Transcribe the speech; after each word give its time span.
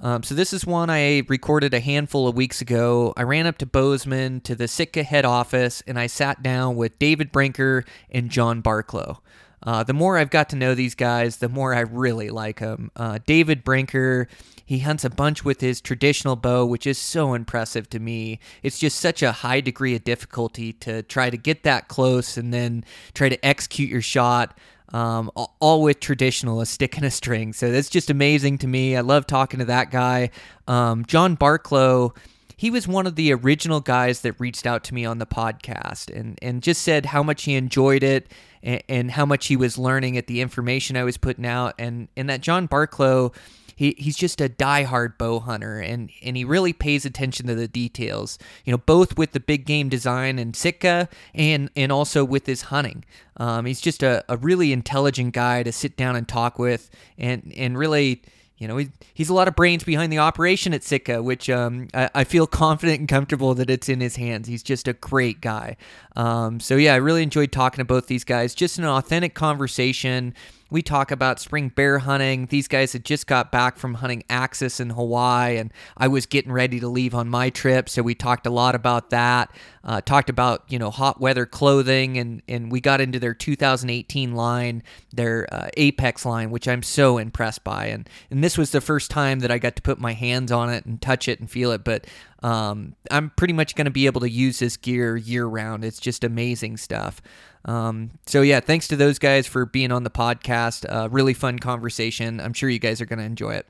Um, 0.00 0.22
so 0.22 0.34
this 0.34 0.52
is 0.52 0.66
one 0.66 0.90
I 0.90 1.22
recorded 1.28 1.72
a 1.72 1.80
handful 1.80 2.26
of 2.26 2.36
weeks 2.36 2.60
ago. 2.60 3.14
I 3.16 3.22
ran 3.22 3.46
up 3.46 3.58
to 3.58 3.66
Bozeman 3.66 4.40
to 4.42 4.54
the 4.54 4.68
Sitka 4.68 5.02
head 5.02 5.24
office, 5.24 5.82
and 5.86 5.98
I 5.98 6.08
sat 6.08 6.42
down 6.42 6.76
with 6.76 6.98
David 6.98 7.30
Brinker 7.30 7.84
and 8.10 8.30
John 8.30 8.62
Barklow. 8.62 9.18
Uh, 9.62 9.82
the 9.82 9.94
more 9.94 10.18
I've 10.18 10.30
got 10.30 10.50
to 10.50 10.56
know 10.56 10.74
these 10.74 10.94
guys, 10.94 11.38
the 11.38 11.48
more 11.48 11.74
I 11.74 11.80
really 11.80 12.28
like 12.28 12.60
them. 12.60 12.90
Uh, 12.96 13.18
David 13.24 13.64
Brinker, 13.64 14.28
he 14.66 14.80
hunts 14.80 15.04
a 15.04 15.10
bunch 15.10 15.42
with 15.42 15.62
his 15.62 15.80
traditional 15.80 16.36
bow, 16.36 16.66
which 16.66 16.86
is 16.86 16.98
so 16.98 17.32
impressive 17.32 17.88
to 17.90 17.98
me. 17.98 18.40
It's 18.62 18.78
just 18.78 19.00
such 19.00 19.22
a 19.22 19.32
high 19.32 19.60
degree 19.62 19.94
of 19.94 20.04
difficulty 20.04 20.74
to 20.74 21.02
try 21.02 21.30
to 21.30 21.38
get 21.38 21.62
that 21.62 21.88
close 21.88 22.36
and 22.36 22.52
then 22.52 22.84
try 23.14 23.30
to 23.30 23.42
execute 23.44 23.88
your 23.88 24.02
shot 24.02 24.58
um, 24.92 25.30
all- 25.60 25.82
with 25.82 26.00
traditional, 26.00 26.60
a 26.60 26.66
stick 26.66 26.96
and 26.96 27.06
a 27.06 27.10
string. 27.10 27.52
So 27.52 27.70
that's 27.70 27.88
just 27.88 28.10
amazing 28.10 28.58
to 28.58 28.66
me. 28.66 28.96
I 28.96 29.00
love 29.00 29.26
talking 29.26 29.58
to 29.60 29.66
that 29.66 29.90
guy. 29.90 30.30
Um, 30.68 31.04
John 31.04 31.36
Barklow, 31.36 32.16
he 32.56 32.70
was 32.70 32.86
one 32.86 33.06
of 33.06 33.16
the 33.16 33.32
original 33.32 33.80
guys 33.80 34.20
that 34.20 34.38
reached 34.38 34.66
out 34.66 34.84
to 34.84 34.94
me 34.94 35.04
on 35.04 35.18
the 35.18 35.26
podcast 35.26 36.14
and, 36.14 36.38
and 36.42 36.62
just 36.62 36.82
said 36.82 37.06
how 37.06 37.22
much 37.22 37.44
he 37.44 37.54
enjoyed 37.54 38.02
it 38.02 38.30
and, 38.62 38.82
and 38.88 39.10
how 39.10 39.26
much 39.26 39.46
he 39.46 39.56
was 39.56 39.76
learning 39.76 40.16
at 40.16 40.26
the 40.28 40.40
information 40.40 40.96
I 40.96 41.04
was 41.04 41.16
putting 41.16 41.46
out. 41.46 41.74
And, 41.78 42.08
and 42.16 42.30
that 42.30 42.40
John 42.40 42.68
Barklow, 42.68 43.34
he, 43.76 43.94
he's 43.98 44.16
just 44.16 44.40
a 44.40 44.48
diehard 44.48 45.18
bow 45.18 45.40
hunter 45.40 45.80
and, 45.80 46.10
and 46.22 46.36
he 46.36 46.44
really 46.44 46.72
pays 46.72 47.04
attention 47.04 47.46
to 47.46 47.54
the 47.54 47.68
details, 47.68 48.38
you 48.64 48.72
know, 48.72 48.78
both 48.78 49.16
with 49.16 49.32
the 49.32 49.40
big 49.40 49.66
game 49.66 49.88
design 49.88 50.38
and 50.38 50.54
Sitka 50.54 51.08
and, 51.34 51.70
and 51.76 51.92
also 51.92 52.24
with 52.24 52.46
his 52.46 52.62
hunting. 52.62 53.04
Um, 53.36 53.66
he's 53.66 53.80
just 53.80 54.02
a, 54.02 54.24
a 54.28 54.36
really 54.36 54.72
intelligent 54.72 55.34
guy 55.34 55.62
to 55.62 55.72
sit 55.72 55.96
down 55.96 56.16
and 56.16 56.26
talk 56.26 56.58
with 56.58 56.90
and, 57.18 57.52
and 57.56 57.76
really, 57.76 58.22
you 58.56 58.68
know, 58.68 58.76
he, 58.76 58.88
he's 59.12 59.28
a 59.28 59.34
lot 59.34 59.48
of 59.48 59.56
brains 59.56 59.82
behind 59.82 60.12
the 60.12 60.18
operation 60.18 60.72
at 60.72 60.84
Sitka, 60.84 61.22
which 61.22 61.50
um, 61.50 61.88
I, 61.92 62.10
I 62.14 62.24
feel 62.24 62.46
confident 62.64 63.00
and 63.00 63.08
comfortable 63.08 63.54
that 63.54 63.68
it's 63.68 63.88
in 63.88 64.00
his 64.00 64.16
hands. 64.16 64.46
He's 64.46 64.62
just 64.62 64.86
a 64.86 64.92
great 64.92 65.40
guy. 65.40 65.76
Um, 66.16 66.60
so, 66.60 66.76
yeah, 66.76 66.94
I 66.94 66.96
really 66.96 67.22
enjoyed 67.22 67.50
talking 67.50 67.78
to 67.78 67.84
both 67.84 68.06
these 68.06 68.24
guys. 68.24 68.54
Just 68.54 68.78
an 68.78 68.84
authentic 68.84 69.34
conversation. 69.34 70.34
We 70.74 70.82
talk 70.82 71.12
about 71.12 71.38
spring 71.38 71.68
bear 71.68 72.00
hunting. 72.00 72.46
These 72.46 72.66
guys 72.66 72.94
had 72.94 73.04
just 73.04 73.28
got 73.28 73.52
back 73.52 73.78
from 73.78 73.94
hunting 73.94 74.24
Axis 74.28 74.80
in 74.80 74.90
Hawaii, 74.90 75.56
and 75.56 75.72
I 75.96 76.08
was 76.08 76.26
getting 76.26 76.50
ready 76.50 76.80
to 76.80 76.88
leave 76.88 77.14
on 77.14 77.28
my 77.28 77.50
trip. 77.50 77.88
So 77.88 78.02
we 78.02 78.16
talked 78.16 78.44
a 78.44 78.50
lot 78.50 78.74
about 78.74 79.10
that. 79.10 79.54
Uh, 79.84 80.00
talked 80.00 80.28
about 80.28 80.64
you 80.66 80.80
know 80.80 80.90
hot 80.90 81.20
weather 81.20 81.46
clothing, 81.46 82.18
and 82.18 82.42
and 82.48 82.72
we 82.72 82.80
got 82.80 83.00
into 83.00 83.20
their 83.20 83.34
2018 83.34 84.34
line, 84.34 84.82
their 85.12 85.46
uh, 85.54 85.68
Apex 85.76 86.26
line, 86.26 86.50
which 86.50 86.66
I'm 86.66 86.82
so 86.82 87.18
impressed 87.18 87.62
by. 87.62 87.86
And 87.86 88.10
and 88.28 88.42
this 88.42 88.58
was 88.58 88.72
the 88.72 88.80
first 88.80 89.12
time 89.12 89.38
that 89.40 89.52
I 89.52 89.58
got 89.58 89.76
to 89.76 89.82
put 89.82 90.00
my 90.00 90.12
hands 90.12 90.50
on 90.50 90.70
it 90.70 90.84
and 90.86 91.00
touch 91.00 91.28
it 91.28 91.38
and 91.38 91.48
feel 91.48 91.70
it. 91.70 91.84
But 91.84 92.08
um, 92.42 92.96
I'm 93.12 93.30
pretty 93.30 93.54
much 93.54 93.76
going 93.76 93.84
to 93.84 93.92
be 93.92 94.06
able 94.06 94.22
to 94.22 94.30
use 94.30 94.58
this 94.58 94.76
gear 94.76 95.16
year 95.16 95.46
round. 95.46 95.84
It's 95.84 96.00
just 96.00 96.24
amazing 96.24 96.78
stuff. 96.78 97.22
Um, 97.64 98.10
so 98.26 98.42
yeah, 98.42 98.60
thanks 98.60 98.88
to 98.88 98.96
those 98.96 99.18
guys 99.18 99.46
for 99.46 99.64
being 99.64 99.92
on 99.92 100.04
the 100.04 100.10
podcast. 100.10 100.84
Uh, 100.88 101.08
really 101.08 101.34
fun 101.34 101.58
conversation. 101.58 102.40
I'm 102.40 102.52
sure 102.52 102.68
you 102.68 102.78
guys 102.78 103.00
are 103.00 103.06
going 103.06 103.18
to 103.18 103.24
enjoy 103.24 103.54
it. 103.54 103.66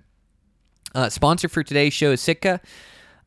Uh, 0.95 1.09
sponsor 1.09 1.49
for 1.49 1.63
today's 1.63 1.93
show 1.93 2.13
is 2.13 2.21
Sitka. 2.21 2.61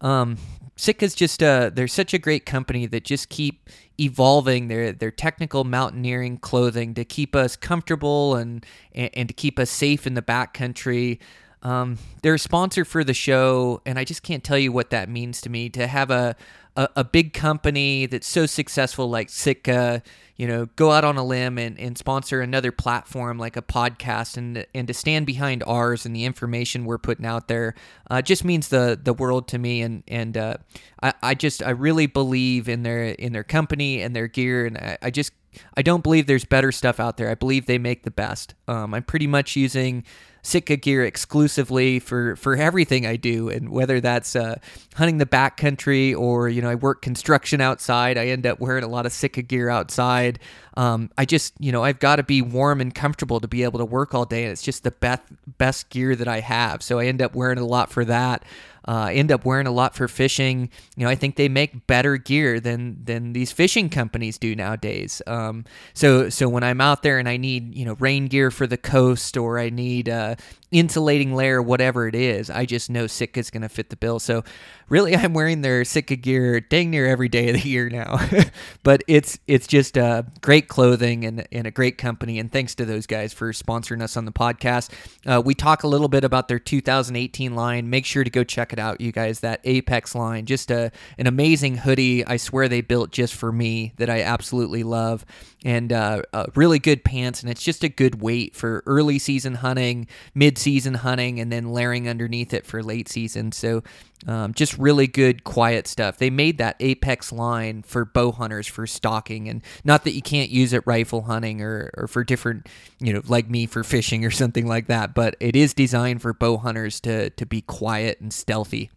Um, 0.01 0.37
Sitka's 0.77 1.15
just 1.15 1.41
uh, 1.41 1.71
they're 1.73 1.87
such 1.87 2.13
a 2.13 2.19
great 2.19 2.45
company 2.45 2.85
that 2.85 3.03
just 3.03 3.29
keep 3.29 3.69
evolving 3.99 4.67
their 4.67 4.91
their 4.91 5.09
technical 5.09 5.63
mountaineering 5.63 6.37
clothing 6.37 6.93
to 6.93 7.03
keep 7.03 7.35
us 7.35 7.55
comfortable 7.55 8.35
and 8.35 8.63
and, 8.93 9.09
and 9.13 9.27
to 9.27 9.33
keep 9.33 9.57
us 9.57 9.71
safe 9.71 10.05
in 10.05 10.13
the 10.13 10.21
backcountry. 10.21 11.17
Um, 11.63 11.97
they're 12.21 12.35
a 12.35 12.39
sponsor 12.39 12.85
for 12.85 13.03
the 13.03 13.15
show, 13.15 13.81
and 13.85 13.97
I 13.97 14.03
just 14.03 14.21
can't 14.21 14.43
tell 14.43 14.59
you 14.59 14.71
what 14.71 14.91
that 14.91 15.09
means 15.09 15.41
to 15.41 15.49
me 15.49 15.69
to 15.69 15.87
have 15.87 16.11
a 16.11 16.35
a, 16.77 16.89
a 16.97 17.03
big 17.03 17.33
company 17.33 18.05
that's 18.05 18.27
so 18.27 18.45
successful 18.45 19.09
like 19.09 19.29
Sitka, 19.29 20.03
you 20.37 20.47
know, 20.47 20.67
go 20.75 20.91
out 20.91 21.03
on 21.03 21.17
a 21.17 21.25
limb 21.25 21.57
and, 21.57 21.77
and 21.79 21.97
sponsor 21.97 22.41
another 22.41 22.71
platform 22.71 23.39
like 23.39 23.57
a 23.57 23.61
podcast 23.61 24.37
and 24.37 24.65
and 24.73 24.87
to 24.87 24.93
stand 24.93 25.25
behind 25.25 25.63
ours 25.65 26.05
and 26.05 26.15
the 26.15 26.23
information 26.23 26.85
we're 26.85 26.99
putting 26.99 27.25
out 27.25 27.47
there 27.47 27.73
uh, 28.11 28.21
just 28.21 28.45
means 28.45 28.69
the 28.69 28.97
the 29.01 29.13
world 29.13 29.47
to 29.49 29.57
me 29.57 29.81
and 29.81 30.03
and 30.07 30.37
uh, 30.37 30.57
I, 31.01 31.13
I 31.23 31.33
just 31.33 31.63
I 31.63 31.71
really 31.71 32.05
believe 32.05 32.69
in 32.69 32.83
their 32.83 33.05
in 33.05 33.33
their 33.33 33.43
company 33.43 34.01
and 34.01 34.15
their 34.15 34.27
gear 34.27 34.67
and 34.67 34.77
I, 34.77 34.97
I 35.01 35.09
just 35.09 35.31
I 35.75 35.81
don't 35.81 36.03
believe 36.03 36.27
there's 36.27 36.45
better 36.45 36.71
stuff 36.71 36.99
out 36.99 37.17
there. 37.17 37.31
I 37.31 37.35
believe 37.35 37.65
they 37.65 37.79
make 37.79 38.03
the 38.03 38.11
best. 38.11 38.53
Um, 38.67 38.93
I'm 38.93 39.01
pretty 39.01 39.25
much 39.25 39.55
using 39.55 40.03
Sitka 40.47 40.77
gear 40.77 41.03
exclusively 41.03 41.99
for 41.99 42.37
for 42.37 42.55
everything 42.55 43.05
I 43.05 43.17
do, 43.17 43.49
and 43.49 43.67
whether 43.67 43.99
that's 43.99 44.33
uh, 44.33 44.59
hunting 44.95 45.17
the 45.17 45.25
backcountry 45.25 46.17
or 46.17 46.47
you 46.47 46.61
know 46.61 46.69
I 46.69 46.75
work 46.75 47.01
construction 47.01 47.59
outside, 47.59 48.17
I 48.17 48.27
end 48.27 48.47
up 48.47 48.61
wearing 48.61 48.85
a 48.85 48.87
lot 48.87 49.05
of 49.05 49.11
Sitka 49.11 49.41
gear 49.41 49.67
outside. 49.67 50.39
Um, 50.77 51.09
I 51.17 51.25
just 51.25 51.53
you 51.59 51.73
know 51.73 51.83
I've 51.83 51.99
got 51.99 52.15
to 52.15 52.23
be 52.23 52.41
warm 52.41 52.79
and 52.79 52.95
comfortable 52.95 53.41
to 53.41 53.47
be 53.49 53.63
able 53.63 53.79
to 53.79 53.85
work 53.85 54.15
all 54.15 54.23
day, 54.23 54.43
and 54.43 54.53
it's 54.53 54.61
just 54.61 54.85
the 54.85 54.91
best 54.91 55.23
best 55.57 55.89
gear 55.89 56.15
that 56.15 56.29
I 56.29 56.39
have. 56.39 56.81
So 56.81 56.97
I 56.97 57.07
end 57.07 57.21
up 57.21 57.35
wearing 57.35 57.57
a 57.57 57.65
lot 57.65 57.91
for 57.91 58.05
that. 58.05 58.45
Uh, 58.87 59.09
end 59.11 59.31
up 59.31 59.45
wearing 59.45 59.67
a 59.67 59.71
lot 59.71 59.95
for 59.95 60.07
fishing. 60.07 60.69
You 60.95 61.05
know, 61.05 61.09
I 61.09 61.15
think 61.15 61.35
they 61.35 61.49
make 61.49 61.87
better 61.87 62.17
gear 62.17 62.59
than 62.59 63.03
than 63.03 63.33
these 63.33 63.51
fishing 63.51 63.89
companies 63.89 64.37
do 64.37 64.55
nowadays. 64.55 65.21
Um, 65.27 65.65
so 65.93 66.29
so 66.29 66.47
when 66.47 66.63
I'm 66.63 66.81
out 66.81 67.03
there 67.03 67.19
and 67.19 67.27
I 67.27 67.37
need 67.37 67.75
you 67.75 67.85
know 67.85 67.95
rain 67.99 68.27
gear 68.27 68.51
for 68.51 68.67
the 68.67 68.77
coast 68.77 69.37
or 69.37 69.59
I 69.59 69.69
need 69.69 70.09
uh, 70.09 70.35
insulating 70.71 71.33
layer, 71.33 71.61
whatever 71.61 72.07
it 72.07 72.15
is, 72.15 72.49
I 72.49 72.65
just 72.65 72.89
know 72.89 73.05
Sitka's 73.05 73.49
going 73.49 73.61
to 73.61 73.69
fit 73.69 73.89
the 73.89 73.95
bill. 73.95 74.19
So 74.19 74.43
really, 74.89 75.15
I'm 75.15 75.33
wearing 75.33 75.61
their 75.61 75.85
Sitka 75.85 76.15
gear 76.15 76.59
dang 76.59 76.91
near 76.91 77.05
every 77.05 77.29
day 77.29 77.49
of 77.49 77.61
the 77.61 77.69
year 77.69 77.89
now. 77.89 78.19
but 78.83 79.03
it's 79.07 79.39
it's 79.47 79.67
just 79.67 79.97
uh, 79.97 80.23
great 80.41 80.67
clothing 80.67 81.25
and, 81.25 81.47
and 81.51 81.67
a 81.67 81.71
great 81.71 81.97
company. 81.97 82.39
And 82.39 82.51
thanks 82.51 82.75
to 82.75 82.85
those 82.85 83.07
guys 83.07 83.33
for 83.33 83.51
sponsoring 83.53 84.01
us 84.01 84.17
on 84.17 84.25
the 84.25 84.31
podcast. 84.31 84.91
Uh, 85.25 85.41
we 85.41 85.53
talk 85.53 85.83
a 85.83 85.87
little 85.87 86.09
bit 86.09 86.23
about 86.23 86.47
their 86.47 86.59
2018 86.59 87.55
line. 87.55 87.89
Make 87.89 88.05
sure 88.05 88.23
to 88.23 88.29
go 88.29 88.43
check 88.43 88.73
it 88.73 88.79
out, 88.79 88.99
you 88.99 89.11
guys. 89.11 89.39
That 89.39 89.61
Apex 89.63 90.15
line, 90.15 90.45
just 90.45 90.71
a 90.71 90.91
an 91.17 91.27
amazing 91.27 91.77
hoodie. 91.77 92.25
I 92.25 92.37
swear 92.37 92.67
they 92.67 92.81
built 92.81 93.11
just 93.11 93.35
for 93.35 93.51
me 93.51 93.93
that 93.97 94.09
I 94.09 94.21
absolutely 94.21 94.83
love, 94.83 95.25
and 95.63 95.93
uh, 95.93 96.23
uh, 96.33 96.47
really 96.55 96.79
good 96.79 97.03
pants. 97.03 97.41
And 97.41 97.49
it's 97.49 97.63
just 97.63 97.83
a 97.83 97.89
good 97.89 98.21
weight 98.21 98.55
for 98.55 98.83
early 98.85 99.19
season 99.19 99.55
hunting, 99.55 100.07
mid 100.35 100.56
season 100.57 100.95
hunting, 100.95 101.39
and 101.39 101.51
then 101.51 101.71
layering 101.71 102.09
underneath 102.09 102.53
it 102.53 102.65
for 102.65 102.83
late 102.83 103.07
season. 103.07 103.51
So 103.51 103.83
um, 104.27 104.53
just 104.53 104.77
really 104.77 105.07
good, 105.07 105.43
quiet 105.43 105.87
stuff. 105.87 106.17
They 106.17 106.29
made 106.29 106.57
that 106.57 106.75
Apex 106.79 107.31
line 107.31 107.83
for 107.83 108.03
bow 108.05 108.31
hunters 108.31 108.67
for 108.67 108.87
stalking, 108.87 109.47
and 109.47 109.61
not 109.83 110.03
that 110.03 110.13
you 110.13 110.21
can't 110.21 110.49
use 110.49 110.73
it 110.73 110.83
rifle 110.85 111.23
hunting 111.23 111.61
or, 111.61 111.91
or 111.95 112.07
for 112.07 112.23
different, 112.23 112.67
you 112.99 113.13
know, 113.13 113.21
like 113.27 113.49
me 113.49 113.65
for 113.65 113.83
fishing 113.83 114.25
or 114.25 114.31
something 114.31 114.67
like 114.67 114.87
that. 114.87 115.13
But 115.13 115.35
it 115.39 115.55
is 115.55 115.73
designed 115.73 116.21
for 116.21 116.33
bow 116.33 116.57
hunters 116.57 116.99
to 117.01 117.29
to 117.31 117.45
be 117.45 117.61
quiet 117.61 118.19
and 118.19 118.33
stealthy. 118.33 118.89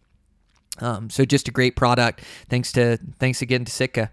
Um, 0.79 1.09
so 1.09 1.25
just 1.25 1.47
a 1.47 1.51
great 1.51 1.75
product. 1.75 2.23
Thanks 2.49 2.71
to 2.73 2.97
thanks 3.19 3.41
again 3.41 3.65
to 3.65 3.71
Sitka. 3.71 4.11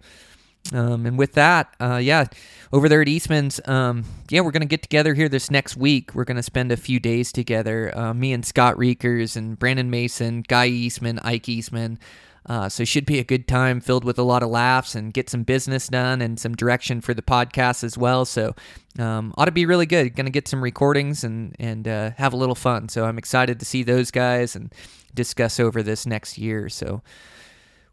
Um, 0.72 1.06
and 1.06 1.18
with 1.18 1.32
that, 1.32 1.74
uh, 1.80 1.96
yeah, 1.96 2.26
over 2.72 2.88
there 2.88 3.00
at 3.00 3.08
Eastman's, 3.08 3.60
um, 3.66 4.04
yeah, 4.28 4.40
we're 4.40 4.50
gonna 4.50 4.66
get 4.66 4.82
together 4.82 5.14
here 5.14 5.28
this 5.28 5.50
next 5.50 5.76
week. 5.76 6.14
We're 6.14 6.24
gonna 6.24 6.42
spend 6.42 6.72
a 6.72 6.76
few 6.76 7.00
days 7.00 7.32
together. 7.32 7.96
Uh, 7.96 8.12
me 8.12 8.32
and 8.32 8.44
Scott 8.44 8.76
Reekers 8.76 9.36
and 9.36 9.58
Brandon 9.58 9.90
Mason, 9.90 10.44
Guy 10.46 10.66
Eastman, 10.66 11.18
Ike 11.20 11.48
Eastman. 11.48 11.98
Uh, 12.48 12.68
so 12.68 12.82
it 12.82 12.88
should 12.88 13.04
be 13.04 13.18
a 13.18 13.24
good 13.24 13.46
time 13.46 13.78
filled 13.78 14.04
with 14.04 14.18
a 14.18 14.22
lot 14.22 14.42
of 14.42 14.48
laughs 14.48 14.94
and 14.94 15.12
get 15.12 15.28
some 15.28 15.42
business 15.42 15.88
done 15.88 16.22
and 16.22 16.40
some 16.40 16.54
direction 16.54 17.00
for 17.02 17.12
the 17.12 17.20
podcast 17.20 17.84
as 17.84 17.98
well. 17.98 18.24
So 18.24 18.54
um, 18.98 19.34
ought 19.36 19.44
to 19.44 19.52
be 19.52 19.66
really 19.66 19.84
good. 19.84 20.16
Going 20.16 20.24
to 20.26 20.32
get 20.32 20.48
some 20.48 20.62
recordings 20.62 21.24
and 21.24 21.54
and 21.58 21.86
uh, 21.86 22.10
have 22.16 22.32
a 22.32 22.36
little 22.36 22.54
fun. 22.54 22.88
So 22.88 23.04
I'm 23.04 23.18
excited 23.18 23.60
to 23.60 23.66
see 23.66 23.82
those 23.82 24.10
guys 24.10 24.56
and 24.56 24.72
discuss 25.14 25.60
over 25.60 25.82
this 25.82 26.06
next 26.06 26.38
year. 26.38 26.70
So 26.70 27.02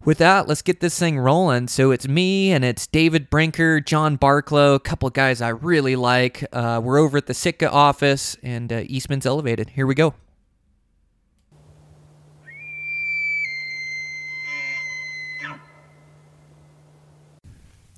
with 0.06 0.19
that, 0.19 0.48
let's 0.48 0.62
get 0.62 0.80
this 0.80 0.98
thing 0.98 1.19
rolling. 1.19 1.68
So 1.68 1.92
it's 1.92 2.07
me 2.07 2.52
and 2.52 2.63
it's 2.63 2.88
David 2.88 3.30
Brinker, 3.30 3.81
John 3.81 4.18
Barklow, 4.18 4.75
a 4.75 4.80
couple 4.80 5.07
of 5.07 5.13
guys 5.13 5.42
I 5.42 5.50
really 5.50 5.96
like. 5.96 6.46
Uh, 6.54 6.80
we're 6.84 7.00
over 7.00 7.18
at 7.18 7.25
the 7.25 7.34
Sitka 7.34 7.69
office 7.69 8.38
and 8.44 8.72
uh, 8.72 8.84
Eastman's 8.86 9.25
Elevated. 9.25 9.72
Here 9.72 9.88
we 9.88 9.96
go. 9.96 10.13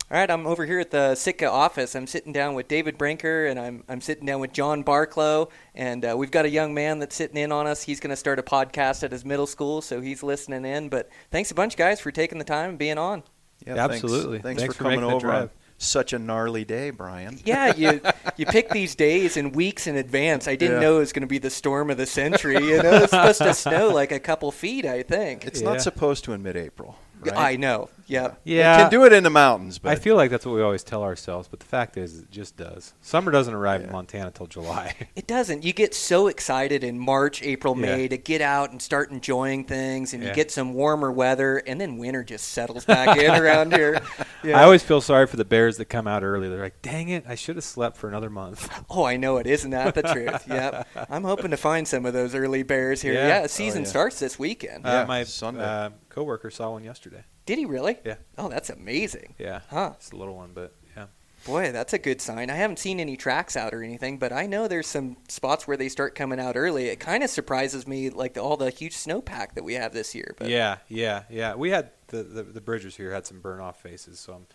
All 0.09 0.17
right, 0.17 0.31
I'm 0.31 0.47
over 0.47 0.65
here 0.65 0.79
at 0.79 0.91
the 0.91 1.15
Sitka 1.15 1.51
office. 1.51 1.93
I'm 1.93 2.07
sitting 2.07 2.31
down 2.31 2.53
with 2.55 2.69
David 2.69 2.97
Brinker, 2.97 3.45
and 3.45 3.59
I'm 3.59 3.83
I'm 3.89 3.99
sitting 3.99 4.25
down 4.25 4.39
with 4.39 4.53
John 4.53 4.81
Barklow, 4.81 5.49
and 5.75 6.05
uh, 6.05 6.15
we've 6.17 6.31
got 6.31 6.45
a 6.45 6.49
young 6.49 6.73
man 6.73 6.99
that's 6.99 7.13
sitting 7.15 7.35
in 7.35 7.51
on 7.51 7.67
us. 7.67 7.83
He's 7.83 7.99
going 7.99 8.11
to 8.11 8.15
start 8.15 8.39
a 8.39 8.43
podcast 8.43 9.03
at 9.03 9.11
his 9.11 9.25
middle 9.25 9.47
school, 9.47 9.81
so 9.81 9.99
he's 9.99 10.23
listening 10.23 10.63
in. 10.63 10.87
But 10.87 11.09
thanks 11.29 11.51
a 11.51 11.55
bunch, 11.55 11.75
guys, 11.75 11.99
for 11.99 12.11
taking 12.11 12.37
the 12.37 12.45
time 12.45 12.69
and 12.69 12.77
being 12.79 12.97
on. 12.97 13.21
Yeah, 13.65 13.75
Yeah, 13.75 13.87
thanks- 13.89 14.03
absolutely. 14.05 14.39
Thanks, 14.39 14.61
Thanks 14.61 14.75
for 14.75 14.77
for 14.77 14.83
coming 14.85 14.99
making 15.01 15.09
the 15.09 15.15
over 15.17 15.27
drive. 15.27 15.49
such 15.77 16.13
a 16.13 16.19
gnarly 16.19 16.63
day, 16.63 16.89
Brian. 16.91 17.37
Yeah, 17.43 17.75
you 17.75 17.99
you 18.37 18.45
pick 18.45 18.69
these 18.69 18.95
days 18.95 19.35
and 19.35 19.53
weeks 19.53 19.87
in 19.87 19.97
advance. 19.97 20.47
I 20.47 20.55
didn't 20.55 20.75
Yeah. 20.77 20.87
know 20.87 20.95
it 20.97 20.99
was 20.99 21.11
going 21.11 21.21
to 21.21 21.27
be 21.27 21.39
the 21.39 21.49
storm 21.49 21.89
of 21.89 21.97
the 21.97 22.05
century. 22.05 22.53
You 22.63 22.81
know, 22.81 22.93
it's 23.03 23.11
supposed 23.11 23.39
to 23.41 23.53
snow 23.53 23.89
like 23.89 24.13
a 24.13 24.21
couple 24.21 24.49
feet, 24.53 24.85
I 24.85 25.03
think. 25.03 25.45
It's 25.45 25.59
Yeah. 25.59 25.71
not 25.71 25.81
supposed 25.81 26.23
to 26.25 26.31
in 26.31 26.43
mid-April, 26.43 26.97
right? 27.19 27.33
I 27.35 27.55
know. 27.57 27.89
Yep. 28.07 28.41
Yeah. 28.45 28.75
It 28.75 28.81
can 28.83 28.91
do 28.91 29.05
it 29.05 29.11
in 29.13 29.23
the 29.23 29.29
mountains, 29.29 29.79
but 29.79 29.91
I 29.91 29.95
feel 29.95 30.15
like 30.15 30.31
that's 30.31 30.45
what 30.45 30.55
we 30.55 30.61
always 30.61 30.83
tell 30.83 31.03
ourselves, 31.03 31.47
but 31.49 31.59
the 31.59 31.65
fact 31.65 31.97
is, 31.97 32.19
it 32.19 32.31
just 32.31 32.55
does. 32.55 32.93
Summer 33.01 33.31
doesn't 33.31 33.53
arrive 33.53 33.81
in 33.83 33.91
Montana 33.91 34.31
till 34.31 34.47
July. 34.47 34.95
It 35.17 35.27
doesn't. 35.27 35.63
You 35.65 35.73
get 35.73 35.93
so 35.93 36.27
excited 36.27 36.83
in 36.83 36.97
March, 36.99 37.41
April, 37.43 37.75
May 37.75 38.07
to 38.07 38.17
get 38.17 38.39
out 38.39 38.71
and 38.71 38.81
start 38.81 39.11
enjoying 39.11 39.65
things, 39.65 40.13
and 40.13 40.23
you 40.23 40.31
get 40.33 40.51
some 40.51 40.73
warmer 40.73 41.11
weather, 41.11 41.57
and 41.57 41.81
then 41.81 41.97
winter 41.97 42.23
just 42.23 42.49
settles 42.49 42.85
back 42.85 43.17
in 43.17 43.29
around 43.31 43.73
here. 43.73 44.01
Yeah. 44.43 44.59
I 44.59 44.63
always 44.63 44.83
feel 44.83 45.01
sorry 45.01 45.25
for 45.25 45.35
the 45.35 45.43
bears 45.43 45.77
that 45.77 45.85
come 45.85 46.07
out 46.07 46.23
early. 46.23 46.47
They're 46.47 46.61
like, 46.61 46.83
"Dang 46.83 47.09
it, 47.09 47.25
I 47.27 47.33
should 47.33 47.55
have 47.55 47.65
slept 47.65 47.97
for 47.97 48.07
another 48.07 48.29
month." 48.29 48.69
Oh, 48.89 49.03
I 49.03 49.17
know 49.17 49.37
it. 49.37 49.47
Isn't 49.47 49.71
that 49.71 49.95
the 49.95 50.03
truth? 50.03 50.47
Yep. 50.47 50.87
I'm 51.09 51.23
hoping 51.23 51.49
to 51.51 51.57
find 51.57 51.87
some 51.87 52.05
of 52.05 52.13
those 52.13 52.35
early 52.35 52.61
bears 52.61 53.01
here. 53.01 53.13
Yeah. 53.13 53.27
Yeah, 53.27 53.41
Oh, 53.45 53.47
season 53.47 53.81
yeah. 53.81 53.89
starts 53.89 54.19
this 54.19 54.37
weekend. 54.37 54.85
Yeah, 54.85 55.01
uh, 55.01 55.05
my 55.07 55.23
Sunday. 55.23 55.63
uh, 55.63 55.89
coworker 56.09 56.51
saw 56.51 56.69
one 56.71 56.83
yesterday. 56.83 57.23
Did 57.47 57.57
he 57.57 57.65
really? 57.65 57.97
Yeah. 58.05 58.17
Oh, 58.37 58.47
that's 58.49 58.69
amazing. 58.69 59.33
Yeah, 59.39 59.61
Huh. 59.71 59.93
it's 59.95 60.11
a 60.11 60.15
little 60.15 60.35
one, 60.35 60.51
but 60.53 60.73
yeah. 60.95 61.05
Boy, 61.45 61.71
that's 61.71 61.93
a 61.93 61.97
good 61.97 62.19
sign. 62.21 62.49
I 62.49 62.55
haven't 62.55 62.77
seen 62.77 62.99
any 62.99 63.15
tracks 63.15 63.55
out 63.55 63.73
or 63.73 63.81
anything, 63.81 64.17
but 64.19 64.33
I 64.33 64.45
know 64.47 64.67
there's 64.67 64.87
some 64.87 65.17
spots 65.29 65.65
where 65.67 65.77
they 65.77 65.87
start 65.89 66.13
coming 66.13 66.39
out 66.39 66.57
early. 66.57 66.87
It 66.89 66.99
kind 66.99 67.23
of 67.23 67.29
surprises 67.29 67.87
me, 67.87 68.09
like 68.09 68.33
the, 68.33 68.41
all 68.41 68.57
the 68.57 68.69
huge 68.69 68.95
snowpack 68.95 69.53
that 69.53 69.63
we 69.63 69.75
have 69.75 69.93
this 69.93 70.13
year. 70.13 70.35
But 70.37 70.49
Yeah, 70.49 70.77
yeah, 70.89 71.23
yeah. 71.29 71.55
We 71.55 71.69
had 71.69 71.91
the, 72.07 72.23
the 72.23 72.43
the 72.43 72.61
Bridgers 72.61 72.97
here 72.97 73.11
had 73.13 73.25
some 73.25 73.39
burn 73.39 73.59
off 73.61 73.81
faces, 73.81 74.19
so 74.19 74.33
I'm 74.33 74.45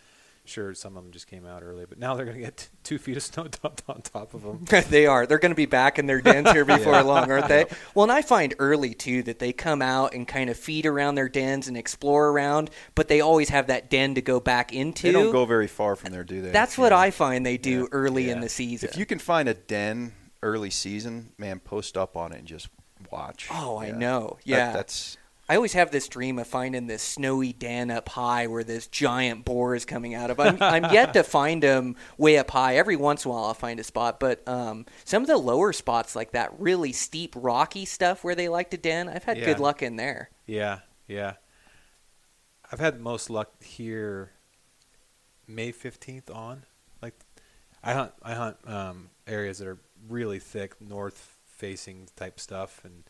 sure 0.45 0.75
some 0.75 0.97
of 0.97 1.03
them 1.05 1.13
just 1.13 1.27
came 1.27 1.47
out 1.47 1.63
early. 1.63 1.85
But 1.89 1.99
now 1.99 2.15
they're 2.15 2.27
gonna 2.27 2.39
get 2.41 2.57
t- 2.57 2.67
two 2.83 2.99
feet 2.99 3.17
of 3.17 3.23
snow 3.23 3.47
dumped 3.63 3.83
on 3.89 4.03
top 4.03 4.35
of 4.35 4.43
them. 4.43 4.65
they 4.91 5.07
are. 5.07 5.27
They're 5.27 5.39
going 5.39 5.53
to 5.53 5.57
be 5.57 5.67
back 5.67 5.99
in 5.99 6.07
their 6.07 6.21
dens 6.21 6.51
here 6.51 6.65
before 6.67 7.01
long, 7.03 7.31
aren't 7.31 7.49
they? 7.49 7.67
Well, 7.95 8.03
and 8.05 8.13
I 8.13 8.23
find 8.23 8.55
early 8.59 8.95
too 8.95 9.23
that 9.25 9.39
they 9.39 9.53
come 9.53 9.83
out 9.83 10.15
and 10.15 10.27
kind 10.27 10.51
of 10.51 10.57
feed 10.57 10.87
around 10.87 11.15
their 11.15 11.29
dens 11.29 11.69
and 11.69 11.77
explore 11.77 12.29
around, 12.31 12.71
but 12.95 13.09
they 13.09 13.21
always 13.21 13.49
have 13.51 13.69
that 13.69 13.89
den 13.91 14.15
to 14.17 14.23
go 14.23 14.41
back 14.41 14.73
into. 14.73 15.07
they 15.07 15.13
don't 15.13 15.33
go 15.33 15.45
very 15.47 15.69
far 15.69 15.95
from 15.97 16.11
there, 16.13 16.25
do 16.25 16.43
they? 16.43 16.51
That's 16.51 16.77
what 16.77 16.93
I 16.93 17.11
find 17.11 17.47
they 17.47 17.57
do 17.59 17.81
Yeah. 17.83 17.87
early 17.93 18.31
in 18.31 18.41
the 18.41 18.49
season. 18.49 18.89
If 18.91 18.97
you 18.97 19.07
can 19.07 19.19
find 19.19 19.49
a 19.49 19.55
den 19.55 20.13
early 20.43 20.71
season, 20.71 21.31
man, 21.39 21.61
post 21.61 21.97
up 21.97 22.17
on 22.17 22.33
it 22.33 22.39
and 22.41 22.49
just 22.49 22.69
watch. 23.11 23.49
Oh, 23.51 23.77
I 23.77 23.87
Yeah. 23.89 23.97
know. 23.99 24.37
That- 24.41 24.47
Yeah. 24.47 24.73
that's 24.73 25.17
I 25.49 25.57
always 25.57 25.73
have 25.75 25.91
this 25.91 26.09
dream 26.09 26.39
of 26.39 26.47
finding 26.47 26.87
this 26.87 27.03
snowy 27.03 27.53
den 27.53 27.91
up 27.91 28.09
high 28.09 28.47
where 28.47 28.65
this 28.65 28.87
giant 28.87 29.45
boar 29.45 29.75
is 29.75 29.85
coming 29.85 30.15
out 30.15 30.31
of. 30.31 30.39
I'm, 30.41 30.57
I'm 30.61 30.93
yet 30.93 31.13
to 31.15 31.23
find 31.25 31.63
them 31.63 31.97
way 32.17 32.39
up 32.39 32.51
high. 32.51 32.77
Every 32.77 32.97
once 32.97 33.25
in 33.25 33.31
a 33.31 33.35
while 33.35 33.45
I'll 33.45 33.55
find 33.55 33.79
a 33.81 33.85
spot, 33.85 34.21
but 34.21 34.47
um, 34.49 34.87
some 35.05 35.23
of 35.23 35.29
the 35.29 35.37
lower 35.37 35.73
spots, 35.73 36.15
like 36.17 36.31
that 36.33 36.59
really 36.59 36.93
steep, 36.93 37.35
rocky 37.37 37.85
stuff 37.85 38.25
where 38.25 38.35
they 38.35 38.49
like 38.49 38.71
to 38.71 38.77
den, 38.77 39.09
I've 39.09 39.25
had 39.25 39.39
Yeah. 39.39 39.47
good 39.47 39.61
luck 39.61 39.83
in 39.83 39.97
there. 39.97 40.31
Yeah, 40.47 40.79
yeah. 41.09 41.35
I've 42.71 42.81
had 42.81 43.01
most 43.01 43.29
luck 43.29 43.63
here. 43.63 44.31
May 45.49 45.73
fifteenth 45.73 46.31
on, 46.31 46.65
like, 47.03 47.15
I 47.83 47.93
hunt 47.93 48.13
I 48.23 48.35
hunt 48.35 48.57
um, 48.65 49.11
areas 49.27 49.59
that 49.59 49.67
are 49.67 49.79
really 50.09 50.39
thick, 50.39 50.81
north 50.81 51.37
facing 51.45 52.09
type 52.17 52.39
stuff, 52.41 52.81
and 52.85 53.03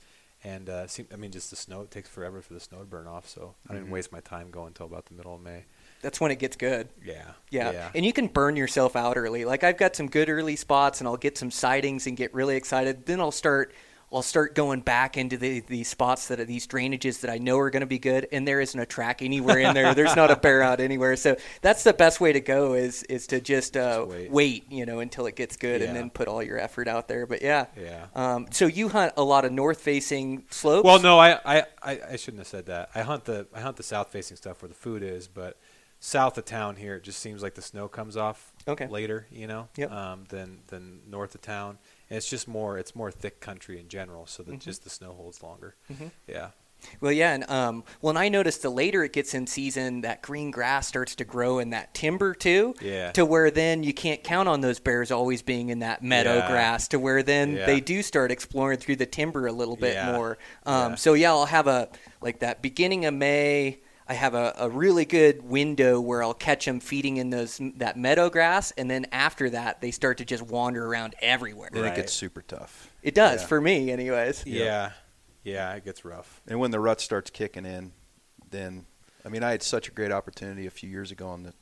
and 0.45 0.69
uh, 0.69 0.87
seem, 0.87 1.07
I 1.13 1.17
mean 1.17 1.31
just 1.31 1.51
the 1.51 1.57
snow. 1.57 1.83
It 1.83 1.91
takes 1.91 2.09
forever 2.09 2.43
for 2.43 2.53
the 2.55 2.61
snow 2.61 2.79
to 2.79 2.85
burn 2.85 3.07
off, 3.07 3.29
so 3.29 3.55
I 3.69 3.75
didn't 3.75 3.89
Mhm. 3.89 3.93
waste 3.93 4.13
my 4.13 4.21
time 4.21 4.51
going 4.51 4.69
until 4.69 4.87
about 4.87 5.07
the 5.07 5.15
middle 5.15 5.35
of 5.35 5.41
May. 5.41 5.65
That's 6.03 6.21
when 6.21 6.31
it 6.33 6.41
gets 6.41 6.57
good. 6.57 6.89
Yeah, 7.05 7.33
Yeah. 7.51 7.71
yeah. 7.71 7.91
And 7.95 8.05
you 8.05 8.13
can 8.13 8.27
burn 8.27 8.57
yourself 8.57 8.97
out 8.97 9.17
early. 9.17 9.45
Like 9.45 9.63
I've 9.63 9.77
got 9.77 9.95
some 9.95 10.09
good 10.09 10.29
early 10.29 10.57
spots 10.57 11.01
and 11.01 11.07
I'll 11.07 11.17
get 11.17 11.39
some 11.39 11.51
sightings 11.53 12.07
and 12.09 12.17
get 12.17 12.35
really 12.35 12.57
excited. 12.57 13.07
Then 13.07 13.21
I'll 13.21 13.31
start 13.31 13.73
I'll 14.13 14.23
start 14.23 14.55
going 14.55 14.81
back 14.81 15.17
into 15.17 15.37
the 15.37 15.61
these 15.61 15.89
spots 15.89 16.29
that 16.29 16.39
are 16.41 16.45
these 16.45 16.67
drainages 16.67 17.21
that 17.21 17.31
I 17.31 17.39
know 17.39 17.59
are 17.59 17.71
going 17.71 17.81
to 17.81 17.87
be 17.87 17.99
good 17.99 18.29
and 18.33 18.47
there 18.47 18.61
isn't 18.61 18.79
a 18.79 18.85
track 18.87 19.23
anywhere 19.23 19.59
in 19.59 19.75
there. 19.75 19.95
There's 19.95 20.15
not 20.17 20.31
a 20.31 20.37
bear 20.37 20.63
out 20.63 20.81
anywhere. 20.81 21.17
So 21.17 21.37
that's 21.63 21.83
the 21.85 21.93
best 21.93 22.21
way 22.21 22.33
to 22.33 22.41
go 22.41 22.75
is 22.75 23.03
is 23.05 23.27
to 23.29 23.41
just, 23.41 23.77
uh, 23.77 24.01
Just 24.01 24.09
wait. 24.11 24.31
wait. 24.31 24.65
you 24.73 24.85
know, 24.87 24.99
until 25.01 25.27
it 25.27 25.37
gets 25.37 25.57
good 25.57 25.83
and 25.83 25.97
then 25.97 26.11
put 26.11 26.29
all 26.29 26.43
your 26.43 26.59
effort 26.59 26.89
out 26.89 27.09
there. 27.09 27.27
But 27.27 27.43
yeah. 27.43 27.67
Yeah. 27.81 28.07
Um, 28.15 28.47
so 28.51 28.67
you 28.67 28.89
hunt 28.89 29.15
a 29.17 29.23
lot 29.25 29.45
of 29.45 29.53
north 29.53 29.81
facing 29.81 30.45
slopes? 30.51 30.85
Well, 30.85 31.01
no, 31.01 31.19
I, 31.19 31.39
I, 31.45 31.63
I, 31.83 32.01
I 32.13 32.17
shouldn't 32.17 32.41
have 32.41 32.49
said 32.49 32.67
that. 32.67 32.91
I 32.95 33.03
hunt 33.03 33.25
the 33.25 33.47
I 33.55 33.61
hunt 33.61 33.77
the 33.77 33.83
south 33.83 34.09
facing 34.13 34.37
stuff 34.37 34.63
where 34.63 34.69
the 34.69 34.75
food 34.75 35.03
is, 35.03 35.29
but 35.29 35.59
south 36.01 36.37
of 36.37 36.45
town 36.45 36.77
here, 36.77 36.97
it 36.97 37.05
just 37.05 37.21
seems 37.21 37.43
like 37.43 37.55
the 37.55 37.63
snow 37.63 37.87
comes 37.89 38.17
off 38.17 38.53
Okay. 38.67 38.89
later, 38.89 39.27
you 39.31 39.47
know, 39.47 39.69
Yep. 39.77 39.91
um, 39.93 40.25
than 40.29 40.59
than 40.67 41.01
north 41.09 41.35
of 41.35 41.41
town. 41.43 41.79
And 42.13 42.19
it's 42.19 42.29
just 42.29 42.47
more 42.47 42.77
it's 42.77 42.95
more 42.95 43.11
thick 43.11 43.41
country 43.41 43.81
in 43.81 43.89
general, 43.89 44.27
so 44.27 44.43
Mm-hmm. 44.43 44.53
that 44.53 44.61
just 44.61 44.85
the 44.85 44.91
snow 44.91 45.15
holds 45.15 45.43
longer. 45.43 45.77
Yeah. 46.29 46.49
Well, 47.01 47.13
yeah, 47.13 47.33
and 47.33 47.49
um, 47.49 47.85
well, 48.03 48.11
and 48.11 48.19
I 48.19 48.29
noticed 48.29 48.61
the 48.63 48.69
later 48.69 49.03
it 49.03 49.13
gets 49.15 49.33
in 49.35 49.47
season, 49.47 50.03
that 50.03 50.21
green 50.21 50.51
grass 50.51 50.87
starts 50.89 51.15
to 51.15 51.25
grow 51.25 51.59
in 51.59 51.71
that 51.71 51.95
timber 51.95 52.35
too. 52.35 52.75
Yeah. 52.83 53.13
To 53.13 53.25
where 53.25 53.51
then 53.51 53.83
you 53.83 53.95
can't 53.95 54.23
count 54.23 54.47
on 54.49 54.61
those 54.61 54.79
bears 54.79 55.11
always 55.11 55.41
being 55.41 55.71
in 55.71 55.79
that 55.79 56.03
meadow 56.03 56.37
Yeah. 56.39 56.51
grass. 56.51 56.89
To 56.89 56.99
where 56.99 57.23
then 57.23 57.55
Yeah. 57.57 57.65
they 57.67 57.81
do 57.81 58.03
start 58.03 58.31
exploring 58.31 58.79
through 58.79 58.97
the 58.97 59.07
timber 59.07 59.47
a 59.47 59.53
little 59.53 59.77
bit 59.77 59.95
Yeah. 59.95 60.13
more. 60.13 60.39
Um, 60.67 60.91
Yeah. 60.93 60.97
So 60.97 61.15
yeah, 61.15 61.31
I'll 61.31 61.47
have 61.47 61.67
a 61.67 61.89
like 62.21 62.41
that 62.41 62.61
beginning 62.61 63.07
of 63.07 63.15
May. 63.15 63.81
I 64.09 64.15
have 64.15 64.35
a, 64.35 64.55
a 64.59 64.69
really 64.69 65.05
good 65.05 65.43
window 65.43 66.01
where 66.01 66.23
I'll 66.23 66.35
catch 66.35 66.65
them 66.65 66.81
feeding 66.81 67.17
in 67.19 67.31
those 67.31 67.61
that 67.77 67.97
meadow 67.97 68.29
grass, 68.31 68.71
and 68.73 68.91
then 68.91 69.07
after 69.13 69.51
that 69.51 69.81
they 69.81 69.91
start 69.91 70.19
to 70.19 70.25
just 70.25 70.43
wander 70.43 70.85
around 70.87 71.15
everywhere. 71.21 71.71
then 71.73 71.83
Right. 71.85 71.93
it 71.93 71.97
gets 71.97 72.13
super 72.13 72.43
tough. 72.43 72.91
It 73.03 73.15
does 73.15 73.43
Yeah. 73.43 73.47
for 73.47 73.61
me, 73.61 73.91
anyways. 73.91 74.45
Yeah. 74.47 74.93
Yeah, 75.45 75.73
it 75.75 75.85
gets 75.85 76.05
rough. 76.05 76.41
And 76.47 76.59
when 76.61 76.71
the 76.71 76.79
rut 76.81 77.01
starts 77.01 77.31
kicking 77.31 77.65
in, 77.67 77.93
then 78.51 78.87
I 79.25 79.29
mean, 79.29 79.43
I 79.45 79.53
had 79.53 79.63
such 79.63 79.89
a 79.89 79.93
great 79.93 80.11
opportunity 80.13 80.67
a 80.67 80.71
few 80.71 80.91
years 80.91 81.11
ago 81.13 81.29
on 81.29 81.45
the, 81.45 81.55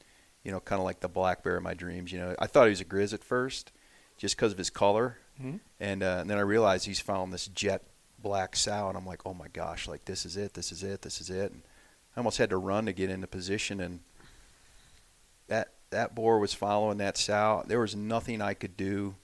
you 0.42 0.50
know, 0.50 0.60
kind 0.60 0.80
of 0.80 0.84
like 0.86 1.00
the 1.00 1.08
black 1.08 1.42
bear 1.42 1.56
of 1.56 1.62
my 1.62 1.74
dreams. 1.74 2.10
You 2.10 2.18
know, 2.20 2.34
I 2.38 2.46
thought 2.46 2.64
he 2.64 2.70
was 2.70 2.80
a 2.80 2.86
grizz 2.86 3.12
at 3.12 3.22
first, 3.22 3.70
just 4.16 4.34
because 4.36 4.52
of 4.52 4.58
his 4.58 4.70
color, 4.70 5.18
Mhm. 5.40 5.60
and, 5.78 6.02
uh, 6.02 6.18
and 6.20 6.30
then 6.30 6.38
I 6.38 6.42
realized 6.42 6.86
he's 6.86 7.00
found 7.00 7.32
this 7.34 7.46
jet 7.48 7.82
black 8.18 8.56
sow, 8.56 8.88
and 8.88 8.96
I'm 8.98 9.04
like, 9.06 9.20
oh 9.26 9.34
my 9.34 9.48
gosh, 9.48 9.86
like 9.88 10.06
this 10.06 10.24
is 10.26 10.36
it, 10.38 10.54
this 10.54 10.72
is 10.72 10.82
it, 10.82 11.02
this 11.02 11.20
is 11.20 11.28
it. 11.30 11.52
And 11.52 11.62
I 12.16 12.20
almost 12.20 12.38
had 12.38 12.50
to 12.50 12.56
run 12.56 12.86
to 12.86 12.92
get 12.92 13.10
into 13.10 13.26
position, 13.26 13.80
and 13.80 14.00
that 15.48 15.72
that 15.90 16.14
boar 16.14 16.38
was 16.38 16.54
following 16.54 16.98
that 16.98 17.16
sow. 17.16 17.64
There 17.66 17.80
was 17.80 17.94
nothing 17.94 18.40
I 18.40 18.54
could 18.54 18.76
do 18.76 19.14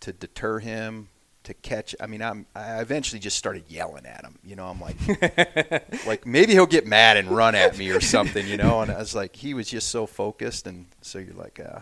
to 0.00 0.12
deter 0.12 0.58
him 0.58 1.08
to 1.44 1.54
catch. 1.54 1.94
I 2.00 2.06
mean, 2.06 2.22
I'm 2.22 2.46
I 2.54 2.80
eventually 2.80 3.20
just 3.20 3.36
started 3.36 3.64
yelling 3.68 4.06
at 4.06 4.24
him. 4.24 4.38
You 4.44 4.56
know, 4.56 4.66
I'm 4.66 4.80
like, 4.80 6.06
like 6.06 6.26
maybe 6.26 6.52
he'll 6.52 6.66
get 6.66 6.86
mad 6.86 7.16
and 7.16 7.28
run 7.28 7.54
at 7.54 7.78
me 7.78 7.90
or 7.90 8.00
something. 8.00 8.46
You 8.46 8.56
know, 8.56 8.80
and 8.80 8.90
I 8.90 8.98
was 8.98 9.14
like, 9.14 9.36
he 9.36 9.54
was 9.54 9.68
just 9.68 9.88
so 9.88 10.06
focused, 10.06 10.66
and 10.66 10.86
so 11.02 11.18
you're 11.18 11.34
like, 11.34 11.60
uh, 11.60 11.80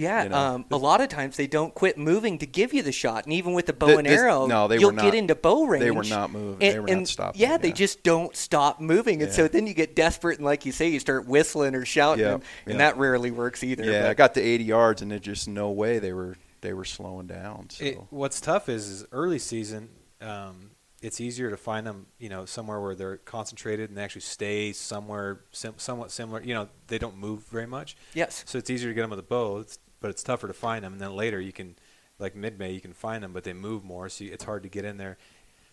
Yeah, 0.00 0.22
you 0.24 0.28
know. 0.30 0.36
um, 0.36 0.64
a 0.70 0.76
lot 0.76 1.00
of 1.00 1.08
times 1.08 1.36
they 1.36 1.46
don't 1.46 1.74
quit 1.74 1.98
moving 1.98 2.38
to 2.38 2.46
give 2.46 2.72
you 2.72 2.82
the 2.82 2.92
shot, 2.92 3.24
and 3.24 3.32
even 3.32 3.52
with 3.52 3.66
the 3.66 3.72
bow 3.72 3.86
Th- 3.88 3.98
and 3.98 4.06
this- 4.06 4.18
arrow, 4.20 4.46
no, 4.46 4.66
they 4.68 4.78
you'll 4.78 4.92
were 4.92 5.00
get 5.00 5.14
into 5.14 5.34
bow 5.34 5.64
range. 5.64 5.84
they 5.84 5.90
were 5.90 6.04
not 6.04 6.30
moving. 6.32 6.62
And, 6.66 6.74
they 6.74 6.80
were 6.80 6.86
and 6.88 7.00
not 7.00 7.08
stopping. 7.08 7.40
Yeah, 7.40 7.56
they 7.58 7.72
just 7.72 8.02
don't 8.02 8.34
stop 8.34 8.80
moving, 8.80 9.22
and 9.22 9.32
so 9.32 9.46
then 9.48 9.66
you 9.66 9.74
get 9.74 9.94
desperate, 9.94 10.38
and 10.38 10.44
like 10.44 10.64
you 10.66 10.72
say, 10.72 10.88
you 10.88 10.98
start 11.00 11.26
whistling 11.26 11.74
or 11.74 11.84
shouting, 11.84 12.24
Yeah, 12.24 12.34
and, 12.34 12.42
and 12.66 12.72
yeah. 12.74 12.78
that 12.78 12.96
rarely 12.96 13.30
works 13.30 13.62
either. 13.62 13.84
Yeah, 13.84 14.02
but- 14.02 14.10
I 14.10 14.14
got 14.14 14.34
to 14.34 14.40
80 14.40 14.64
yards, 14.64 15.02
and 15.02 15.10
there's 15.10 15.20
just 15.20 15.48
no 15.48 15.70
way 15.70 15.98
they 15.98 16.12
were 16.12 16.36
they 16.62 16.72
were 16.74 16.84
slowing 16.84 17.26
down. 17.26 17.68
So 17.70 17.84
It, 17.84 17.98
what's 18.10 18.40
tough 18.40 18.68
is, 18.68 18.86
is 18.86 19.06
early 19.12 19.38
season. 19.38 19.88
Um, 20.20 20.72
it's 21.00 21.18
easier 21.18 21.48
to 21.48 21.56
find 21.56 21.86
them, 21.86 22.04
you 22.18 22.28
know, 22.28 22.44
somewhere 22.44 22.78
where 22.78 22.94
they're 22.94 23.16
concentrated 23.16 23.88
and 23.88 23.96
they 23.96 24.02
actually 24.02 24.20
stay 24.20 24.72
somewhere 24.72 25.40
sim- 25.52 25.78
somewhat 25.78 26.10
similar. 26.10 26.42
You 26.42 26.52
know, 26.52 26.68
they 26.88 26.98
don't 26.98 27.16
move 27.16 27.44
very 27.44 27.66
much, 27.66 27.96
yes, 28.12 28.44
so 28.46 28.58
it's 28.58 28.68
easier 28.68 28.90
to 28.90 28.94
get 28.94 29.00
them 29.00 29.08
with 29.08 29.18
a 29.18 29.22
bow. 29.22 29.60
It's, 29.60 29.78
but 30.00 30.10
it's 30.10 30.22
tougher 30.22 30.48
to 30.48 30.54
find 30.54 30.84
them. 30.84 30.92
And 30.92 31.00
then 31.00 31.14
later, 31.14 31.40
you 31.40 31.52
can, 31.52 31.76
like 32.18 32.34
mid 32.34 32.58
May, 32.58 32.72
you 32.72 32.80
can 32.80 32.92
find 32.92 33.22
them, 33.22 33.32
but 33.32 33.44
they 33.44 33.52
move 33.52 33.84
more, 33.84 34.08
so 34.08 34.24
it's 34.24 34.44
hard 34.44 34.62
to 34.62 34.68
get 34.68 34.84
in 34.84 34.96
there. 34.96 35.18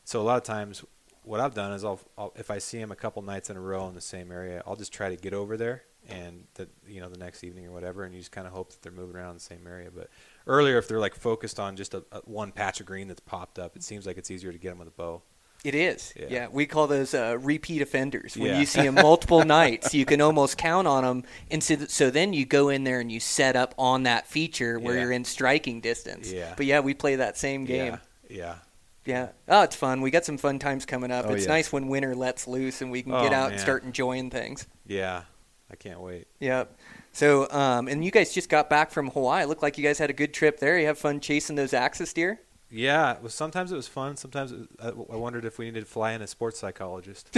So 0.04 0.22
a 0.22 0.24
lot 0.24 0.38
of 0.38 0.44
times, 0.44 0.84
what 1.24 1.40
I've 1.40 1.54
done 1.54 1.74
is 1.74 1.84
I'll, 1.84 2.00
I'll 2.18 2.34
if 2.38 2.50
I 2.50 2.60
see 2.60 2.80
them 2.80 2.92
a 2.92 2.96
couple 2.96 3.22
nights 3.22 3.50
in 3.50 3.58
a 3.58 3.62
row 3.62 3.88
in 3.88 3.96
the 3.96 4.02
same 4.02 4.32
area, 4.32 4.64
I'll 4.66 4.78
just 4.78 4.94
try 4.94 5.10
to 5.10 5.18
get 5.18 5.34
over 5.34 5.58
there 5.58 5.84
and 6.10 6.46
that 6.54 6.70
you 6.88 7.02
know 7.02 7.10
the 7.10 7.18
next 7.18 7.44
evening 7.44 7.68
or 7.68 7.72
whatever, 7.72 8.04
and 8.04 8.14
you 8.14 8.22
just 8.22 8.32
kind 8.32 8.48
of 8.48 8.54
hope 8.54 8.72
that 8.72 8.82
they're 8.82 8.92
moving 8.92 9.16
around 9.16 9.36
the 9.36 9.42
same 9.42 9.68
area. 9.68 9.90
But 9.94 10.10
earlier, 10.46 10.78
if 10.78 10.88
they're 10.88 11.00
like 11.00 11.16
focused 11.16 11.60
on 11.60 11.76
just 11.76 11.94
a, 11.94 12.04
a 12.12 12.20
one 12.20 12.52
patch 12.52 12.80
of 12.80 12.86
green 12.86 13.08
that's 13.08 13.20
popped 13.20 13.60
up, 13.60 13.76
it 13.76 13.84
seems 13.84 14.06
like 14.06 14.18
it's 14.18 14.32
easier 14.32 14.52
to 14.52 14.58
get 14.58 14.70
them 14.70 14.80
with 14.80 14.88
a 14.88 14.92
bow. 14.92 15.22
It 15.68 15.76
is. 15.76 16.14
Yeah. 16.16 16.26
Yeah, 16.30 16.48
we 16.50 16.66
call 16.66 16.88
those 16.88 17.14
uh, 17.14 17.38
repeat 17.42 17.82
offenders. 17.82 18.38
When 18.38 18.52
Yeah. 18.52 18.60
you 18.60 18.66
see 18.66 18.84
them 18.84 18.96
multiple 18.96 19.44
nights, 19.60 19.94
you 19.94 20.06
can 20.06 20.22
almost 20.22 20.58
count 20.58 20.88
on 20.88 21.04
them. 21.04 21.24
And 21.52 21.62
so, 21.62 21.76
so 21.88 22.10
then 22.10 22.32
you 22.32 22.46
go 22.46 22.70
in 22.70 22.86
there 22.86 23.02
and 23.02 23.12
you 23.12 23.20
set 23.20 23.58
up 23.58 23.76
on 23.78 24.04
that 24.04 24.28
feature 24.28 24.80
where 24.80 24.96
Yeah. 24.96 25.02
you're 25.02 25.12
in 25.12 25.26
striking 25.26 25.82
distance. 25.82 26.32
Yeah. 26.32 26.54
But 26.56 26.68
yeah, 26.68 26.80
we 26.80 26.94
play 26.94 27.18
that 27.18 27.38
same 27.38 27.66
game. 27.66 27.98
Yeah. 28.30 28.56
Yeah. 29.04 29.30
Oh, 29.50 29.64
it's 29.64 29.76
fun. 29.76 30.00
We 30.02 30.10
got 30.10 30.24
some 30.24 30.38
fun 30.38 30.58
times 30.60 30.86
coming 30.86 31.12
up. 31.12 31.26
Oh, 31.28 31.34
it's 31.34 31.48
nice 31.48 31.72
when 31.72 31.88
winter 31.90 32.16
lets 32.16 32.48
loose 32.48 32.82
and 32.82 32.90
we 32.90 33.04
can 33.04 33.14
Oh, 33.14 33.22
get 33.24 33.34
out 33.34 33.52
and 33.52 33.60
start 33.60 33.84
enjoying 33.84 34.30
things. 34.30 34.68
Yeah. 34.86 35.24
I 35.70 35.76
can't 35.76 36.00
wait. 36.00 36.28
Yep. 36.40 36.78
So, 37.12 37.50
um, 37.52 37.88
and 37.90 38.06
you 38.06 38.12
guys 38.12 38.34
just 38.34 38.48
got 38.48 38.70
back 38.70 38.92
from 38.92 39.10
Hawaii. 39.10 39.44
Looked 39.46 39.64
like 39.64 39.78
you 39.78 39.84
guys 39.84 39.98
had 39.98 40.10
a 40.10 40.14
good 40.14 40.34
trip 40.34 40.60
there. 40.60 40.80
You 40.80 40.86
have 40.88 40.98
fun 40.98 41.20
chasing 41.20 41.56
those 41.58 41.74
axis 41.74 42.14
deer. 42.14 42.40
Yeah, 42.70 43.14
it 43.14 43.24
was, 43.24 43.34
sometimes 43.34 43.72
it 43.72 43.76
was 43.76 43.88
fun. 43.88 44.18
Sometimes 44.18 44.52
it, 44.52 44.68
I, 44.82 44.90
I 44.90 45.16
wondered 45.16 45.46
if 45.46 45.58
we 45.58 45.66
needed 45.66 45.82
to 45.82 45.86
fly 45.86 46.12
in 46.12 46.22
a 46.22 46.28
sports 46.28 46.60
psychologist. 46.60 47.32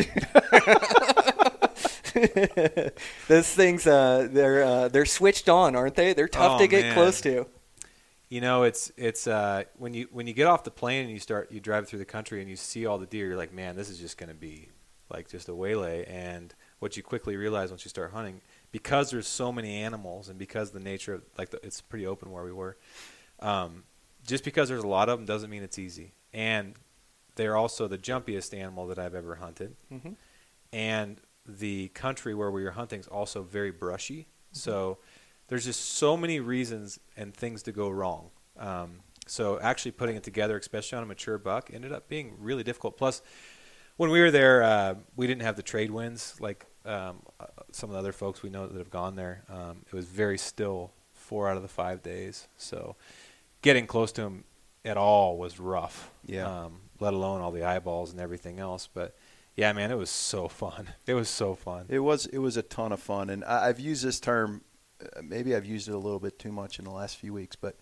those 3.28 3.48
things, 3.54 3.86
uh, 3.88 4.28
they're 4.32 4.64
uh, 4.64 4.88
they're 4.88 5.06
switched 5.06 5.48
on, 5.50 5.76
aren't 5.76 5.96
they? 5.96 6.14
They're 6.14 6.28
tough 6.28 6.54
Oh, 6.54 6.60
to 6.60 6.68
get 6.68 6.82
man. 6.82 6.94
close 6.96 7.22
to. 7.22 7.46
You 8.30 8.42
know, 8.42 8.64
it's 8.64 8.92
it's 8.98 9.28
uh, 9.28 9.64
when 9.78 9.94
you 9.94 10.08
when 10.12 10.28
you 10.28 10.34
get 10.34 10.48
off 10.48 10.64
the 10.64 10.72
plane 10.72 11.04
and 11.04 11.12
you 11.12 11.20
start 11.20 11.52
you 11.52 11.60
drive 11.60 11.88
through 11.88 12.00
the 12.00 12.06
country 12.06 12.42
and 12.42 12.50
you 12.50 12.56
see 12.56 12.86
all 12.86 12.98
the 12.98 13.06
deer, 13.06 13.28
you're 13.28 13.38
like, 13.38 13.54
man, 13.54 13.76
this 13.76 13.90
is 13.90 14.00
just 14.00 14.18
going 14.18 14.30
to 14.30 14.36
be 14.36 14.70
like 15.14 15.30
just 15.30 15.50
a 15.50 15.56
waylay. 15.56 16.06
And 16.06 16.54
what 16.80 16.96
you 16.98 17.04
quickly 17.04 17.38
realize 17.38 17.70
once 17.72 17.86
you 17.86 17.90
start 17.90 18.12
hunting, 18.12 18.42
because 18.72 19.10
there's 19.12 19.28
so 19.28 19.52
many 19.52 19.78
animals 19.78 20.30
and 20.30 20.38
because 20.38 20.72
the 20.72 20.80
nature 20.80 21.16
of 21.16 21.24
like 21.38 21.50
the, 21.50 21.60
it's 21.66 21.82
pretty 21.82 22.06
open 22.06 22.32
where 22.32 22.44
we 22.44 22.52
were, 22.52 22.78
um, 23.40 23.84
just 24.30 24.44
because 24.44 24.70
there's 24.70 24.84
a 24.84 24.88
lot 24.88 25.10
of 25.10 25.18
them 25.20 25.26
doesn't 25.26 25.50
mean 25.50 25.64
it's 25.64 25.80
easy. 25.80 26.14
And 26.34 26.76
they're 27.36 27.58
also 27.58 27.88
the 27.88 27.98
jumpiest 27.98 28.58
animal 28.58 28.88
that 28.88 29.00
I've 29.00 29.16
ever 29.16 29.36
hunted. 29.36 29.76
Mhm. 29.92 30.16
And 30.72 31.22
the 31.46 31.88
country 31.90 32.36
where 32.36 32.52
we 32.52 32.64
were 32.64 32.72
hunting 32.72 33.00
is 33.00 33.08
also 33.08 33.42
very 33.42 33.72
brushy. 33.72 34.28
So 34.52 35.00
there's 35.48 35.66
just 35.66 35.82
so 35.82 36.16
many 36.16 36.40
reasons 36.40 37.00
and 37.18 37.34
things 37.34 37.64
to 37.64 37.72
go 37.72 37.90
wrong. 37.90 38.30
Um, 38.58 39.00
so 39.26 39.60
actually 39.60 39.92
putting 39.92 40.16
it 40.16 40.24
together, 40.24 40.58
especially 40.58 40.98
on 40.98 41.04
a 41.04 41.08
mature 41.08 41.38
buck, 41.38 41.72
ended 41.74 41.92
up 41.92 42.08
being 42.08 42.36
really 42.40 42.64
difficult. 42.64 42.98
Plus, 42.98 43.22
when 43.98 44.10
we 44.12 44.22
were 44.22 44.32
there, 44.32 44.64
uh, 44.64 44.96
we 45.16 45.28
didn't 45.28 45.42
have 45.42 45.56
the 45.56 45.64
trade 45.64 45.92
winds 45.92 46.36
like 46.40 46.66
um, 46.86 47.22
uh, 47.40 47.46
some 47.72 47.90
of 47.90 47.94
the 47.94 48.00
other 48.00 48.14
folks 48.14 48.42
we 48.42 48.50
know 48.50 48.68
that 48.68 48.78
have 48.78 48.90
gone 48.90 49.16
there. 49.16 49.44
Um, 49.50 49.84
it 49.86 49.94
was 49.94 50.06
very 50.06 50.38
still 50.38 50.92
four 51.14 51.50
out 51.50 51.58
of 51.58 51.64
the 51.64 51.68
five 51.68 52.02
days. 52.02 52.48
So 52.58 52.96
getting 53.62 53.88
close 53.88 54.12
to 54.14 54.22
him 54.24 54.44
at 54.86 54.98
all 54.98 55.38
was 55.38 55.60
rough. 55.60 56.12
Yeah. 56.26 56.64
Um, 56.64 56.82
let 57.00 57.14
alone 57.14 57.42
all 57.42 57.52
the 57.52 57.64
eyeballs 57.64 58.12
and 58.12 58.20
everything 58.20 58.60
else. 58.60 58.88
But 58.92 59.16
yeah, 59.56 59.72
man, 59.74 59.92
it 59.92 59.98
was 59.98 60.10
so 60.10 60.48
fun. 60.48 60.90
It 61.06 61.14
was 61.14 61.30
so 61.30 61.56
fun. 61.56 61.86
It 61.90 62.00
was 62.00 62.26
it 62.28 62.40
was 62.40 62.58
a 62.58 62.62
ton 62.62 62.92
of 62.92 63.00
fun, 63.00 63.30
and 63.30 63.44
I, 63.44 63.68
I've 63.68 63.80
used 63.80 64.04
this 64.04 64.20
term. 64.20 64.62
Uh, 65.02 65.22
maybe 65.22 65.56
I've 65.56 65.66
used 65.66 65.88
it 65.88 65.94
a 65.94 65.98
little 65.98 66.20
bit 66.20 66.40
too 66.40 66.52
much 66.52 66.80
in 66.80 66.86
the 66.86 66.92
last 66.92 67.18
few 67.18 67.34
weeks, 67.34 67.56
but 67.56 67.78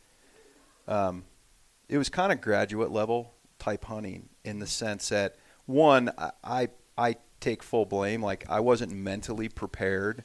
um, 0.87 1.25
it 1.89 1.97
was 1.97 2.09
kind 2.09 2.31
of 2.31 2.41
graduate 2.41 2.91
level 2.91 3.33
type 3.59 3.85
hunting 3.85 4.29
in 4.43 4.59
the 4.59 4.67
sense 4.67 5.09
that 5.09 5.35
one, 5.65 6.11
I, 6.17 6.31
I 6.43 6.69
I 6.97 7.15
take 7.39 7.63
full 7.63 7.85
blame. 7.85 8.21
Like 8.21 8.45
I 8.49 8.59
wasn't 8.59 8.91
mentally 8.91 9.49
prepared 9.49 10.23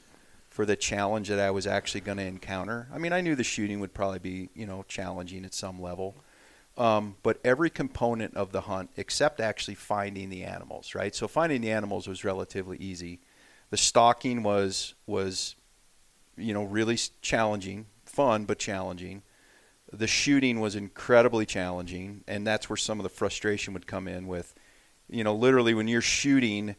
for 0.52 0.66
the 0.66 0.76
challenge 0.76 1.28
that 1.28 1.40
I 1.40 1.50
was 1.50 1.66
actually 1.66 2.02
going 2.02 2.18
to 2.18 2.25
encounter. 2.25 2.87
I 2.92 2.99
mean, 2.99 3.14
I 3.14 3.23
knew 3.23 3.35
the 3.35 3.42
shooting 3.42 3.80
would 3.80 3.94
probably 3.94 4.18
be 4.18 4.50
you 4.54 4.66
know 4.66 4.85
challenging 4.87 5.47
at 5.47 5.54
some 5.54 5.80
level. 5.80 6.14
Um, 6.76 7.16
but 7.23 7.38
every 7.42 7.71
component 7.71 8.35
of 8.37 8.52
the 8.52 8.62
hunt, 8.62 8.90
except 8.97 9.40
actually 9.40 9.75
finding 9.76 10.28
the 10.28 10.44
animals, 10.44 10.94
right? 10.94 11.14
So 11.14 11.26
finding 11.26 11.62
the 11.62 11.71
animals 11.71 12.06
was 12.06 12.23
relatively 12.23 12.76
easy. 12.78 13.21
The 13.71 13.78
stalking 13.78 14.42
was 14.42 14.92
was, 15.06 15.56
you 16.37 16.52
know, 16.52 16.64
really 16.64 16.99
challenging, 17.23 17.87
fun 18.04 18.44
but 18.44 18.59
challenging. 18.59 19.23
The 19.90 20.06
shooting 20.06 20.61
was 20.61 20.76
incredibly 20.76 21.47
challenging, 21.47 22.25
and 22.28 22.47
that's 22.47 22.68
where 22.68 22.76
some 22.76 22.99
of 22.99 23.04
the 23.04 23.11
frustration 23.11 23.73
would 23.73 23.87
come 23.87 24.06
in 24.06 24.26
with, 24.26 24.54
you 25.09 25.25
know, 25.25 25.35
literally 25.35 25.73
when 25.73 25.88
you're 25.88 26.02
shooting, 26.02 26.76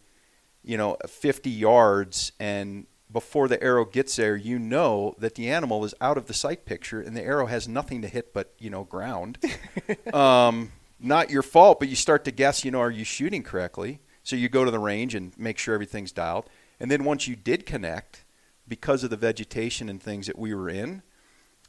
you 0.64 0.78
know, 0.78 0.98
50 1.08 1.50
yards 1.50 2.34
and 2.40 2.86
before 3.14 3.48
the 3.48 3.62
arrow 3.64 3.86
gets 3.86 4.16
there, 4.16 4.36
you 4.36 4.60
know 4.60 5.16
that 5.20 5.36
the 5.36 5.50
animal 5.50 5.86
is 5.86 5.94
out 6.02 6.18
of 6.18 6.26
the 6.26 6.34
sight 6.34 6.66
picture 6.66 7.00
and 7.00 7.16
the 7.16 7.22
arrow 7.22 7.46
has 7.46 7.68
nothing 7.68 8.02
to 8.02 8.08
hit 8.08 8.34
but, 8.34 8.54
you 8.58 8.70
know, 8.70 8.84
ground. 8.84 9.38
um, 10.14 10.72
not 11.00 11.30
your 11.30 11.44
fault, 11.44 11.80
but 11.80 11.88
you 11.88 11.96
start 11.96 12.26
to 12.26 12.32
guess, 12.32 12.66
you 12.66 12.72
know, 12.72 12.82
are 12.82 12.92
you 12.92 13.06
shooting 13.06 13.44
correctly? 13.44 14.02
So 14.24 14.36
you 14.36 14.50
go 14.50 14.66
to 14.66 14.72
the 14.72 14.80
range 14.80 15.16
and 15.16 15.38
make 15.38 15.58
sure 15.58 15.74
everything's 15.74 16.12
dialed. 16.12 16.50
And 16.80 16.90
then 16.90 17.04
once 17.04 17.28
you 17.28 17.36
did 17.36 17.66
connect, 17.66 18.26
because 18.68 19.04
of 19.04 19.10
the 19.10 19.18
vegetation 19.18 19.90
and 19.90 20.02
things 20.02 20.28
that 20.28 20.38
we 20.38 20.54
were 20.54 20.70
in, 20.70 21.04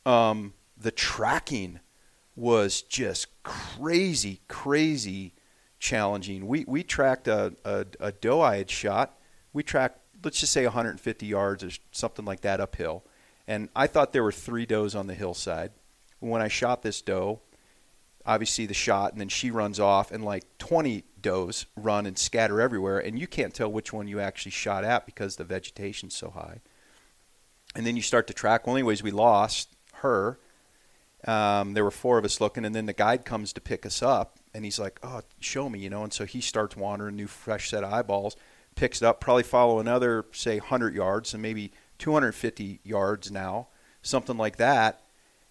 um, 0.06 0.54
the 0.76 0.90
tracking 0.90 1.80
was 2.36 2.82
just 2.82 3.26
crazy, 3.42 4.40
crazy 4.48 5.34
challenging. 5.78 6.46
We 6.46 6.64
we 6.66 6.82
tracked 6.82 7.28
a, 7.28 7.54
a, 7.64 7.86
a 8.00 8.12
doe 8.12 8.40
I 8.40 8.56
had 8.56 8.70
shot. 8.70 9.18
We 9.52 9.62
tracked, 9.62 10.00
let's 10.24 10.40
just 10.40 10.52
say 10.52 10.64
150 10.64 11.26
yards 11.26 11.62
or 11.62 11.70
something 11.92 12.24
like 12.24 12.40
that 12.42 12.60
uphill. 12.60 13.04
And 13.46 13.68
I 13.76 13.86
thought 13.86 14.12
there 14.12 14.22
were 14.22 14.32
three 14.32 14.66
does 14.66 14.94
on 14.94 15.06
the 15.06 15.14
hillside. 15.14 15.72
When 16.20 16.40
I 16.40 16.48
shot 16.48 16.82
this 16.82 17.02
doe, 17.02 17.40
obviously 18.26 18.66
the 18.66 18.74
shot, 18.74 19.12
and 19.12 19.20
then 19.20 19.28
she 19.28 19.50
runs 19.50 19.78
off, 19.78 20.10
and 20.10 20.24
like 20.24 20.44
20 20.58 21.04
does 21.20 21.66
run 21.76 22.06
and 22.06 22.16
scatter 22.18 22.60
everywhere, 22.60 22.98
and 22.98 23.18
you 23.18 23.26
can't 23.26 23.54
tell 23.54 23.70
which 23.70 23.92
one 23.92 24.08
you 24.08 24.20
actually 24.20 24.52
shot 24.52 24.84
at 24.84 25.06
because 25.06 25.36
the 25.36 25.44
vegetation's 25.44 26.14
so 26.14 26.30
high. 26.30 26.60
And 27.74 27.86
then 27.86 27.96
you 27.96 28.02
start 28.02 28.26
to 28.28 28.34
track. 28.34 28.66
Well, 28.66 28.76
anyways, 28.76 29.02
we 29.02 29.10
lost 29.10 29.74
her. 29.94 30.38
Um, 31.26 31.74
there 31.74 31.84
were 31.84 31.90
four 31.90 32.18
of 32.18 32.24
us 32.24 32.40
looking, 32.40 32.64
and 32.64 32.74
then 32.74 32.86
the 32.86 32.92
guide 32.92 33.24
comes 33.24 33.52
to 33.54 33.60
pick 33.60 33.84
us 33.84 34.02
up, 34.02 34.38
and 34.52 34.64
he's 34.64 34.78
like, 34.78 35.00
"Oh, 35.02 35.22
show 35.40 35.68
me," 35.68 35.80
you 35.80 35.90
know. 35.90 36.04
And 36.04 36.12
so 36.12 36.24
he 36.24 36.40
starts 36.40 36.76
wandering, 36.76 37.16
new 37.16 37.26
fresh 37.26 37.70
set 37.70 37.82
of 37.82 37.92
eyeballs, 37.92 38.36
picks 38.74 39.02
it 39.02 39.06
up, 39.06 39.20
probably 39.20 39.42
follow 39.42 39.78
another, 39.78 40.24
say, 40.32 40.58
100 40.58 40.94
yards, 40.94 41.32
and 41.34 41.42
maybe 41.42 41.72
250 41.98 42.80
yards 42.84 43.30
now, 43.30 43.68
something 44.02 44.36
like 44.36 44.56
that. 44.56 45.00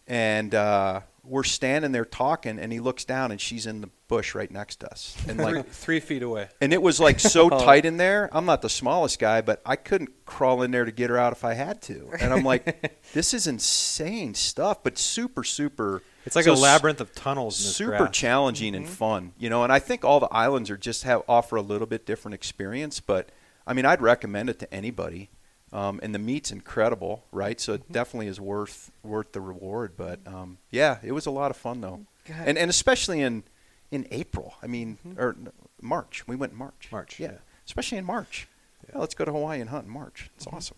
And 0.07 0.53
uh, 0.53 1.01
we're 1.23 1.43
standing 1.43 1.93
there 1.93 2.05
talking, 2.05 2.59
and 2.59 2.73
he 2.73 2.79
looks 2.79 3.05
down, 3.05 3.31
and 3.31 3.39
she's 3.39 3.65
in 3.65 3.81
the 3.81 3.89
bush 4.09 4.35
right 4.35 4.51
next 4.51 4.81
to 4.81 4.91
us, 4.91 5.15
and 5.27 5.39
like 5.39 5.53
three, 5.53 5.63
three 5.63 5.99
feet 6.01 6.23
away. 6.23 6.49
and 6.61 6.73
it 6.73 6.81
was 6.81 6.99
like 6.99 7.19
so 7.19 7.49
tight 7.65 7.85
in 7.85 7.97
there. 7.97 8.29
I'm 8.33 8.45
not 8.45 8.61
the 8.61 8.69
smallest 8.69 9.19
guy, 9.19 9.41
but 9.41 9.61
I 9.65 9.75
couldn't 9.77 10.25
crawl 10.25 10.61
in 10.61 10.71
there 10.71 10.85
to 10.85 10.91
get 10.91 11.09
her 11.09 11.17
out 11.17 11.31
if 11.31 11.45
I 11.45 11.53
had 11.53 11.81
to. 11.83 12.09
And 12.19 12.33
I'm 12.33 12.43
like, 12.43 13.01
this 13.13 13.33
is 13.33 13.47
insane 13.47 14.33
stuff, 14.33 14.83
but 14.83 14.97
super, 14.97 15.43
super. 15.43 16.03
It's 16.25 16.35
like 16.35 16.45
so 16.45 16.53
a 16.53 16.55
labyrinth 16.55 17.01
of 17.01 17.13
tunnels 17.13 17.59
in 17.59 17.67
this 17.67 17.75
Super 17.75 17.97
grass. 17.97 18.11
challenging 18.11 18.75
and 18.75 18.87
fun, 18.87 19.33
you 19.37 19.49
know. 19.49 19.63
And 19.63 19.71
I 19.71 19.79
think 19.79 20.05
all 20.05 20.19
the 20.19 20.31
islands 20.31 20.69
are 20.69 20.77
just 20.77 21.03
have 21.03 21.23
offer 21.27 21.55
a 21.55 21.61
little 21.61 21.87
bit 21.87 22.05
different 22.05 22.35
experience. 22.35 22.99
But 22.99 23.29
I 23.67 23.73
mean, 23.73 23.85
I'd 23.85 24.01
recommend 24.01 24.49
it 24.49 24.59
to 24.59 24.73
anybody. 24.73 25.29
Um, 25.71 25.99
and 26.03 26.13
the 26.13 26.19
meat's 26.19 26.51
incredible, 26.51 27.25
right? 27.31 27.59
So 27.59 27.73
it 27.73 27.91
definitely 27.91 28.27
is 28.27 28.39
worth 28.39 28.91
worth 29.01 29.31
the 29.31 29.41
reward. 29.41 29.93
But 29.97 30.19
um, 30.27 30.59
yeah, 30.69 30.99
it 31.03 31.13
was 31.13 31.25
a 31.25 31.31
lot 31.31 31.49
of 31.49 31.57
fun 31.57 31.81
though, 31.81 32.05
God. 32.25 32.43
and 32.45 32.57
and 32.57 32.69
especially 32.69 33.21
in 33.21 33.43
in 33.91 34.07
April. 34.11 34.53
I 34.61 34.67
mean, 34.67 34.97
or 35.17 35.35
March. 35.81 36.27
We 36.27 36.35
went 36.35 36.53
in 36.53 36.57
March. 36.59 36.89
March, 36.91 37.19
yeah, 37.19 37.31
yeah. 37.31 37.37
especially 37.65 37.97
in 37.97 38.05
March. 38.05 38.47
Yeah, 38.89 38.99
let's 38.99 39.15
go 39.15 39.25
to 39.25 39.31
Hawaii 39.31 39.61
and 39.61 39.69
hunt 39.69 39.85
in 39.85 39.91
March. 39.91 40.29
It's 40.35 40.47
awesome. 40.47 40.77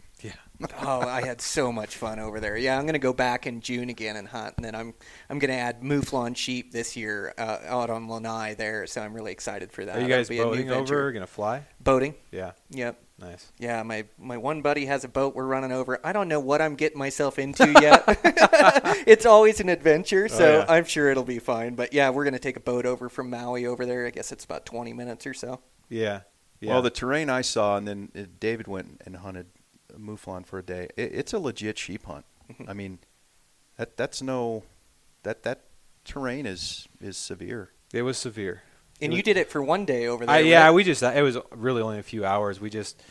Yeah. 0.60 0.68
oh, 0.82 1.02
I 1.02 1.26
had 1.26 1.42
so 1.42 1.72
much 1.72 1.96
fun 1.98 2.20
over 2.20 2.40
there. 2.40 2.58
Yeah, 2.58 2.78
I'm 2.78 2.86
gonna 2.86 3.00
go 3.00 3.14
back 3.14 3.46
in 3.48 3.62
June 3.62 3.90
again 3.90 4.16
and 4.16 4.28
hunt, 4.28 4.56
and 4.58 4.66
then 4.66 4.76
I'm 4.76 4.94
I'm 5.30 5.40
gonna 5.40 5.54
add 5.54 5.82
mouflon 5.82 6.36
sheep 6.36 6.72
this 6.72 6.96
year 6.96 7.34
uh, 7.38 7.60
out 7.66 7.90
on 7.90 8.08
Lanai 8.08 8.54
there. 8.56 8.88
So 8.88 9.02
I'm 9.02 9.14
really 9.14 9.32
excited 9.32 9.72
for 9.72 9.86
that. 9.86 9.98
Are 9.98 10.00
you 10.00 10.06
It'll 10.06 10.18
guys 10.18 10.30
be 10.30 10.40
a 10.40 10.44
new 10.44 10.50
boating 10.52 10.68
venture. 10.70 11.00
over? 11.02 11.12
Gonna 11.12 11.28
fly? 11.28 11.64
Boating. 11.82 12.16
Yeah. 12.32 12.52
Yep. 12.72 13.02
Nice. 13.18 13.52
Yeah, 13.60 13.82
my 13.84 14.06
my 14.18 14.38
one 14.38 14.62
buddy 14.62 14.86
has 14.88 15.04
a 15.06 15.08
boat 15.08 15.36
we're 15.36 15.46
running 15.46 15.72
over. 15.72 16.00
I 16.04 16.12
don't 16.12 16.28
know 16.28 16.40
what 16.42 16.62
I'm 16.62 16.76
getting 16.76 17.00
myself 17.00 17.40
into 17.40 17.66
yet. 17.82 18.04
it's 19.08 19.26
always 19.26 19.60
an 19.62 19.70
adventure, 19.70 20.28
so 20.28 20.46
Oh, 20.46 20.58
yeah. 20.60 20.66
I'm 20.68 20.84
sure 20.86 21.10
it'll 21.10 21.24
be 21.24 21.40
fine. 21.40 21.76
But 21.76 21.94
yeah, 21.94 22.10
we're 22.10 22.26
gonna 22.26 22.40
take 22.40 22.58
a 22.58 22.62
boat 22.62 22.86
over 22.86 23.08
from 23.08 23.30
Maui 23.30 23.66
over 23.66 23.86
there. 23.86 24.06
I 24.06 24.10
guess 24.10 24.32
it's 24.34 24.44
about 24.44 24.66
20 24.66 24.92
minutes 24.94 25.26
or 25.26 25.34
so. 25.34 25.62
Yeah. 25.90 26.22
Yeah. 26.62 26.72
Well, 26.72 26.82
the 26.82 26.90
terrain 26.90 27.30
I 27.30 27.42
saw, 27.42 27.78
and 27.78 27.88
then 27.88 28.12
uh, 28.18 28.24
David 28.40 28.68
went 28.68 29.02
and 29.06 29.18
hunted 29.18 29.48
mouflon 30.00 30.46
for 30.46 30.60
a 30.60 30.64
day. 30.64 30.90
It, 30.98 31.12
it's 31.14 31.34
a 31.34 31.40
legit 31.40 31.78
sheep 31.78 32.06
hunt. 32.06 32.26
Mm-hmm. 32.52 32.70
I 32.70 32.74
mean, 32.74 33.00
that 33.78 33.98
that's 33.98 34.22
no 34.22 34.64
that 35.24 35.44
that 35.44 35.62
terrain 36.04 36.46
is 36.46 36.88
is 37.02 37.18
severe. 37.18 37.72
it 37.94 38.04
was 38.04 38.18
severe. 38.18 38.64
And 39.02 39.12
It 39.12 39.18
you 39.18 39.24
did 39.24 39.36
it 39.38 39.50
for 39.50 39.62
one 39.62 39.84
day 39.86 40.08
over 40.08 40.26
there. 40.26 40.36
I, 40.36 40.40
yeah, 40.40 40.64
right? 40.66 40.72
we 40.72 40.84
just 40.84 41.04
it 41.04 41.22
was 41.24 41.38
really 41.52 41.82
only 41.82 42.00
a 42.00 42.04
few 42.04 42.24
hours. 42.26 42.62
We 42.62 42.70
just 42.70 43.02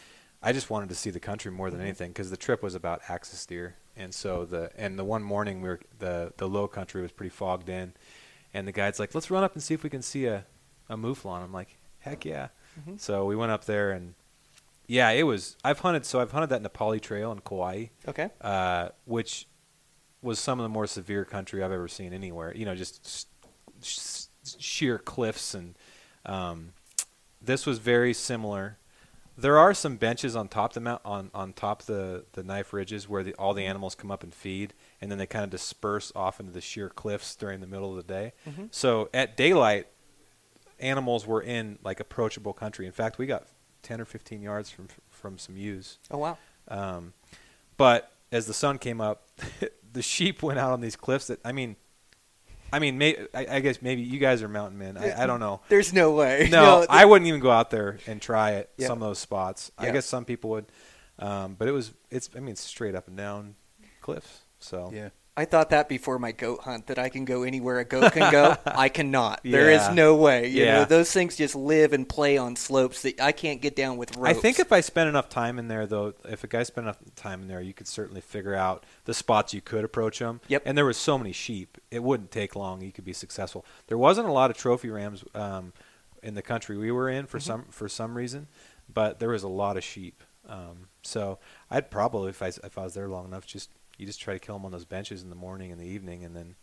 I 0.42 0.52
just 0.52 0.70
wanted 0.70 0.88
to 0.90 0.94
see 0.94 1.10
the 1.10 1.20
country 1.20 1.50
more 1.50 1.66
Mm-hmm. 1.68 1.76
than 1.76 1.86
anything 1.86 2.10
because 2.10 2.30
the 2.30 2.36
trip 2.36 2.62
was 2.62 2.74
about 2.74 3.02
axis 3.08 3.44
deer, 3.46 3.76
and 3.96 4.14
so 4.14 4.44
the 4.44 4.70
and 4.76 4.98
the 4.98 5.04
one 5.04 5.22
morning 5.22 5.60
we 5.60 5.68
were 5.68 5.80
the 5.98 6.32
the 6.36 6.48
low 6.48 6.66
country 6.68 7.02
was 7.02 7.12
pretty 7.12 7.30
fogged 7.30 7.68
in, 7.68 7.92
and 8.54 8.66
the 8.68 8.72
guide's 8.72 8.98
like, 8.98 9.14
let's 9.14 9.30
run 9.30 9.42
up 9.44 9.54
and 9.54 9.62
see 9.62 9.74
if 9.74 9.82
we 9.82 9.90
can 9.90 10.02
see 10.02 10.26
a 10.26 10.44
a 10.88 10.96
mouflon. 10.96 11.42
I'm 11.42 11.52
like, 11.52 11.76
heck 11.98 12.24
yeah. 12.24 12.48
Mm-hmm. 12.80 12.96
So 12.98 13.24
we 13.26 13.36
went 13.36 13.52
up 13.52 13.64
there 13.66 13.90
and 13.92 14.14
yeah, 14.86 15.10
it 15.10 15.22
was. 15.24 15.56
I've 15.64 15.80
hunted. 15.80 16.04
So 16.06 16.20
I've 16.20 16.32
hunted 16.32 16.50
that 16.50 16.62
Na 16.62 16.68
Pali 16.68 17.00
Trail 17.00 17.32
in 17.32 17.40
Kauai, 17.40 17.86
Okay. 18.08 18.30
uh, 18.40 18.88
which 19.04 19.46
was 20.22 20.38
some 20.38 20.58
of 20.58 20.64
the 20.64 20.68
more 20.68 20.86
severe 20.86 21.24
country 21.24 21.62
I've 21.62 21.72
ever 21.72 21.88
seen 21.88 22.12
anywhere. 22.12 22.54
You 22.56 22.64
know, 22.64 22.74
just 22.74 23.04
s- 23.04 23.26
s- 23.82 24.28
sheer 24.58 24.98
cliffs 24.98 25.54
and 25.54 25.74
um, 26.26 26.72
this 27.42 27.66
was 27.66 27.78
very 27.78 28.14
similar. 28.14 28.78
There 29.36 29.58
are 29.58 29.74
some 29.74 29.96
benches 29.96 30.36
on 30.36 30.48
top 30.48 30.72
the 30.74 30.80
mount 30.80 31.02
on, 31.04 31.30
on 31.34 31.52
top 31.52 31.82
the, 31.82 32.24
the 32.32 32.42
knife 32.44 32.72
ridges 32.72 33.08
where 33.08 33.22
the, 33.24 33.34
all 33.34 33.52
the 33.52 33.64
animals 33.66 33.94
come 33.96 34.10
up 34.10 34.22
and 34.22 34.32
feed, 34.32 34.72
and 35.00 35.10
then 35.10 35.18
they 35.18 35.26
kind 35.26 35.42
of 35.44 35.50
disperse 35.50 36.12
off 36.14 36.38
into 36.40 36.52
the 36.52 36.60
sheer 36.60 36.88
cliffs 36.88 37.34
during 37.34 37.60
the 37.60 37.66
middle 37.66 37.90
of 37.90 37.96
the 37.96 38.12
day. 38.12 38.32
So 38.70 39.10
at 39.12 39.36
daylight, 39.36 39.88
animals 40.78 41.26
were 41.26 41.42
in 41.42 41.78
like 41.82 42.00
approachable 42.00 42.52
country. 42.52 42.86
In 42.86 42.92
fact, 42.92 43.18
we 43.18 43.26
got 43.26 43.46
ten 43.84 44.00
or 44.00 44.04
fifteen 44.04 44.42
yards 44.42 44.70
from 44.70 44.88
from 45.08 45.38
some 45.38 45.56
ewes. 45.56 45.98
Oh 46.10 46.18
wow. 46.18 46.38
Um, 46.66 47.12
but 47.76 48.10
as 48.32 48.46
the 48.46 48.54
sun 48.54 48.78
came 48.78 49.00
up, 49.00 49.28
the 49.92 50.02
sheep 50.02 50.42
went 50.42 50.58
out 50.58 50.72
on 50.72 50.80
these 50.80 50.96
cliffs. 50.96 51.28
That 51.28 51.38
I 51.44 51.52
mean, 51.52 51.76
I 52.72 52.80
mean, 52.80 52.98
may, 52.98 53.16
I, 53.32 53.46
I 53.48 53.60
guess 53.60 53.80
maybe 53.80 54.02
you 54.02 54.18
guys 54.18 54.42
are 54.42 54.48
mountain 54.48 54.78
men. 54.78 54.96
I, 54.96 55.22
I 55.22 55.26
don't 55.26 55.38
know. 55.38 55.60
There's 55.68 55.92
no 55.92 56.10
way. 56.10 56.48
No, 56.50 56.84
I 56.90 57.04
wouldn't 57.04 57.28
even 57.28 57.40
go 57.40 57.50
out 57.52 57.70
there 57.70 57.98
and 58.08 58.20
try 58.20 58.52
it. 58.52 58.70
Yeah. 58.76 58.88
Some 58.88 59.00
of 59.00 59.08
those 59.08 59.20
spots. 59.20 59.70
I 59.78 59.90
guess 59.90 60.06
some 60.06 60.24
people 60.24 60.50
would, 60.50 60.66
um, 61.20 61.54
but 61.56 61.68
it 61.68 61.72
was. 61.72 61.92
It's. 62.10 62.28
I 62.34 62.40
mean, 62.40 62.50
it's 62.50 62.62
straight 62.62 62.96
up 62.96 63.06
and 63.06 63.16
down 63.16 63.54
cliffs. 64.00 64.40
So 64.58 64.90
Yeah. 64.92 65.10
I 65.36 65.46
thought 65.46 65.70
that 65.70 65.88
before 65.88 66.20
my 66.20 66.30
goat 66.30 66.60
hunt 66.62 66.86
that 66.86 66.98
I 66.98 67.08
can 67.08 67.24
go 67.24 67.42
anywhere 67.42 67.80
a 67.80 67.84
goat 67.84 68.12
can 68.12 68.30
go. 68.30 68.56
I 68.66 68.88
cannot. 68.88 69.40
There 69.42 69.68
is 69.70 69.88
no 69.90 70.14
way. 70.14 70.46
You 70.48 70.64
know, 70.64 70.72
Yeah. 70.80 70.84
those 70.84 71.10
things 71.10 71.34
just 71.36 71.56
live 71.56 71.92
and 71.92 72.08
play 72.08 72.38
on 72.38 72.54
slopes 72.54 73.02
that 73.02 73.20
I 73.20 73.32
can't 73.32 73.60
get 73.60 73.74
down 73.74 73.96
with 73.96 74.16
ropes. 74.16 74.38
I 74.38 74.40
think 74.40 74.60
if 74.60 74.70
I 74.70 74.80
spent 74.80 75.08
enough 75.08 75.28
time 75.28 75.58
in 75.58 75.66
there, 75.66 75.86
though, 75.86 76.14
if 76.28 76.44
a 76.44 76.46
guy 76.46 76.62
spent 76.62 76.84
enough 76.84 76.98
time 77.16 77.42
in 77.42 77.48
there, 77.48 77.60
you 77.60 77.74
could 77.74 77.88
certainly 77.88 78.20
figure 78.20 78.54
out 78.54 78.84
the 79.06 79.14
spots 79.14 79.52
you 79.52 79.60
could 79.60 79.82
approach 79.84 80.20
them. 80.20 80.40
Yep. 80.46 80.62
And 80.66 80.78
there 80.78 80.86
was 80.86 80.96
so 80.96 81.18
many 81.18 81.32
sheep, 81.32 81.78
it 81.90 82.04
wouldn't 82.04 82.30
take 82.30 82.54
long. 82.54 82.80
You 82.80 82.92
could 82.92 83.04
be 83.04 83.12
successful. 83.12 83.64
There 83.88 83.98
wasn't 83.98 84.28
a 84.28 84.32
lot 84.32 84.52
of 84.52 84.56
trophy 84.56 84.88
rams 84.90 85.24
um, 85.34 85.72
in 86.22 86.34
the 86.34 86.42
country 86.42 86.76
we 86.78 86.92
were 86.92 87.08
in 87.08 87.26
for 87.26 87.38
Mm-hmm. 87.38 87.46
some 87.46 87.64
for 87.70 87.88
some 87.88 88.16
reason, 88.16 88.46
but 88.92 89.18
there 89.18 89.30
was 89.30 89.42
a 89.42 89.48
lot 89.48 89.76
of 89.76 89.82
sheep. 89.82 90.22
Um, 90.48 90.88
so 91.02 91.38
I'd 91.72 91.90
probably, 91.90 92.30
if 92.30 92.40
I 92.40 92.48
if 92.62 92.78
I 92.78 92.84
was 92.84 92.94
there 92.94 93.08
long 93.08 93.24
enough, 93.24 93.46
just 93.46 93.70
you 93.98 94.06
just 94.06 94.20
try 94.20 94.34
to 94.34 94.40
kill 94.40 94.56
them 94.56 94.64
on 94.64 94.72
those 94.72 94.84
benches 94.84 95.22
in 95.22 95.30
the 95.30 95.36
morning 95.36 95.72
and 95.72 95.80
the 95.80 95.86
evening, 95.86 96.24
and 96.24 96.34
then. 96.34 96.56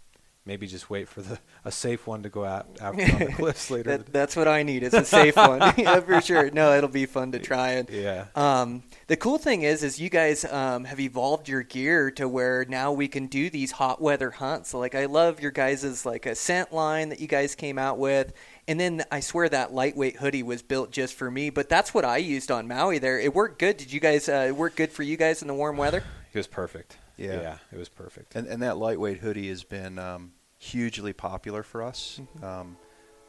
Maybe 0.43 0.65
just 0.65 0.89
wait 0.89 1.07
for 1.07 1.21
the 1.21 1.37
a 1.65 1.71
safe 1.71 2.07
one 2.07 2.23
to 2.23 2.29
go 2.29 2.43
out 2.43 2.65
after 2.81 3.03
on 3.03 3.19
the 3.19 3.31
cliffs 3.35 3.69
later. 3.69 3.97
that, 3.97 4.11
that's 4.11 4.35
what 4.35 4.47
I 4.47 4.63
need. 4.63 4.81
It's 4.81 4.95
a 4.95 5.05
safe 5.05 5.35
one. 5.35 5.59
yeah, 5.77 5.99
for 5.99 6.19
sure. 6.19 6.49
No, 6.49 6.75
it'll 6.75 6.89
be 6.89 7.05
fun 7.05 7.31
to 7.33 7.39
try 7.39 7.73
it. 7.73 7.91
Yeah. 7.91 8.25
Um, 8.33 8.81
the 9.05 9.15
cool 9.15 9.37
thing 9.37 9.61
is, 9.61 9.83
is 9.83 9.99
you 9.99 10.09
guys 10.09 10.43
um, 10.45 10.85
have 10.85 10.99
evolved 10.99 11.47
your 11.47 11.61
gear 11.61 12.09
to 12.11 12.27
where 12.27 12.65
now 12.65 12.91
we 12.91 13.07
can 13.07 13.27
do 13.27 13.51
these 13.51 13.73
hot 13.73 14.01
weather 14.01 14.31
hunts. 14.31 14.73
Like 14.73 14.95
I 14.95 15.05
love 15.05 15.41
your 15.41 15.51
guys' 15.51 16.07
like 16.07 16.25
Ascent 16.25 16.73
line 16.73 17.09
that 17.09 17.19
you 17.19 17.27
guys 17.27 17.53
came 17.53 17.77
out 17.77 17.99
with, 17.99 18.33
and 18.67 18.79
then 18.79 19.03
I 19.11 19.19
swear 19.19 19.47
that 19.47 19.73
lightweight 19.75 20.15
hoodie 20.15 20.41
was 20.41 20.63
built 20.63 20.89
just 20.89 21.13
for 21.13 21.29
me. 21.29 21.51
But 21.51 21.69
that's 21.69 21.93
what 21.93 22.03
I 22.03 22.17
used 22.17 22.49
on 22.49 22.67
Maui. 22.67 22.97
There, 22.97 23.19
it 23.19 23.35
worked 23.35 23.59
good. 23.59 23.77
Did 23.77 23.93
you 23.93 23.99
guys 23.99 24.27
uh, 24.27 24.45
it 24.47 24.55
work 24.55 24.75
good 24.75 24.91
for 24.91 25.03
you 25.03 25.17
guys 25.17 25.43
in 25.43 25.47
the 25.47 25.53
warm 25.53 25.77
weather? 25.77 26.03
It 26.33 26.37
was 26.37 26.47
perfect. 26.47 26.95
Yeah. 27.17 27.41
Yeah, 27.41 27.57
it 27.71 27.77
was 27.77 27.89
perfect. 27.89 28.35
And, 28.35 28.47
and 28.47 28.61
that 28.63 28.77
lightweight 28.77 29.19
hoodie 29.19 29.49
has 29.49 29.63
been 29.63 29.99
um, 29.99 30.31
hugely 30.57 31.13
popular 31.13 31.63
for 31.63 31.83
us. 31.83 32.19
Um, 32.41 32.77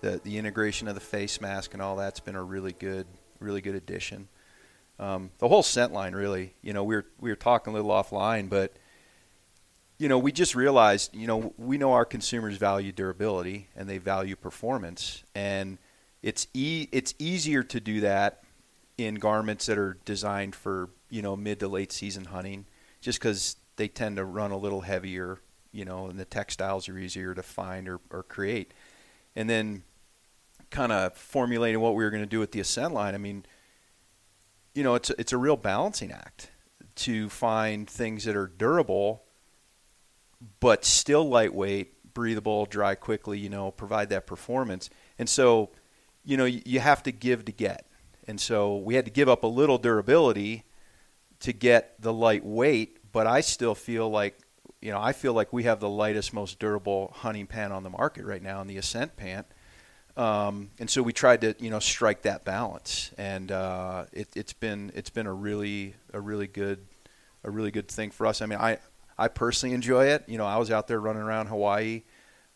the 0.01 0.21
the 0.25 0.37
integration 0.39 0.89
of 0.89 0.95
the 0.95 1.01
face 1.01 1.41
mask 1.41 1.75
and 1.75 1.83
all 1.83 1.97
that's 1.97 2.21
been 2.21 2.35
a 2.35 2.43
really 2.43 2.73
good 2.73 3.07
really 3.39 3.61
good 3.61 3.75
addition. 3.75 4.29
Um, 4.99 5.31
the 5.39 5.49
whole 5.49 5.63
scent 5.63 5.93
line, 5.93 6.15
really. 6.15 6.55
You 6.63 6.73
know, 6.73 6.85
we 6.85 6.97
were 6.97 7.07
we 7.21 7.31
were 7.31 7.37
talking 7.37 7.73
a 7.73 7.77
little 7.77 7.91
offline, 7.91 8.49
but 8.49 8.73
you 9.99 10.09
know, 10.09 10.19
we 10.19 10.33
just 10.33 10.55
realized, 10.55 11.15
you 11.15 11.27
know, 11.27 11.55
we 11.57 11.79
know 11.79 11.93
our 11.93 12.05
consumers 12.05 12.57
value 12.57 12.93
durability 12.93 13.69
and 13.77 13.89
they 13.89 13.99
value 13.99 14.37
performance, 14.37 15.23
and 15.35 15.79
it's 16.23 16.47
e- 16.55 16.89
it's 16.93 17.15
easier 17.19 17.63
to 17.63 17.81
do 17.81 18.01
that 18.01 18.43
in 18.99 19.17
garments 19.17 19.67
that 19.67 19.79
are 19.79 19.99
designed 20.05 20.55
for 20.55 20.91
you 21.09 21.23
know 21.23 21.37
mid 21.37 21.61
to 21.61 21.69
late 21.69 21.93
season 21.93 22.27
hunting, 22.27 22.67
just 23.01 23.19
because 23.19 23.57
they 23.77 23.89
tend 23.89 24.17
to 24.17 24.25
run 24.25 24.51
a 24.51 24.57
little 24.57 24.83
heavier, 24.83 25.41
you 25.73 25.85
know, 25.85 26.07
and 26.07 26.19
the 26.19 26.25
textiles 26.25 26.89
are 26.89 26.99
easier 26.99 27.35
to 27.35 27.43
find 27.43 27.89
or, 27.89 28.01
or 28.11 28.23
create, 28.23 28.73
and 29.35 29.49
then 29.49 29.83
kind 30.71 30.93
of 30.93 31.15
formulating 31.17 31.81
what 31.81 31.95
we 31.95 32.05
were 32.05 32.11
going 32.11 32.23
to 32.23 32.29
do 32.29 32.39
with 32.39 32.53
the 32.53 32.61
ascent 32.61 32.95
line. 32.95 33.15
I 33.15 33.19
mean, 33.19 33.45
you 34.75 34.83
know, 34.83 34.95
it's 34.95 35.11
a, 35.11 35.21
it's 35.21 35.33
a 35.33 35.39
real 35.39 35.57
balancing 35.57 36.11
act 36.11 36.51
to 36.95 37.29
find 37.29 37.89
things 37.89 38.25
that 38.25 38.37
are 38.37 38.47
durable 38.47 39.23
but 40.61 40.85
still 40.85 41.29
lightweight, 41.29 42.15
breathable, 42.15 42.67
dry 42.67 42.95
quickly, 42.95 43.39
you 43.39 43.49
know, 43.49 43.71
provide 43.71 44.09
that 44.11 44.27
performance. 44.27 44.91
And 45.19 45.29
so, 45.29 45.71
you 46.25 46.37
know, 46.37 46.45
you, 46.45 46.63
you 46.65 46.81
have 46.81 47.03
to 47.05 47.13
give 47.13 47.45
to 47.47 47.53
get. 47.53 47.87
And 48.27 48.41
so 48.41 48.77
we 48.77 48.95
had 48.95 49.05
to 49.05 49.11
give 49.11 49.29
up 49.29 49.45
a 49.45 49.49
little 49.49 49.79
durability 49.79 50.65
to 51.41 51.53
get 51.53 52.01
the 52.01 52.13
lightweight, 52.13 52.99
but 53.13 53.27
I 53.27 53.41
still 53.41 53.75
feel 53.75 54.11
like, 54.11 54.39
you 54.81 54.91
know, 54.91 55.01
I 55.01 55.13
feel 55.13 55.33
like 55.33 55.53
we 55.53 55.65
have 55.65 55.81
the 55.81 55.89
lightest, 55.89 56.33
most 56.33 56.59
durable 56.59 57.13
hunting 57.15 57.47
pant 57.47 57.73
on 57.73 57.83
the 57.83 57.91
market 57.91 58.25
right 58.25 58.43
now 58.43 58.61
in 58.61 58.67
the 58.67 58.79
Ascent 58.79 59.17
pant. 59.17 59.47
Um, 60.17 60.71
and 60.79 60.91
so 60.91 61.03
we 61.03 61.13
tried 61.13 61.41
to, 61.43 61.55
you 61.59 61.71
know, 61.71 61.79
strike 61.79 62.23
that 62.23 62.45
balance, 62.45 63.13
and 63.17 63.51
uh, 63.51 64.05
it, 64.13 64.29
it's 64.37 64.53
been 64.53 64.93
it's 64.95 65.09
been 65.09 65.27
a 65.27 65.33
really 65.33 65.95
a 66.13 66.21
really 66.21 66.47
good 66.47 66.85
a 67.45 67.51
really 67.51 67.71
good 67.71 67.89
thing 67.89 68.11
for 68.11 68.27
us. 68.27 68.43
I 68.43 68.47
mean, 68.47 68.59
I 68.59 68.79
I 69.17 69.29
personally 69.29 69.75
enjoy 69.75 70.07
it. 70.07 70.25
You 70.29 70.37
know, 70.37 70.45
I 70.45 70.59
was 70.59 70.71
out 70.71 70.87
there 70.87 71.01
running 71.01 71.23
around 71.23 71.47
Hawaii. 71.47 72.03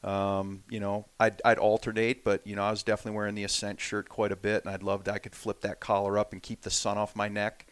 Um, 0.04 0.62
you 0.68 0.78
know, 0.78 1.06
I'd, 1.18 1.40
I'd 1.44 1.58
alternate, 1.58 2.22
but 2.22 2.46
you 2.46 2.54
know, 2.54 2.62
I 2.62 2.70
was 2.70 2.82
definitely 2.82 3.16
wearing 3.16 3.34
the 3.34 3.44
Ascent 3.44 3.80
shirt 3.80 4.08
quite 4.10 4.32
a 4.32 4.36
bit, 4.36 4.64
and 4.64 4.72
I'd 4.72 4.82
loved 4.82 5.08
I 5.08 5.18
could 5.18 5.34
flip 5.34 5.62
that 5.62 5.80
collar 5.80 6.18
up 6.18 6.32
and 6.32 6.42
keep 6.42 6.60
the 6.60 6.70
sun 6.70 6.98
off 6.98 7.16
my 7.16 7.28
neck 7.28 7.66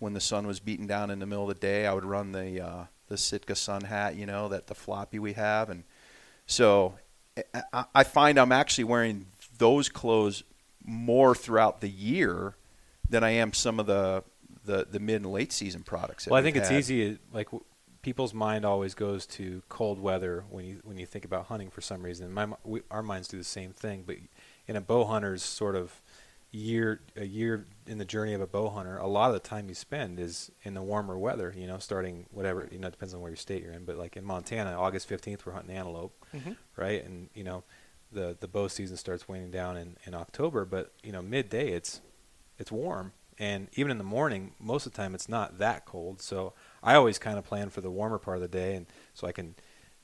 when 0.00 0.14
the 0.14 0.20
sun 0.20 0.46
was 0.48 0.58
beating 0.58 0.88
down 0.88 1.10
in 1.10 1.20
the 1.20 1.26
middle 1.26 1.44
of 1.44 1.48
the 1.48 1.60
day. 1.66 1.86
I 1.86 1.94
would 1.94 2.04
run 2.04 2.32
the 2.32 2.60
uh, 2.60 2.84
the 3.06 3.16
Sitka 3.16 3.54
sun 3.54 3.82
hat, 3.82 4.16
you 4.16 4.26
know, 4.26 4.48
that 4.48 4.66
the 4.66 4.74
floppy 4.74 5.20
we 5.20 5.34
have, 5.34 5.70
and 5.70 5.84
so 6.46 6.94
I- 7.72 7.84
I, 7.94 8.04
find 8.04 8.38
I'm 8.38 8.52
actually 8.52 8.84
wearing 8.84 9.26
those 9.58 9.88
clothes 9.88 10.42
more 10.84 11.34
throughout 11.34 11.80
the 11.80 11.88
year 11.88 12.56
than 13.08 13.22
I 13.22 13.30
am 13.30 13.52
some 13.52 13.78
of 13.78 13.86
the 13.86 14.24
the, 14.64 14.86
the 14.90 15.00
mid 15.00 15.22
and 15.22 15.32
late 15.32 15.52
season 15.52 15.82
products. 15.82 16.26
Well, 16.26 16.38
I 16.38 16.42
think 16.42 16.56
it's 16.56 16.68
had. 16.68 16.78
easy. 16.78 17.18
Like 17.32 17.48
people's 18.02 18.34
mind 18.34 18.64
always 18.64 18.94
goes 18.94 19.26
to 19.26 19.62
cold 19.68 20.00
weather 20.00 20.44
when 20.50 20.64
you 20.64 20.80
when 20.84 20.98
you 20.98 21.06
think 21.06 21.24
about 21.24 21.46
hunting 21.46 21.70
for 21.70 21.80
some 21.80 22.02
reason. 22.02 22.32
My 22.32 22.48
we, 22.64 22.82
our 22.90 23.02
minds 23.02 23.28
do 23.28 23.38
the 23.38 23.44
same 23.44 23.72
thing. 23.72 24.04
But 24.06 24.16
in 24.66 24.76
a 24.76 24.80
bow 24.80 25.04
hunter's 25.04 25.42
sort 25.42 25.76
of 25.76 26.00
year 26.52 27.00
a 27.16 27.24
year 27.24 27.66
in 27.86 27.98
the 27.98 28.04
journey 28.04 28.34
of 28.34 28.40
a 28.40 28.46
bow 28.46 28.68
hunter, 28.70 28.96
a 28.98 29.06
lot 29.06 29.28
of 29.28 29.34
the 29.34 29.48
time 29.48 29.68
you 29.68 29.74
spend 29.74 30.18
is 30.18 30.50
in 30.62 30.74
the 30.74 30.82
warmer 30.82 31.18
weather. 31.18 31.54
You 31.56 31.66
know, 31.66 31.78
starting 31.78 32.26
whatever 32.30 32.68
you 32.70 32.78
know 32.78 32.88
it 32.88 32.92
depends 32.92 33.14
on 33.14 33.20
where 33.20 33.30
your 33.30 33.36
state 33.36 33.62
you're 33.62 33.72
in. 33.72 33.84
But 33.84 33.96
like 33.96 34.16
in 34.16 34.24
Montana, 34.24 34.72
August 34.72 35.08
fifteenth, 35.08 35.46
we're 35.46 35.52
hunting 35.52 35.76
antelope, 35.76 36.12
mm-hmm. 36.34 36.52
right? 36.76 37.04
And 37.04 37.28
you 37.34 37.44
know, 37.44 37.64
the 38.12 38.36
the 38.38 38.48
bow 38.48 38.68
season 38.68 38.96
starts 38.96 39.28
waning 39.28 39.50
down 39.50 39.76
in 39.76 39.96
in 40.06 40.14
October. 40.14 40.64
But 40.64 40.92
you 41.02 41.12
know, 41.12 41.22
midday 41.22 41.72
it's 41.72 42.00
it's 42.58 42.72
warm 42.72 43.12
and 43.40 43.68
even 43.72 43.90
in 43.90 43.98
the 43.98 44.04
morning 44.04 44.52
most 44.60 44.86
of 44.86 44.92
the 44.92 44.96
time 44.96 45.14
it's 45.14 45.28
not 45.28 45.58
that 45.58 45.86
cold 45.86 46.20
so 46.20 46.52
i 46.82 46.94
always 46.94 47.18
kind 47.18 47.38
of 47.38 47.44
plan 47.44 47.70
for 47.70 47.80
the 47.80 47.90
warmer 47.90 48.18
part 48.18 48.36
of 48.36 48.42
the 48.42 48.48
day 48.48 48.76
and 48.76 48.86
so 49.14 49.26
i 49.26 49.32
can 49.32 49.54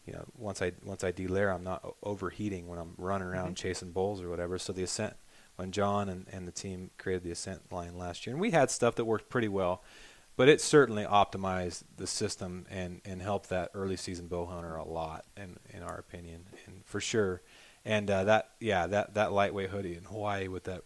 you 0.06 0.12
know 0.12 0.24
once 0.36 0.62
i 0.62 0.72
once 0.84 1.04
i 1.04 1.12
delayer 1.12 1.54
i'm 1.54 1.62
not 1.62 1.94
overheating 2.02 2.66
when 2.66 2.78
i'm 2.78 2.94
running 2.96 3.28
around 3.28 3.48
mm-hmm. 3.48 3.54
chasing 3.54 3.92
bulls 3.92 4.22
or 4.22 4.30
whatever 4.30 4.58
so 4.58 4.72
the 4.72 4.82
ascent 4.82 5.14
when 5.56 5.72
john 5.72 6.08
and, 6.08 6.26
and 6.30 6.46
the 6.46 6.52
team 6.52 6.90
created 6.98 7.22
the 7.24 7.30
ascent 7.30 7.72
line 7.72 7.98
last 7.98 8.26
year. 8.26 8.34
And 8.34 8.40
we 8.40 8.52
had 8.52 8.70
stuff 8.70 8.94
that 8.94 9.04
worked 9.04 9.28
pretty 9.28 9.48
well 9.48 9.82
but 10.36 10.48
it 10.48 10.60
certainly 10.60 11.04
optimized 11.04 11.84
the 11.96 12.06
system 12.06 12.66
and, 12.70 13.00
and 13.04 13.22
helped 13.22 13.48
that 13.48 13.70
early 13.74 13.96
season 13.96 14.26
bow 14.26 14.44
hunter 14.46 14.76
a 14.76 14.86
lot 14.86 15.24
in, 15.36 15.58
in 15.72 15.82
our 15.82 15.96
opinion 15.96 16.44
and 16.66 16.84
for 16.84 17.00
sure. 17.00 17.40
And 17.84 18.10
uh, 18.10 18.24
that 18.24 18.50
yeah 18.60 18.86
that, 18.88 19.14
that 19.14 19.32
lightweight 19.32 19.70
hoodie 19.70 19.96
in 19.96 20.04
hawaii 20.04 20.48
with 20.48 20.64
that 20.64 20.82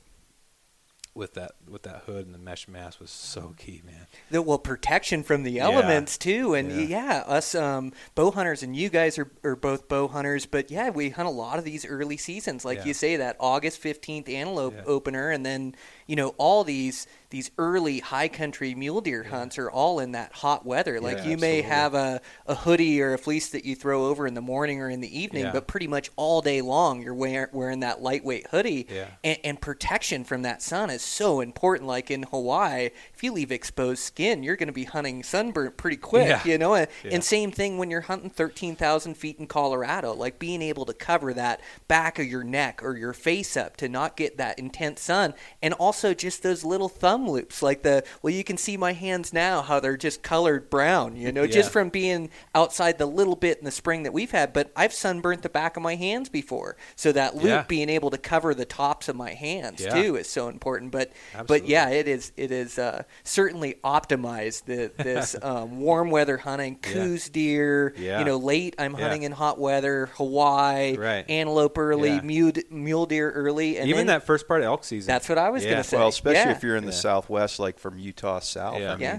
with 1.21 1.35
that 1.35 1.53
with 1.69 1.83
that 1.83 2.03
hood 2.07 2.25
and 2.27 2.35
the 2.35 2.39
mesh 2.39 2.67
mask 2.67 2.99
was 2.99 3.11
so 3.11 3.55
key, 3.59 3.83
man. 3.85 4.07
the 4.31 4.41
well 4.43 4.59
protection 4.59 5.23
from 5.23 5.43
the 5.45 5.53
Yeah. 5.53 5.65
elements 5.67 6.17
too 6.19 6.55
and 6.55 6.73
Yeah. 6.73 6.97
yeah, 6.99 7.17
us 7.27 7.55
um 7.55 7.93
bow 8.17 8.31
hunters 8.33 8.63
and 8.63 8.75
you 8.75 8.89
guys 8.89 9.19
are, 9.19 9.31
are 9.45 9.55
both 9.55 9.87
bow 9.87 10.09
hunters 10.09 10.47
but 10.47 10.71
yeah 10.71 10.89
we 10.91 11.11
hunt 11.11 11.29
a 11.29 11.31
lot 11.31 11.59
of 11.59 11.65
these 11.65 11.85
early 11.85 12.17
seasons 12.17 12.65
like 12.65 12.79
Yeah. 12.79 12.85
you 12.87 12.95
say 12.95 13.17
that 13.17 13.37
august 13.39 13.83
15th 13.83 14.29
antelope 14.29 14.75
Yeah. 14.77 14.83
opener 14.87 15.31
and 15.31 15.45
then 15.47 15.77
you 16.11 16.17
know, 16.17 16.35
all 16.39 16.65
these 16.65 17.07
these 17.31 17.53
early 17.59 18.01
high 18.01 18.27
country 18.27 18.75
mule 18.75 19.01
deer 19.01 19.23
hunts 19.23 19.57
are 19.57 19.71
all 19.71 20.01
in 20.01 20.11
that 20.11 20.33
hot 20.33 20.67
weather. 20.67 21.01
Like 21.01 21.19
Yeah, 21.19 21.27
you 21.29 21.37
may 21.37 21.63
have 21.63 21.95
a, 21.95 22.21
a 22.45 22.57
hoodie 22.57 23.01
or 23.01 23.15
a 23.15 23.19
fleece 23.19 23.51
that 23.51 23.65
you 23.65 23.77
throw 23.77 24.07
over 24.07 24.27
in 24.27 24.35
the 24.35 24.41
morning 24.41 24.81
or 24.81 24.91
in 24.91 25.01
the 25.01 25.17
evening, 25.21 25.45
Yeah. 25.45 25.53
but 25.53 25.69
pretty 25.69 25.87
much 25.87 26.11
all 26.17 26.43
day 26.43 26.61
long 26.61 27.01
you're 27.01 27.15
wearing, 27.15 27.47
wearing 27.53 27.81
that 27.81 28.03
lightweight 28.03 28.49
hoodie. 28.49 28.89
Yeah. 28.91 29.07
And, 29.23 29.39
and 29.45 29.61
protection 29.61 30.25
from 30.25 30.43
that 30.43 30.61
sun 30.61 30.91
is 30.91 31.03
so 31.03 31.39
important. 31.41 31.87
Like 31.87 32.11
in 32.11 32.25
Hawaii, 32.25 32.91
if 33.15 33.23
you 33.23 33.31
leave 33.33 33.53
exposed 33.53 34.03
skin, 34.03 34.43
you're 34.43 34.57
going 34.57 34.67
to 34.67 34.73
be 34.73 34.83
hunting 34.87 35.23
sunburnt 35.23 35.77
pretty 35.77 35.99
quick, 35.99 36.27
Yeah. 36.27 36.43
you 36.45 36.59
know? 36.59 36.75
And, 36.75 36.89
and 37.05 37.23
same 37.23 37.53
thing 37.53 37.79
when 37.79 37.93
you're 37.93 38.01
hunting 38.01 38.31
13,000 38.31 39.15
feet 39.15 39.39
in 39.39 39.47
Colorado, 39.47 40.15
like 40.15 40.41
being 40.41 40.63
able 40.63 40.85
to 40.87 40.93
cover 40.95 41.33
that 41.35 41.61
back 41.87 42.19
of 42.19 42.27
your 42.27 42.43
neck 42.43 42.83
or 42.83 42.97
your 42.97 43.13
face 43.13 43.57
up 43.57 43.77
to 43.77 43.89
not 43.89 44.17
get 44.17 44.37
that 44.39 44.59
intense 44.59 45.01
sun. 45.01 45.33
And 45.63 45.75
also 45.75 46.00
just 46.15 46.43
those 46.43 46.65
little 46.65 46.89
thumb 46.89 47.29
loops, 47.29 47.63
like 47.63 47.83
the, 47.83 48.03
well, 48.23 48.33
you 48.33 48.43
can 48.45 48.57
see 48.57 48.77
my 48.77 48.93
hands 48.93 49.33
now, 49.33 49.63
how 49.63 49.79
they're 49.81 49.97
just 49.97 50.23
colored 50.23 50.69
brown, 50.71 51.17
you 51.17 51.31
know, 51.33 51.47
just 51.47 51.71
from 51.71 51.89
being 51.89 52.31
outside 52.55 52.99
the 52.99 53.07
little 53.07 53.37
bit 53.37 53.59
in 53.59 53.65
the 53.65 53.71
spring 53.71 54.03
that 54.05 54.13
we've 54.13 54.31
had. 54.31 54.53
But 54.53 54.71
I've 54.77 54.93
sunburnt 54.93 55.43
the 55.43 55.49
back 55.49 55.77
of 55.77 55.83
my 55.83 55.95
hands 55.97 56.29
before. 56.29 56.77
So 56.97 57.13
that 57.13 57.35
loop 57.37 57.45
Yeah. 57.45 57.65
being 57.69 57.89
able 57.89 58.11
to 58.11 58.19
cover 58.19 58.55
the 58.55 58.65
tops 58.65 59.09
of 59.09 59.17
my 59.17 59.35
hands 59.35 59.81
Yeah. 59.83 59.95
too 60.03 60.17
is 60.17 60.29
so 60.29 60.49
important. 60.49 60.91
But, 60.91 61.13
but 61.47 61.67
yeah, 61.67 61.89
it 61.91 62.09
is, 62.09 62.33
it 62.37 62.51
is 62.51 62.79
uh, 62.79 63.03
certainly 63.25 63.77
optimized 63.85 64.65
the, 64.65 64.91
this 65.03 65.37
um, 65.43 65.79
warm 65.81 66.11
weather 66.11 66.39
hunting, 66.39 66.79
Yeah. 66.85 66.93
Coues 66.93 67.29
deer, 67.29 67.95
Yeah. 67.97 68.19
you 68.19 68.25
know, 68.25 68.37
late 68.37 68.75
I'm 68.79 68.95
Yeah. 68.95 69.01
hunting 69.03 69.23
in 69.23 69.33
hot 69.33 69.59
weather, 69.59 70.07
Hawaii, 70.15 70.97
Right. 70.97 71.25
antelope 71.29 71.77
early, 71.79 72.11
Yeah. 72.11 72.21
mule, 72.23 72.53
mule 72.71 73.07
deer 73.07 73.31
early, 73.31 73.79
and 73.79 73.89
Even 73.89 74.07
then, 74.07 74.19
that 74.19 74.27
first 74.27 74.47
part 74.49 74.61
of 74.61 74.67
elk 74.67 74.85
season. 74.85 75.07
That's 75.07 75.29
what 75.29 75.39
I 75.39 75.51
was 75.51 75.65
Yeah. 75.65 75.71
gonna 75.73 75.85
say. 75.91 75.97
Well, 75.99 76.09
especially 76.09 76.51
yeah. 76.51 76.57
if 76.57 76.63
you're 76.63 76.77
in 76.77 76.85
the 76.87 76.93
Yeah. 76.93 76.99
Southwest, 76.99 77.59
like 77.59 77.79
from 77.79 77.99
Utah 77.99 78.41
south. 78.41 78.79
Yeah. 78.81 78.93
I 78.93 78.97
mean, 78.97 79.01
Yeah. 79.01 79.19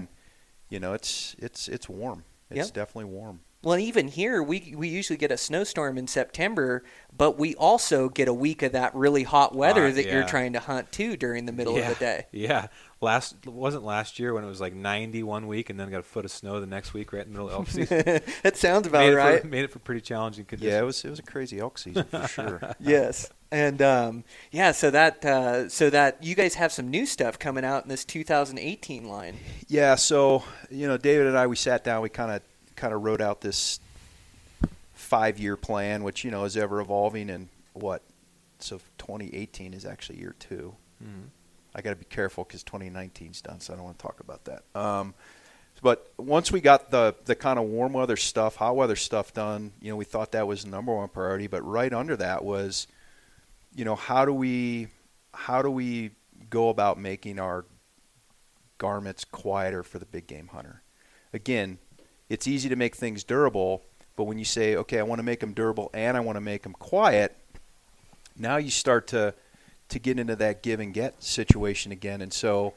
you 0.68 0.80
know, 0.80 0.92
it's 0.94 1.34
it's 1.38 1.68
it's 1.68 1.88
warm. 1.88 2.24
It's 2.50 2.66
Yep. 2.68 2.74
definitely 2.74 3.12
warm. 3.12 3.40
Well, 3.62 3.78
even 3.78 4.08
here, 4.08 4.42
we 4.42 4.74
we 4.76 4.88
usually 4.88 5.16
get 5.16 5.30
a 5.30 5.36
snowstorm 5.36 5.96
in 5.96 6.08
September, 6.08 6.82
but 7.16 7.38
we 7.38 7.54
also 7.54 8.08
get 8.08 8.26
a 8.26 8.34
week 8.34 8.62
of 8.62 8.72
that 8.72 8.92
really 8.94 9.22
hot 9.22 9.54
weather 9.54 9.86
Hot, 9.86 9.94
that 9.94 10.06
you're 10.06 10.26
trying 10.26 10.54
to 10.54 10.60
hunt 10.60 10.90
too 10.90 11.16
during 11.16 11.46
the 11.46 11.52
middle 11.52 11.76
yeah. 11.76 11.90
of 11.90 11.98
the 11.98 12.04
day. 12.04 12.26
Yeah. 12.32 12.68
Last 13.00 13.46
wasn't 13.46 13.84
last 13.84 14.18
year 14.18 14.32
when 14.32 14.44
it 14.44 14.46
was 14.46 14.60
like 14.60 14.74
90 14.74 15.24
one 15.24 15.48
week 15.48 15.70
and 15.70 15.78
then 15.78 15.90
got 15.90 16.00
a 16.00 16.04
foot 16.04 16.24
of 16.24 16.30
snow 16.30 16.60
the 16.60 16.66
next 16.66 16.94
week 16.94 17.12
right 17.12 17.26
in 17.26 17.32
the 17.32 17.38
middle 17.38 17.48
of 17.48 17.54
elk 17.54 17.68
season. 17.68 18.20
that 18.42 18.56
sounds 18.56 18.86
about 18.86 19.00
made, 19.00 19.12
it 19.12 19.16
right. 19.16 19.42
for, 19.42 19.48
made 19.48 19.64
it 19.64 19.70
for 19.70 19.80
pretty 19.80 20.00
challenging 20.00 20.44
conditions. 20.44 20.72
Yeah, 20.72 20.80
it 20.80 20.84
was 20.84 21.04
it 21.04 21.10
was 21.10 21.18
a 21.18 21.24
crazy 21.24 21.58
elk 21.58 21.78
season 21.78 22.04
for 22.04 22.28
sure. 22.28 22.60
yes, 22.80 23.28
and 23.50 23.82
um, 23.82 24.24
yeah, 24.50 24.72
so 24.72 24.90
that 24.90 25.24
uh, 25.24 25.68
so 25.68 25.90
that 25.90 26.22
you 26.22 26.34
guys 26.34 26.54
have 26.54 26.72
some 26.72 26.90
new 26.90 27.04
stuff 27.04 27.38
coming 27.38 27.64
out 27.64 27.82
in 27.82 27.88
this 27.88 28.04
2018 28.04 29.04
line. 29.04 29.36
Yeah, 29.68 29.96
so 29.96 30.44
you 30.70 30.86
know, 30.86 30.96
David 30.96 31.26
and 31.26 31.36
I, 31.36 31.46
we 31.48 31.56
sat 31.56 31.84
down, 31.84 32.02
we 32.02 32.08
kind 32.08 32.30
of 32.30 32.42
kind 32.76 32.92
of 32.94 33.02
wrote 33.02 33.20
out 33.20 33.40
this 33.40 33.80
five 34.94 35.38
year 35.38 35.56
plan, 35.56 36.02
which 36.04 36.24
you 36.24 36.30
know 36.30 36.44
is 36.44 36.56
ever 36.56 36.80
evolving, 36.80 37.30
and 37.30 37.48
what? 37.72 38.02
So 38.58 38.78
2018 38.98 39.74
is 39.74 39.84
actually 39.84 40.18
year 40.20 40.34
2 40.38 40.74
Mhm. 41.02 41.30
I 41.74 41.80
got 41.82 41.90
to 41.90 41.96
be 41.96 42.04
careful 42.04 42.44
because 42.44 42.62
2019's 42.62 43.40
done, 43.40 43.58
so 43.60 43.72
I 43.72 43.76
don't 43.76 43.84
want 43.86 43.98
to 43.98 44.02
talk 44.02 44.20
about 44.20 44.44
that. 44.44 44.62
Um, 44.74 45.14
but 45.82 46.12
once 46.16 46.52
we 46.52 46.60
got 46.60 46.90
the 46.90 47.14
the 47.24 47.34
kind 47.34 47.58
of 47.58 47.64
warm 47.64 47.92
weather 47.94 48.16
stuff, 48.16 48.56
hot 48.56 48.76
weather 48.76 48.94
stuff 48.94 49.32
done, 49.34 49.72
you 49.80 49.90
know, 49.90 49.96
we 49.96 50.04
thought 50.04 50.30
that 50.32 50.46
was 50.46 50.62
the 50.64 50.70
number 50.70 50.94
one 50.94 51.08
priority. 51.08 51.48
But 51.48 51.62
right 51.62 51.92
under 51.92 52.16
that 52.16 52.44
was, 52.44 52.86
you 53.74 53.84
know, 53.84 53.96
how 53.96 54.24
do 54.24 54.32
we 54.32 54.88
how 55.34 55.60
do 55.62 55.70
we 55.70 56.10
go 56.50 56.68
about 56.68 56.98
making 56.98 57.40
our 57.40 57.64
garments 58.78 59.24
quieter 59.24 59.82
for 59.82 59.98
the 59.98 60.06
big 60.06 60.26
game 60.26 60.48
hunter? 60.48 60.82
Again, 61.32 61.78
it's 62.32 62.46
easy 62.46 62.70
to 62.70 62.76
make 62.76 62.96
things 62.96 63.24
durable, 63.24 63.82
but 64.16 64.24
when 64.24 64.38
you 64.38 64.46
say, 64.46 64.74
okay, 64.76 64.98
I 64.98 65.02
want 65.02 65.18
to 65.18 65.22
make 65.22 65.40
them 65.40 65.52
durable 65.52 65.90
and 65.92 66.16
I 66.16 66.20
want 66.20 66.36
to 66.36 66.40
make 66.40 66.62
them 66.62 66.72
quiet, 66.72 67.36
now 68.38 68.56
you 68.56 68.70
start 68.70 69.06
to 69.08 69.34
to 69.90 69.98
get 69.98 70.18
into 70.18 70.34
that 70.36 70.62
give 70.62 70.80
and 70.80 70.94
get 70.94 71.22
situation 71.22 71.92
again. 71.92 72.22
And 72.22 72.32
so, 72.32 72.72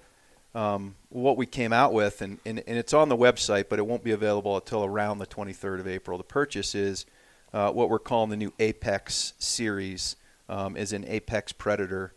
um, 0.54 0.96
what 1.08 1.38
we 1.38 1.46
came 1.46 1.72
out 1.72 1.94
with, 1.94 2.22
and, 2.22 2.40
and, 2.46 2.62
and 2.68 2.78
it's 2.78 2.94
on 2.94 3.08
the 3.08 3.16
website, 3.16 3.70
but 3.70 3.80
it 3.80 3.88
won't 3.88 4.04
be 4.04 4.12
available 4.12 4.58
until 4.58 4.84
around 4.84 5.20
the 5.20 5.26
23rd 5.26 5.80
of 5.80 5.88
April 5.88 6.18
to 6.18 6.26
purchase, 6.26 6.76
is 6.76 7.06
uh, 7.54 7.72
what 7.72 7.90
we're 7.90 8.00
calling 8.00 8.32
the 8.32 8.36
new 8.36 8.52
Apex 8.60 9.32
series, 9.40 10.18
um, 10.50 10.76
is 10.76 10.92
an 10.92 11.06
Apex 11.08 11.54
Predator. 11.54 12.14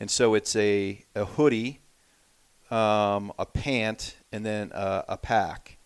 And 0.00 0.10
so 0.10 0.32
it's 0.32 0.56
a, 0.56 1.04
a 1.14 1.26
hoodie, 1.26 1.80
um, 2.70 3.30
a 3.38 3.44
pant, 3.44 4.16
and 4.32 4.46
then 4.46 4.72
a, 4.72 5.04
a 5.08 5.16
pack. 5.18 5.77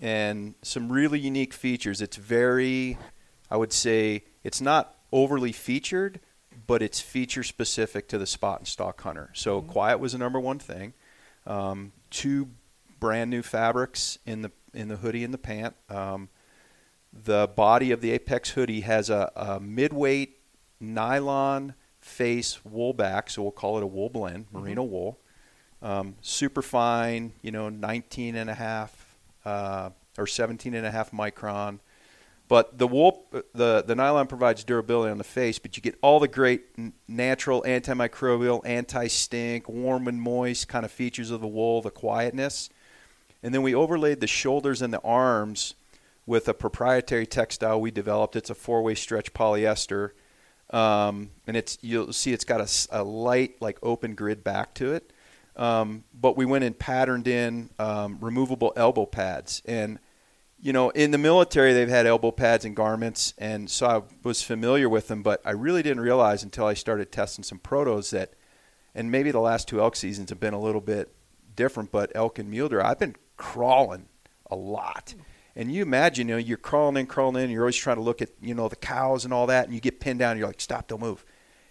And 0.00 0.54
some 0.62 0.90
really 0.90 1.20
unique 1.20 1.54
features. 1.54 2.00
It's 2.00 2.16
very, 2.16 2.98
I 3.50 3.56
would 3.56 3.72
say, 3.72 4.24
it's 4.42 4.60
not 4.60 4.96
overly 5.12 5.52
featured, 5.52 6.20
but 6.66 6.82
it's 6.82 7.00
feature 7.00 7.42
specific 7.42 8.08
to 8.08 8.18
the 8.18 8.26
spot 8.26 8.60
and 8.60 8.68
stock 8.68 9.00
hunter. 9.00 9.30
So 9.34 9.62
quiet 9.62 10.00
was 10.00 10.12
the 10.12 10.18
number 10.18 10.40
one 10.40 10.58
thing. 10.58 10.94
Um, 11.46 11.92
two 12.10 12.48
brand 13.00 13.30
new 13.30 13.42
fabrics 13.42 14.18
in 14.24 14.42
the 14.42 14.50
in 14.72 14.88
the 14.88 14.96
hoodie 14.96 15.24
and 15.24 15.32
the 15.32 15.38
pant. 15.38 15.76
Um, 15.88 16.28
the 17.12 17.48
body 17.54 17.92
of 17.92 18.00
the 18.00 18.10
Apex 18.10 18.50
hoodie 18.50 18.80
has 18.80 19.08
a, 19.08 19.30
a 19.36 19.60
mid-weight 19.60 20.38
nylon 20.80 21.74
face 22.00 22.64
wool 22.64 22.92
back, 22.92 23.30
so 23.30 23.42
we'll 23.42 23.52
call 23.52 23.76
it 23.76 23.84
a 23.84 23.86
wool 23.86 24.08
blend, 24.08 24.46
merino 24.52 24.82
wool. 24.82 25.20
Um, 25.80 26.16
super 26.22 26.62
fine, 26.62 27.32
you 27.40 27.52
know, 27.52 27.68
19 27.68 28.34
and 28.36 28.50
a 28.50 28.54
half 28.54 29.03
uh, 29.44 29.90
or 30.18 30.26
17 30.26 30.74
and 30.74 30.86
a 30.86 30.90
half 30.90 31.10
micron. 31.10 31.78
But 32.46 32.78
the 32.78 32.86
wool, 32.86 33.24
the 33.54 33.82
the 33.86 33.94
nylon 33.94 34.26
provides 34.26 34.64
durability 34.64 35.10
on 35.10 35.16
the 35.16 35.24
face, 35.24 35.58
but 35.58 35.76
you 35.76 35.82
get 35.82 35.96
all 36.02 36.20
the 36.20 36.28
great 36.28 36.64
natural 37.08 37.62
antimicrobial, 37.62 38.60
anti-stink, 38.66 39.66
warm 39.66 40.08
and 40.08 40.20
moist 40.20 40.68
kind 40.68 40.84
of 40.84 40.92
features 40.92 41.30
of 41.30 41.40
the 41.40 41.46
wool, 41.46 41.80
the 41.80 41.90
quietness, 41.90 42.68
and 43.42 43.54
then 43.54 43.62
we 43.62 43.74
overlaid 43.74 44.20
the 44.20 44.26
shoulders 44.26 44.82
and 44.82 44.92
the 44.92 45.00
arms 45.00 45.74
with 46.26 46.46
a 46.46 46.54
proprietary 46.54 47.26
textile 47.26 47.80
we 47.80 47.90
developed. 47.90 48.36
It's 48.36 48.50
a 48.50 48.54
four-way 48.54 48.94
stretch 48.94 49.32
polyester, 49.32 50.10
um, 50.68 51.30
and 51.46 51.56
it's 51.56 51.78
you'll 51.80 52.12
see 52.12 52.34
it's 52.34 52.44
got 52.44 52.86
a 52.92 53.02
light 53.02 53.56
like 53.60 53.78
open 53.82 54.14
grid 54.14 54.44
back 54.44 54.74
to 54.74 54.92
it. 54.92 55.13
Um, 55.56 56.04
but 56.12 56.36
we 56.36 56.44
went 56.44 56.64
and 56.64 56.76
patterned 56.76 57.28
in 57.28 57.70
um, 57.78 58.18
removable 58.20 58.72
elbow 58.76 59.06
pads 59.06 59.62
and 59.64 59.98
you 60.64 60.72
know, 60.72 60.88
in 60.88 61.10
the 61.10 61.18
military, 61.18 61.74
they've 61.74 61.90
had 61.90 62.06
elbow 62.06 62.30
pads 62.30 62.64
and 62.64 62.74
garments, 62.74 63.34
and 63.36 63.68
so 63.68 63.86
I 63.86 64.02
was 64.26 64.40
familiar 64.40 64.88
with 64.88 65.08
them, 65.08 65.22
but 65.22 65.42
I 65.44 65.50
really 65.50 65.82
didn't 65.82 66.02
realize 66.02 66.42
until 66.42 66.64
I 66.64 66.72
started 66.72 67.12
testing 67.12 67.44
some 67.44 67.58
protos 67.58 68.12
that, 68.12 68.32
and 68.94 69.10
maybe 69.10 69.30
the 69.30 69.40
last 69.40 69.68
two 69.68 69.82
elk 69.82 69.94
seasons 69.94 70.30
have 70.30 70.40
been 70.40 70.54
a 70.54 70.58
little 70.58 70.80
bit 70.80 71.14
different, 71.54 71.92
but 71.92 72.12
elk 72.14 72.38
and 72.38 72.48
mule 72.48 72.70
deer, 72.70 72.80
I've 72.80 72.98
been 72.98 73.14
crawling 73.36 74.06
a 74.50 74.56
lot. 74.56 75.14
And 75.54 75.70
you 75.70 75.82
imagine, 75.82 76.28
you 76.28 76.34
know, 76.36 76.38
you're 76.38 76.56
crawling 76.56 76.96
in, 76.96 77.06
crawling 77.08 77.36
in, 77.36 77.42
and 77.42 77.52
you're 77.52 77.64
always 77.64 77.76
trying 77.76 77.96
to 77.96 78.02
look 78.02 78.22
at, 78.22 78.30
you 78.40 78.54
know, 78.54 78.68
the 78.68 78.76
cows 78.76 79.26
and 79.26 79.34
all 79.34 79.48
that, 79.48 79.66
and 79.66 79.74
you 79.74 79.82
get 79.82 80.00
pinned 80.00 80.20
down, 80.20 80.30
and 80.30 80.38
you're 80.38 80.48
like, 80.48 80.62
stop, 80.62 80.88
don't 80.88 81.02
move. 81.02 81.26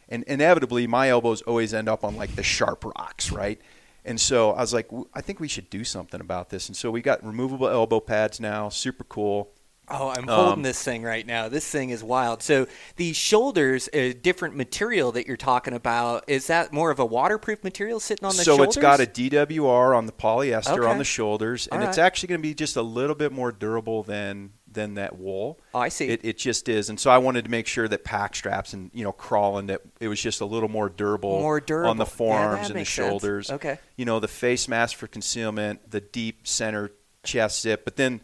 And 0.07 0.23
inevitably, 0.25 0.85
my 0.85 1.09
elbows 1.09 1.41
always 1.41 1.73
end 1.73 1.89
up 1.89 2.03
on 2.03 2.15
like 2.15 2.35
the 2.35 2.43
sharp 2.43 2.85
rocks, 2.85 3.31
right? 3.31 3.59
And 4.05 4.19
so 4.19 4.51
I 4.51 4.61
was 4.61 4.73
like, 4.73 4.87
"W- 4.89 5.07
I 5.13 5.21
think 5.21 5.39
we 5.39 5.47
should 5.47 5.69
do 5.69 5.83
something 5.83 6.19
about 6.19 6.49
this. 6.49 6.67
And 6.67 6.75
so 6.75 6.91
we 6.91 7.01
got 7.01 7.25
removable 7.25 7.67
elbow 7.69 7.99
pads 7.99 8.39
now, 8.39 8.69
super 8.69 9.03
cool. 9.05 9.51
Oh, 9.89 10.07
I'm 10.09 10.27
holding 10.29 10.53
Um, 10.53 10.61
this 10.63 10.81
thing 10.81 11.03
right 11.03 11.27
now. 11.27 11.49
This 11.49 11.67
thing 11.69 11.89
is 11.89 12.01
wild. 12.05 12.41
So 12.41 12.67
these 12.95 13.17
shoulders, 13.17 13.89
a 13.91 14.13
different 14.13 14.55
material 14.55 15.11
that 15.11 15.27
you're 15.27 15.35
talking 15.35 15.73
about, 15.73 16.23
is 16.27 16.47
that 16.47 16.71
more 16.71 16.89
of 16.89 16.99
a 16.99 17.05
waterproof 17.05 17.65
material 17.65 17.99
sitting 17.99 18.23
on 18.25 18.31
the 18.35 18.43
so 18.43 18.55
shoulders? 18.55 18.75
So 18.75 18.79
it's 18.79 18.81
got 18.81 19.01
a 19.01 19.05
DWR 19.05 19.93
on 19.93 20.05
the 20.05 20.13
polyester 20.13 20.77
Okay. 20.79 20.87
on 20.89 20.99
the 20.99 21.03
shoulders, 21.03 21.67
and 21.67 21.81
All 21.83 21.89
it's 21.89 21.97
actually 21.97 22.27
going 22.27 22.39
to 22.39 22.47
be 22.47 22.53
just 22.53 22.77
a 22.77 22.81
little 22.81 23.15
bit 23.15 23.33
more 23.33 23.51
durable 23.51 24.03
than 24.03 24.51
than 24.73 24.95
that 24.95 25.17
wool. 25.17 25.59
Oh, 25.73 25.79
I 25.79 25.89
see. 25.89 26.07
It, 26.09 26.21
it 26.23 26.37
just 26.37 26.67
is, 26.69 26.89
and 26.89 26.99
so 26.99 27.09
I 27.11 27.17
wanted 27.17 27.45
to 27.45 27.51
make 27.51 27.67
sure 27.67 27.87
that 27.87 28.03
pack 28.03 28.35
straps 28.35 28.73
and 28.73 28.91
you 28.93 29.03
know 29.03 29.11
crawling 29.11 29.67
that 29.67 29.81
it 29.99 30.07
was 30.07 30.21
just 30.21 30.41
a 30.41 30.45
little 30.45 30.69
more 30.69 30.89
durable, 30.89 31.39
More 31.39 31.59
durable. 31.59 31.89
on 31.91 31.97
the 31.97 32.05
forearms 32.05 32.61
that 32.61 32.65
and 32.67 32.69
the 32.71 32.79
makes 32.79 32.89
sense. 32.89 33.07
shoulders. 33.09 33.49
Okay. 33.51 33.79
you 33.95 34.05
know 34.05 34.19
the 34.19 34.27
face 34.27 34.67
mask 34.67 34.97
for 34.97 35.07
concealment, 35.07 35.89
the 35.91 36.01
deep 36.01 36.45
center 36.47 36.91
chest 37.23 37.61
zip, 37.61 37.85
but 37.85 37.95
then 37.95 38.21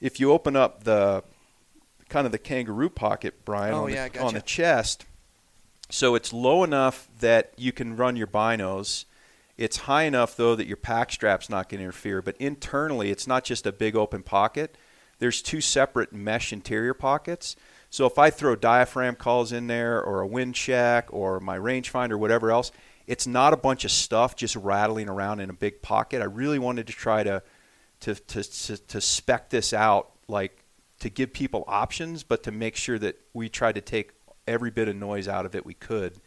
if 0.00 0.20
you 0.20 0.30
open 0.32 0.54
up 0.56 0.84
the 0.84 1.24
kind 2.08 2.24
of 2.24 2.32
the 2.32 2.38
kangaroo 2.38 2.88
pocket, 2.88 3.44
Brian, 3.44 3.74
Oh, 3.74 3.80
on, 3.84 3.86
the, 3.90 3.94
yeah, 3.96 4.08
gotcha. 4.08 4.26
on 4.26 4.34
the 4.34 4.40
chest, 4.42 5.04
so 5.90 6.14
it's 6.14 6.32
low 6.32 6.64
enough 6.64 7.08
that 7.20 7.52
you 7.56 7.72
can 7.72 7.96
run 7.96 8.14
your 8.16 8.26
binos. 8.26 9.04
It's 9.56 9.76
high 9.78 10.04
enough 10.04 10.36
though 10.36 10.54
that 10.54 10.68
your 10.68 10.76
pack 10.76 11.10
strap's 11.10 11.50
not 11.50 11.68
going 11.68 11.78
to 11.80 11.84
interfere. 11.84 12.22
But 12.22 12.36
internally, 12.38 13.10
it's 13.10 13.26
not 13.26 13.42
just 13.44 13.66
a 13.66 13.72
big 13.72 13.96
open 13.96 14.22
pocket. 14.22 14.76
There's 15.18 15.42
two 15.42 15.60
separate 15.60 16.12
mesh 16.12 16.52
interior 16.52 16.94
pockets. 16.94 17.56
So 17.90 18.06
if 18.06 18.18
I 18.18 18.30
throw 18.30 18.54
diaphragm 18.54 19.16
calls 19.16 19.52
in 19.52 19.66
there, 19.66 20.02
or 20.02 20.20
a 20.20 20.26
wind 20.26 20.54
check, 20.54 21.08
or 21.10 21.40
my 21.40 21.58
rangefinder, 21.58 22.18
whatever 22.18 22.50
else, 22.50 22.70
it's 23.06 23.26
not 23.26 23.52
a 23.54 23.56
bunch 23.56 23.84
of 23.84 23.90
stuff 23.90 24.36
just 24.36 24.54
rattling 24.56 25.08
around 25.08 25.40
in 25.40 25.48
a 25.48 25.54
big 25.54 25.80
pocket. 25.80 26.20
I 26.20 26.26
really 26.26 26.58
wanted 26.58 26.86
to 26.88 26.92
try 26.92 27.22
to 27.22 27.42
to 28.00 28.14
to 28.14 28.42
to, 28.42 28.76
to 28.76 29.00
spec 29.00 29.50
this 29.50 29.72
out 29.72 30.10
like 30.28 30.62
to 31.00 31.08
give 31.08 31.32
people 31.32 31.64
options, 31.66 32.22
but 32.22 32.42
to 32.42 32.52
make 32.52 32.76
sure 32.76 32.98
that 32.98 33.18
we 33.32 33.48
tried 33.48 33.76
to 33.76 33.80
take 33.80 34.12
every 34.46 34.70
bit 34.70 34.88
of 34.88 34.96
noise 34.96 35.28
out 35.28 35.46
of 35.46 35.54
it 35.54 35.64
we 35.64 35.74
could. 35.74 36.20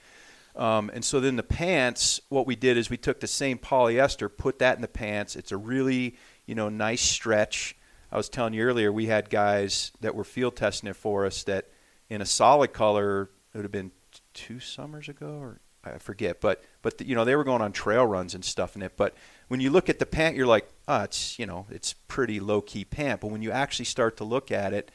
Um, 0.55 0.91
and 0.93 1.03
so 1.03 1.19
then 1.19 1.37
the 1.37 1.43
pants, 1.43 2.19
what 2.29 2.45
we 2.45 2.55
did 2.55 2.77
is 2.77 2.89
we 2.89 2.97
took 2.97 3.19
the 3.19 3.27
same 3.27 3.57
polyester, 3.57 4.29
put 4.35 4.59
that 4.59 4.75
in 4.75 4.81
the 4.81 4.87
pants. 4.87 5.35
It's 5.35 5.51
a 5.51 5.57
really, 5.57 6.17
you 6.45 6.55
know, 6.55 6.69
nice 6.69 7.01
stretch. 7.01 7.75
I 8.11 8.17
was 8.17 8.29
telling 8.29 8.53
you 8.53 8.63
earlier, 8.63 8.91
we 8.91 9.05
had 9.05 9.29
guys 9.29 9.91
that 10.01 10.15
were 10.15 10.23
field 10.23 10.55
testing 10.55 10.89
it 10.89 10.95
for 10.95 11.25
us 11.25 11.43
that 11.43 11.69
in 12.09 12.21
a 12.21 12.25
solid 12.25 12.73
color, 12.73 13.29
it 13.53 13.57
would 13.57 13.63
have 13.63 13.71
been 13.71 13.91
two 14.33 14.59
summers 14.59 15.07
ago 15.07 15.37
or 15.39 15.61
I 15.83 15.97
forget, 15.97 16.41
but 16.41 16.63
but 16.83 16.99
the, 16.99 17.07
you 17.07 17.15
know 17.15 17.25
they 17.25 17.35
were 17.35 17.43
going 17.43 17.61
on 17.61 17.71
trail 17.71 18.05
runs 18.05 18.35
and 18.35 18.45
stuff 18.45 18.75
in 18.75 18.81
it. 18.81 18.93
But 18.95 19.15
when 19.47 19.59
you 19.59 19.71
look 19.71 19.89
at 19.89 19.97
the 19.97 20.05
pant, 20.05 20.35
you're 20.35 20.45
like, 20.45 20.69
oh, 20.87 21.03
it's 21.03 21.39
you 21.39 21.45
know 21.45 21.65
it's 21.71 21.93
pretty 22.07 22.39
low 22.39 22.61
key 22.61 22.85
pant. 22.85 23.21
But 23.21 23.31
when 23.31 23.41
you 23.41 23.51
actually 23.51 23.85
start 23.85 24.17
to 24.17 24.23
look 24.23 24.51
at 24.51 24.73
it, 24.73 24.91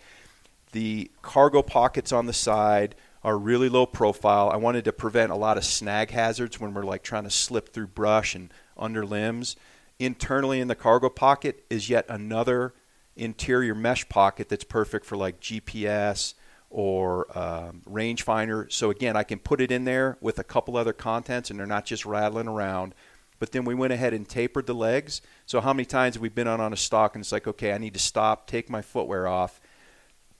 the 0.72 1.10
cargo 1.22 1.62
pockets 1.62 2.12
on 2.12 2.26
the 2.26 2.32
side 2.32 2.94
are 3.24 3.36
really 3.36 3.68
low 3.68 3.86
profile. 3.86 4.48
I 4.48 4.56
wanted 4.56 4.84
to 4.84 4.92
prevent 4.92 5.32
a 5.32 5.36
lot 5.36 5.56
of 5.56 5.64
snag 5.64 6.10
hazards 6.10 6.60
when 6.60 6.72
we're 6.72 6.84
like 6.84 7.02
trying 7.02 7.24
to 7.24 7.30
slip 7.30 7.72
through 7.72 7.88
brush 7.88 8.36
and 8.36 8.52
under 8.76 9.04
limbs. 9.04 9.56
Internally 9.98 10.60
in 10.60 10.68
the 10.68 10.74
cargo 10.76 11.08
pocket 11.08 11.64
is 11.68 11.90
yet 11.90 12.04
another 12.08 12.74
interior 13.16 13.74
mesh 13.74 14.08
pocket 14.08 14.48
that's 14.48 14.64
perfect 14.64 15.06
for 15.06 15.16
like 15.16 15.40
GPS 15.40 16.34
or 16.70 17.26
um, 17.36 17.82
rangefinder. 17.88 18.70
So 18.72 18.90
again, 18.90 19.16
I 19.16 19.22
can 19.22 19.38
put 19.38 19.60
it 19.60 19.70
in 19.70 19.84
there 19.84 20.18
with 20.20 20.38
a 20.38 20.44
couple 20.44 20.76
other 20.76 20.92
contents, 20.92 21.50
and 21.50 21.58
they're 21.58 21.66
not 21.66 21.86
just 21.86 22.04
rattling 22.04 22.48
around. 22.48 22.94
But 23.38 23.52
then 23.52 23.64
we 23.64 23.74
went 23.74 23.92
ahead 23.92 24.14
and 24.14 24.28
tapered 24.28 24.66
the 24.66 24.74
legs. 24.74 25.20
So 25.44 25.60
how 25.60 25.72
many 25.72 25.84
times 25.84 26.14
have 26.14 26.22
we 26.22 26.30
been 26.30 26.48
on 26.48 26.60
on 26.60 26.72
a 26.72 26.76
stock 26.76 27.14
and 27.14 27.22
it's 27.22 27.32
like, 27.32 27.46
okay, 27.46 27.72
I 27.72 27.78
need 27.78 27.92
to 27.94 28.00
stop, 28.00 28.46
take 28.46 28.70
my 28.70 28.80
footwear 28.80 29.26
off, 29.28 29.60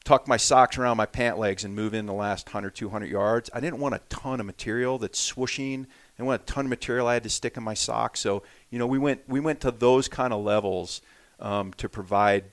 tuck 0.03 0.27
my 0.27 0.39
socks 0.39 0.79
around 0.79 0.97
my 0.97 1.05
pant 1.05 1.39
legs, 1.39 1.62
and 1.62 1.75
move 1.75 1.93
in 1.93 2.07
the 2.07 2.15
last 2.15 2.47
100, 2.47 2.75
200 2.75 3.07
yards. 3.07 3.51
I 3.53 3.61
didn't 3.61 3.81
want 3.81 3.95
a 3.95 4.01
ton 4.09 4.41
of 4.41 4.47
material 4.47 4.99
that's 4.99 5.33
swooshing. 5.33 5.87
I 6.19 6.23
want 6.23 6.41
a 6.41 6.45
ton 6.47 6.65
of 6.67 6.71
material 6.71 7.07
I 7.07 7.15
had 7.15 7.23
to 7.25 7.31
stick 7.31 7.59
in 7.59 7.62
my 7.62 7.75
socks. 7.75 8.21
So 8.21 8.43
you 8.71 8.79
know, 8.79 8.87
we 8.87 8.99
went 8.99 9.29
we 9.29 9.41
went 9.41 9.61
to 9.61 9.71
those 9.71 10.09
kind 10.09 10.33
of 10.33 10.43
levels 10.43 11.03
um, 11.39 11.75
to 11.75 11.89
provide 11.89 12.45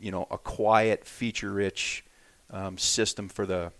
you 0.00 0.10
know 0.10 0.26
a 0.30 0.38
quiet, 0.38 1.04
feature-rich 1.04 2.04
um, 2.50 2.78
system 2.78 3.28
for 3.28 3.46
the 3.46 3.72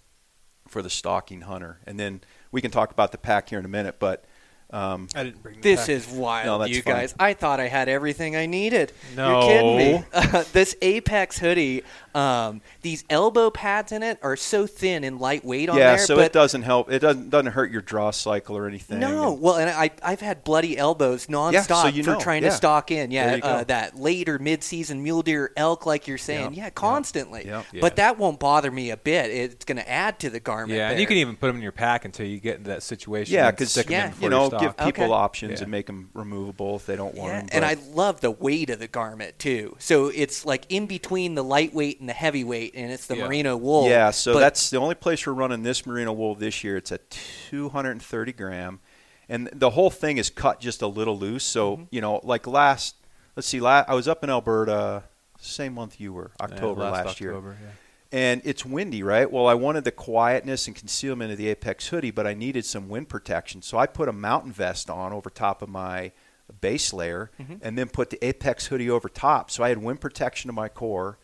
for 0.69 0.83
the 0.83 0.91
stalking 0.91 1.43
hunter. 1.43 1.81
And 1.87 1.99
then 1.99 2.21
we 2.53 2.61
can 2.61 2.71
talk 2.71 2.93
about 2.93 3.11
the 3.13 3.19
pack 3.19 3.49
here 3.49 3.59
in 3.59 3.65
a 3.65 3.69
minute, 3.69 3.97
but 3.99 4.25
um, 4.73 5.09
I 5.15 5.25
didn't 5.25 5.43
bring 5.43 5.57
the 5.57 5.61
This 5.63 5.81
pack. 5.81 5.89
is 5.91 6.07
wild, 6.09 6.47
No, 6.47 6.59
that's 6.59 6.71
you 6.71 6.83
fine. 6.83 6.95
guys. 6.95 7.15
I 7.19 7.35
thought 7.35 7.61
I 7.61 7.69
had 7.69 7.89
everything 7.89 8.37
I 8.37 8.47
needed. 8.47 8.93
No. 9.17 9.41
You're 9.41 9.49
kidding 9.49 9.77
me. 9.77 10.43
this 10.53 10.77
Apex 10.83 11.39
hoodie, 11.39 11.83
um, 12.15 12.61
these 12.83 13.05
elbow 13.11 13.51
pads 13.51 13.93
in 13.93 14.03
it 14.03 14.19
are 14.23 14.37
so 14.37 14.67
thin 14.67 15.05
and 15.05 15.21
lightweight 15.21 15.69
on 15.69 15.77
yeah, 15.77 15.97
there. 15.97 15.99
so 16.07 16.17
but 16.17 16.25
it 16.27 16.33
doesn't 16.33 16.63
help. 16.63 16.91
It 16.91 16.99
doesn't 17.01 17.31
doesn't 17.31 17.53
hurt 17.53 17.71
your 17.71 17.83
draw 17.83 18.11
cycle 18.11 18.57
or 18.57 18.67
anything. 18.67 18.99
No, 19.01 19.33
And- 19.33 19.41
well, 19.41 19.57
and 19.57 19.71
I 19.71 19.91
I've 20.03 20.21
had 20.21 20.43
bloody 20.45 20.77
elbows 20.77 21.27
nonstop 21.27 21.83
so 21.83 21.89
you 21.89 22.03
for 22.03 22.17
trying 22.17 22.43
yeah. 22.43 22.51
to 22.51 22.55
stalk 22.57 22.91
in. 22.91 23.11
Yeah, 23.11 23.39
uh, 23.43 23.65
that 23.65 23.97
later 23.97 24.39
mid-season 24.39 25.03
mule 25.03 25.23
deer 25.23 25.53
elk, 25.57 25.87
like 25.87 26.07
you're 26.09 26.19
saying. 26.19 26.55
Yep, 26.55 26.57
Yeah, 26.57 26.71
constantly. 26.71 27.47
yep. 27.47 27.65
But 27.81 27.93
Yeah. 27.93 27.97
that 27.97 28.19
won't 28.19 28.39
bother 28.41 28.71
me 28.71 28.91
a 28.91 28.97
bit. 28.97 29.31
It's 29.31 29.65
going 29.65 29.79
to 29.79 29.89
add 29.89 30.19
to 30.21 30.31
the 30.31 30.41
garment. 30.41 30.77
Yeah, 30.79 30.91
and 30.91 31.01
you 31.01 31.07
can 31.07 31.17
even 31.17 31.37
put 31.37 31.49
them 31.49 31.57
in 31.57 31.63
your 31.63 31.73
pack 31.73 32.05
until 32.05 32.27
you 32.27 32.39
get 32.41 32.59
into 32.59 32.71
that 32.71 32.83
situation. 32.83 33.35
yeah, 33.35 33.51
because 33.51 33.77
Yeah. 33.89 34.13
you 34.21 34.29
know, 34.29 34.49
stock. 34.49 34.60
Give 34.61 34.77
people 34.77 35.05
Okay. 35.05 35.13
options 35.13 35.53
Yeah. 35.61 35.63
and 35.65 35.71
make 35.71 35.87
them 35.87 36.11
removable 36.15 36.77
if 36.77 36.87
they 36.87 36.97
don't 36.97 37.15
want 37.15 37.33
Yeah, 37.33 37.41
them. 37.41 37.49
and 37.53 37.65
I 37.65 37.77
love 37.93 38.21
the 38.21 38.31
weight 38.31 38.71
of 38.71 38.79
the 38.79 38.89
garment 38.89 39.39
too. 39.39 39.77
So 39.79 40.09
it's 40.09 40.45
like 40.47 40.67
in 40.69 40.87
between 40.87 41.35
the 41.35 41.45
lightweight 41.45 42.01
and 42.01 42.09
the 42.09 42.13
heavyweight, 42.15 42.75
and 42.75 42.91
it's 42.93 43.07
the 43.07 43.17
Yeah. 43.17 43.27
merino 43.27 43.57
wool. 43.57 43.89
Yeah, 43.89 44.11
so 44.11 44.35
But- 44.35 44.41
that's 44.41 44.71
the 44.71 44.77
only 44.79 44.95
place 44.95 45.27
we're 45.27 45.33
running 45.33 45.63
this 45.63 45.85
merino 45.87 46.13
wool 46.13 46.35
this 46.35 46.63
year. 46.65 46.77
It's 46.77 46.93
at 46.93 47.11
230 47.11 48.33
gram, 48.33 48.81
and 49.29 49.49
the 49.53 49.71
whole 49.71 49.91
thing 49.91 50.19
is 50.19 50.31
cut 50.31 50.61
just 50.61 50.83
a 50.83 50.87
little 50.87 51.19
loose. 51.19 51.45
So 51.45 51.73
Mm-hmm. 51.77 51.85
you 51.91 52.01
know, 52.01 52.21
like 52.23 52.47
last, 52.47 52.95
let's 53.37 53.49
see, 53.49 53.61
last, 53.61 53.89
I 53.89 53.95
was 53.95 54.09
up 54.09 54.23
in 54.25 54.31
Alberta, 54.31 55.05
same 55.41 55.75
month 55.75 56.01
you 56.01 56.13
were, 56.13 56.33
Yeah, 56.39 56.45
October 56.47 56.83
last, 56.83 57.21
year, 57.21 57.31
October, 57.31 57.57
yeah. 57.63 57.71
And 58.13 58.41
it's 58.45 58.65
windy, 58.65 59.03
right? 59.03 59.31
Well, 59.31 59.47
I 59.47 59.55
wanted 59.55 59.85
the 59.85 59.93
quietness 59.93 60.67
and 60.67 60.75
concealment 60.77 61.31
of 61.33 61.39
the 61.39 61.49
Apex 61.49 61.89
hoodie, 61.89 62.11
but 62.11 62.27
I 62.27 62.35
needed 62.35 62.65
some 62.65 62.89
wind 62.89 63.09
protection, 63.09 63.63
so 63.63 63.79
I 63.79 63.87
put 63.87 64.09
a 64.09 64.13
mountain 64.13 64.53
vest 64.53 64.91
on 64.91 65.13
over 65.13 65.31
top 65.31 65.63
of 65.63 65.69
my 65.69 66.13
base 66.61 66.93
layer, 66.93 67.31
Mm-hmm. 67.41 67.55
and 67.63 67.79
then 67.79 67.89
put 67.89 68.11
the 68.11 68.25
Apex 68.25 68.67
hoodie 68.67 68.91
over 68.91 69.09
top. 69.09 69.51
So 69.51 69.63
I 69.63 69.69
had 69.69 69.79
wind 69.79 70.01
protection 70.01 70.49
to 70.49 70.53
my 70.53 70.69
core 70.69 71.19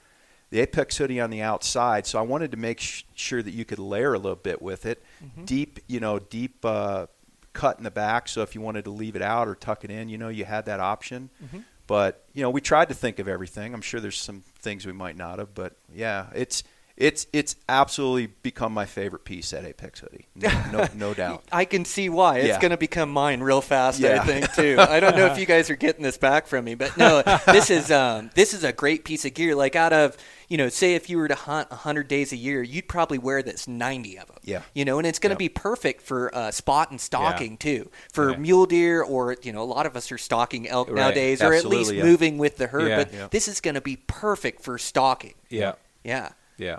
the 0.50 0.60
Apex 0.60 0.96
hoodie 0.98 1.20
on 1.20 1.30
the 1.30 1.42
outside. 1.42 2.06
So 2.06 2.20
I 2.20 2.22
wanted 2.22 2.52
to 2.52 2.56
make 2.56 2.78
sh- 2.78 3.02
sure 3.16 3.42
that 3.42 3.50
you 3.52 3.64
could 3.64 3.80
layer 3.80 4.14
a 4.14 4.18
little 4.18 4.36
bit 4.36 4.62
with 4.62 4.86
it. 4.86 5.02
Mm-hmm. 5.24 5.44
Deep, 5.44 5.80
you 5.88 5.98
know, 5.98 6.20
deep 6.20 6.64
uh, 6.64 7.06
cut 7.52 7.78
in 7.78 7.82
the 7.84 7.90
back. 7.90 8.28
So 8.28 8.42
if 8.42 8.54
you 8.54 8.60
wanted 8.60 8.84
to 8.84 8.90
leave 8.92 9.16
it 9.16 9.22
out 9.22 9.48
or 9.48 9.56
tuck 9.56 9.82
it 9.82 9.90
in, 9.90 10.08
you 10.08 10.18
know, 10.18 10.28
you 10.28 10.44
had 10.44 10.66
that 10.66 10.78
option. 10.78 11.30
Mm-hmm. 11.44 11.58
But 11.88 12.24
you 12.32 12.42
know, 12.42 12.50
we 12.50 12.60
tried 12.60 12.90
to 12.90 12.94
think 12.94 13.18
of 13.18 13.26
everything. 13.26 13.74
I'm 13.74 13.80
sure 13.82 13.98
there's 13.98 14.16
some 14.18 14.42
things 14.60 14.86
we 14.86 14.92
might 14.92 15.16
not 15.16 15.40
have, 15.40 15.52
but 15.52 15.74
yeah, 15.92 16.26
it's 16.32 16.62
it's 16.96 17.26
it's 17.32 17.56
absolutely 17.68 18.28
become 18.42 18.72
my 18.72 18.86
favorite 18.86 19.24
piece 19.24 19.52
at 19.52 19.64
Apex 19.64 20.00
hoodie. 20.00 20.26
No, 20.34 20.48
no, 20.72 20.88
no 20.94 21.14
doubt. 21.22 21.44
I 21.52 21.64
can 21.66 21.84
see 21.84 22.08
why. 22.08 22.38
It's 22.38 22.48
Yeah. 22.48 22.60
going 22.60 22.70
to 22.70 22.76
become 22.78 23.10
mine 23.10 23.40
real 23.40 23.60
fast, 23.60 24.02
I 24.02 24.18
think 24.20 24.52
too. 24.54 24.76
I 24.78 24.98
don't 25.00 25.14
know 25.16 25.26
if 25.26 25.38
you 25.38 25.44
guys 25.46 25.68
are 25.68 25.76
getting 25.76 26.02
this 26.02 26.16
back 26.16 26.46
from 26.46 26.64
me, 26.64 26.74
but 26.74 26.96
no, 26.96 27.22
this 27.46 27.68
is 27.70 27.90
um, 27.90 28.30
this 28.34 28.54
is 28.54 28.64
a 28.64 28.72
great 28.72 29.04
piece 29.04 29.24
of 29.26 29.34
gear. 29.34 29.54
Like 29.54 29.76
out 29.76 29.92
of 29.92 30.16
you 30.48 30.56
know, 30.56 30.68
say 30.68 30.94
if 30.94 31.10
you 31.10 31.18
were 31.18 31.26
to 31.26 31.34
hunt 31.34 31.68
100 31.70 32.06
days 32.06 32.32
a 32.32 32.36
year, 32.36 32.62
you'd 32.62 32.86
probably 32.86 33.18
wear 33.18 33.42
this 33.42 33.66
90 33.66 34.16
of 34.20 34.28
them. 34.28 34.36
Yeah. 34.44 34.62
You 34.74 34.84
know, 34.84 34.98
and 34.98 35.04
it's 35.06 35.18
going 35.18 35.30
to 35.30 35.34
Yep. 35.34 35.38
be 35.40 35.48
perfect 35.48 36.02
for 36.02 36.32
uh, 36.32 36.52
spot 36.52 36.92
and 36.92 37.00
stalking 37.00 37.56
too. 37.56 37.90
For 38.12 38.30
Yeah. 38.30 38.36
mule 38.36 38.66
deer 38.66 39.02
or 39.02 39.36
you 39.42 39.52
know, 39.52 39.62
a 39.62 39.64
lot 39.64 39.86
of 39.86 39.96
us 39.96 40.10
are 40.12 40.18
stalking 40.18 40.68
elk 40.68 40.86
Right. 40.88 40.96
nowadays, 40.96 41.42
or 41.42 41.52
at 41.52 41.64
least 41.64 41.92
yeah. 41.92 42.04
moving 42.04 42.38
with 42.38 42.56
the 42.58 42.68
herd. 42.68 42.88
Yeah. 42.88 42.96
but 42.96 43.12
Yeah. 43.12 43.28
this 43.30 43.48
is 43.48 43.60
going 43.60 43.74
to 43.74 43.80
be 43.80 43.96
perfect 44.06 44.62
for 44.62 44.78
stalking. 44.78 45.34
Yeah, 45.50 45.72
Yeah. 46.04 46.30
Yeah. 46.58 46.78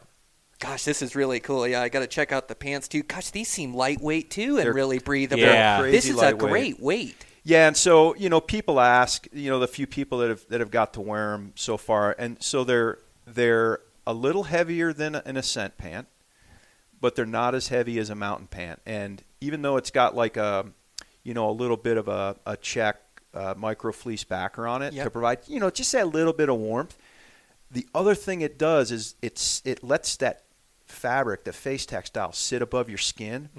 Gosh, 0.59 0.85
this 0.85 1.03
is 1.03 1.15
really 1.15 1.39
cool. 1.39 1.67
Yeah, 1.67 1.81
I 1.83 1.89
got 1.89 1.99
to 1.99 2.07
check 2.07 2.31
out 2.31 2.47
the 2.47 2.55
pants 2.55 2.87
too. 2.87 3.03
Gosh, 3.03 3.29
these 3.29 3.47
seem 3.47 3.75
lightweight 3.75 4.31
too 4.31 4.57
and 4.57 4.65
They're- 4.65 4.73
really 4.73 4.97
breathable. 4.97 5.43
Yeah. 5.43 5.81
This 5.83 6.09
is 6.09 6.19
a 6.21 6.33
great 6.33 6.79
weight. 6.79 7.23
Yeah, 7.43 7.67
and 7.67 7.77
so 7.77 8.15
you 8.15 8.27
know, 8.29 8.41
people 8.41 8.79
ask, 8.79 9.27
you 9.31 9.49
know, 9.49 9.59
the 9.59 9.67
few 9.67 9.87
people 9.87 10.17
that 10.17 10.29
have 10.29 10.45
that 10.49 10.59
have 10.59 10.71
got 10.71 10.93
to 10.95 11.01
wear 11.01 11.31
them 11.31 11.53
so 11.55 11.77
far, 11.77 12.13
and 12.19 12.41
so 12.43 12.63
they're 12.63 12.97
they're 13.25 13.79
a 14.05 14.13
little 14.13 14.43
heavier 14.43 14.91
than 14.93 15.15
an 15.15 15.37
ascent 15.37 15.77
pant, 15.77 16.07
but 16.99 17.15
they're 17.15 17.25
not 17.25 17.53
as 17.55 17.67
heavy 17.69 17.99
as 17.99 18.09
a 18.09 18.15
mountain 18.15 18.47
pant. 18.47 18.81
And 18.85 19.21
even 19.39 19.61
though 19.61 19.77
it's 19.77 19.91
got 19.91 20.15
like 20.15 20.35
a, 20.37 20.65
you 21.23 21.33
know, 21.33 21.49
a 21.49 21.51
little 21.51 21.77
bit 21.77 21.95
of 21.97 22.07
a 22.09 22.35
a 22.45 22.57
check 22.57 22.97
uh, 23.33 23.53
micro 23.55 23.91
fleece 23.93 24.23
backer 24.23 24.67
on 24.67 24.81
it 24.81 24.93
Yep. 24.93 25.03
to 25.05 25.09
provide, 25.11 25.39
you 25.47 25.59
know, 25.59 25.69
just 25.69 25.91
that 25.93 26.07
little 26.07 26.33
bit 26.33 26.49
of 26.49 26.57
warmth. 26.57 26.97
The 27.71 27.87
other 27.93 28.15
thing 28.15 28.41
it 28.41 28.57
does 28.57 28.91
is 28.91 29.15
it's 29.21 29.61
it 29.65 29.83
lets 29.83 30.15
that 30.17 30.43
fabric, 30.85 31.43
the 31.43 31.53
face 31.53 31.85
textile, 31.85 32.31
sit 32.31 32.61
above 32.61 32.87
your 32.89 32.97
skin, 32.97 33.49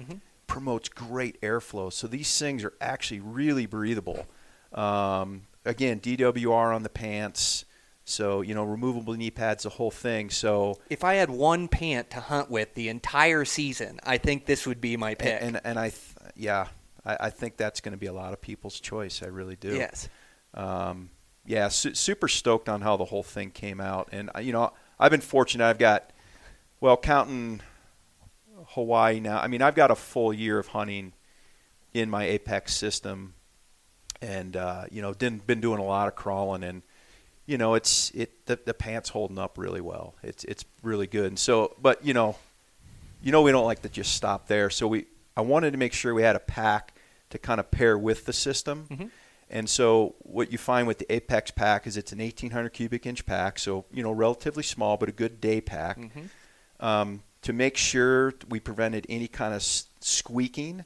promotes 0.47 0.89
great 0.89 1.39
airflow. 1.41 1.93
So 1.93 2.07
these 2.07 2.37
things 2.39 2.63
are 2.63 2.73
actually 2.81 3.19
really 3.19 3.65
breathable. 3.67 4.25
Um, 4.73 5.43
again, 5.65 5.99
DWR 5.99 6.73
on 6.75 6.83
the 6.83 6.89
pants. 6.89 7.65
So 8.05 8.41
you 8.41 8.55
know, 8.55 8.63
removable 8.63 9.13
knee 9.13 9.29
pads, 9.29 9.63
the 9.63 9.69
whole 9.69 9.91
thing. 9.91 10.31
So 10.31 10.79
If 10.89 11.03
I 11.03 11.13
had 11.15 11.29
one 11.29 11.67
pant 11.67 12.09
to 12.11 12.19
hunt 12.19 12.49
with 12.49 12.73
the 12.73 12.89
entire 12.89 13.45
season, 13.45 13.99
I 14.03 14.17
think 14.17 14.47
this 14.47 14.65
would 14.65 14.81
be 14.81 14.97
my 14.97 15.13
pick. 15.13 15.37
and 15.41 15.61
and 15.63 15.77
I, 15.77 15.89
th- 15.89 16.15
yeah, 16.35 16.67
I, 17.05 17.17
I 17.27 17.29
think 17.29 17.57
that's 17.57 17.81
going 17.81 17.91
to 17.91 17.99
be 17.99 18.07
a 18.07 18.13
lot 18.13 18.33
of 18.33 18.41
people's 18.41 18.79
choice. 18.79 19.21
I 19.21 19.27
really 19.27 19.55
do. 19.55 19.75
yes. 19.75 20.09
um, 20.55 21.11
yeah, 21.49 21.67
su- 21.69 21.95
super 21.95 22.27
stoked 22.27 22.69
on 22.69 22.81
how 22.81 22.95
the 22.95 23.05
whole 23.05 23.23
thing 23.23 23.49
came 23.49 23.81
out. 23.81 24.09
And 24.11 24.29
uh, 24.35 24.39
you 24.39 24.53
know, 24.53 24.71
I've 24.99 25.09
been 25.09 25.19
fortunate. 25.19 25.67
I've 25.67 25.79
got, 25.79 26.11
well, 26.79 26.95
counting 26.95 27.61
Hawaii 28.67 29.19
now. 29.19 29.39
I 29.39 29.47
mean, 29.47 29.63
I've 29.63 29.73
got 29.73 29.89
a 29.89 29.95
full 29.95 30.31
year 30.31 30.59
of 30.59 30.67
hunting 30.67 31.13
in 31.91 32.07
my 32.07 32.25
Apex 32.25 32.75
system, 32.75 33.33
and 34.21 34.55
uh, 34.55 34.83
you 34.91 35.01
know, 35.01 35.11
didn't 35.15 35.47
been 35.47 35.59
doing 35.59 35.79
a 35.79 35.83
lot 35.83 36.07
of 36.07 36.15
crawling, 36.15 36.63
and 36.63 36.83
you 37.47 37.57
know, 37.57 37.73
it's 37.73 38.11
it 38.11 38.45
the, 38.45 38.59
the 38.63 38.75
pants 38.75 39.09
holding 39.09 39.39
up 39.39 39.57
really 39.57 39.81
well. 39.81 40.13
It's 40.21 40.43
it's 40.43 40.63
really 40.83 41.07
good. 41.07 41.25
And 41.25 41.39
so, 41.39 41.75
but 41.81 42.05
you 42.05 42.13
know, 42.13 42.35
you 43.23 43.31
know, 43.31 43.41
we 43.41 43.51
don't 43.51 43.65
like 43.65 43.81
to 43.81 43.89
just 43.89 44.13
stop 44.13 44.47
there. 44.47 44.69
So 44.69 44.87
we, 44.87 45.07
I 45.35 45.41
wanted 45.41 45.71
to 45.71 45.77
make 45.77 45.93
sure 45.93 46.13
we 46.13 46.21
had 46.21 46.35
a 46.35 46.39
pack 46.39 46.93
to 47.31 47.39
kind 47.39 47.59
of 47.59 47.71
pair 47.71 47.97
with 47.97 48.25
the 48.25 48.33
system. 48.33 48.85
And 49.49 49.69
so 49.69 50.15
what 50.19 50.51
you 50.51 50.57
find 50.57 50.87
with 50.87 50.99
the 50.99 51.11
Apex 51.11 51.51
pack 51.51 51.87
is 51.87 51.97
it's 51.97 52.11
an 52.11 52.19
1800 52.19 52.69
cubic 52.69 53.05
inch 53.05 53.25
pack, 53.25 53.57
so 53.57 53.85
you 53.91 54.03
know 54.03 54.11
relatively 54.11 54.63
small 54.63 54.97
but 54.97 55.09
a 55.09 55.11
good 55.11 55.41
day 55.41 55.59
pack. 55.59 55.97
Um, 56.79 57.23
to 57.41 57.53
make 57.53 57.77
sure 57.77 58.33
we 58.47 58.59
prevented 58.59 59.05
any 59.09 59.27
kind 59.27 59.53
of 59.53 59.63
squeaking, 59.63 60.85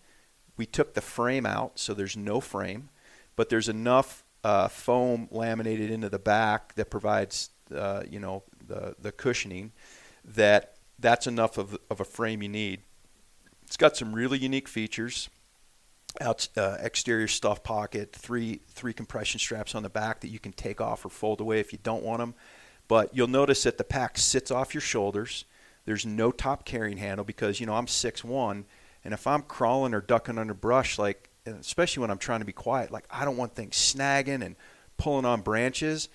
we 0.56 0.66
took 0.66 0.94
the 0.94 1.02
frame 1.02 1.46
out, 1.46 1.80
so 1.80 1.94
there's 1.94 2.16
no 2.16 2.40
frame, 2.40 2.90
but 3.36 3.50
there's 3.50 3.68
enough 3.68 4.24
uh, 4.44 4.68
foam 4.68 5.28
laminated 5.32 5.90
into 5.90 6.10
the 6.10 6.20
back 6.20 6.76
that 6.76 6.90
provides, 6.90 7.50
uh, 7.76 8.04
you 8.10 8.20
know, 8.20 8.44
the 8.66 8.96
the 9.00 9.12
cushioning 9.12 9.72
that 10.24 10.76
that's 11.00 11.28
enough 11.28 11.58
of, 11.58 11.78
of 11.90 12.00
a 12.00 12.06
frame 12.06 12.42
you 12.42 12.50
need. 12.50 12.82
It's 13.66 13.78
got 13.78 13.98
some 13.98 14.14
really 14.14 14.38
unique 14.38 14.68
features. 14.68 15.30
Out, 16.22 16.48
uh, 16.56 16.78
exterior 16.80 17.28
stuff 17.28 17.64
pocket, 17.64 18.14
three 18.14 18.62
three 18.68 18.94
compression 18.94 19.40
straps 19.40 19.74
on 19.74 19.82
the 19.82 19.90
back 19.90 20.20
that 20.22 20.28
you 20.28 20.40
can 20.40 20.54
take 20.54 20.80
off 20.80 21.04
or 21.04 21.10
fold 21.10 21.42
away 21.42 21.60
if 21.60 21.74
you 21.74 21.80
don't 21.82 22.04
want 22.04 22.20
them. 22.20 22.36
But 22.88 23.16
you'll 23.16 23.28
notice 23.28 23.64
that 23.64 23.78
the 23.80 23.84
pack 23.84 24.18
sits 24.18 24.52
off 24.52 24.76
your 24.76 24.82
shoulders. 24.82 25.46
There's 25.86 26.06
no 26.06 26.32
top 26.32 26.66
carrying 26.66 26.98
handle 26.98 27.26
because 27.26 27.60
you 27.60 27.66
know 27.66 27.74
I'm 27.74 27.88
six 27.88 28.24
one, 28.24 28.66
and 29.04 29.14
if 29.14 29.26
I'm 29.26 29.42
crawling 29.42 29.96
or 29.96 30.02
ducking 30.02 30.38
under 30.38 30.54
brush, 30.54 31.00
like 31.00 31.30
especially 31.46 32.02
when 32.02 32.12
I'm 32.12 32.20
trying 32.20 32.40
to 32.40 32.46
be 32.46 32.54
quiet, 32.54 32.92
like 32.92 33.06
I 33.10 33.26
don't 33.26 33.38
want 33.38 33.56
things 33.56 33.76
snagging 33.76 34.46
and 34.46 34.56
pulling 34.98 35.26
on 35.26 35.42
branches. 35.42 36.10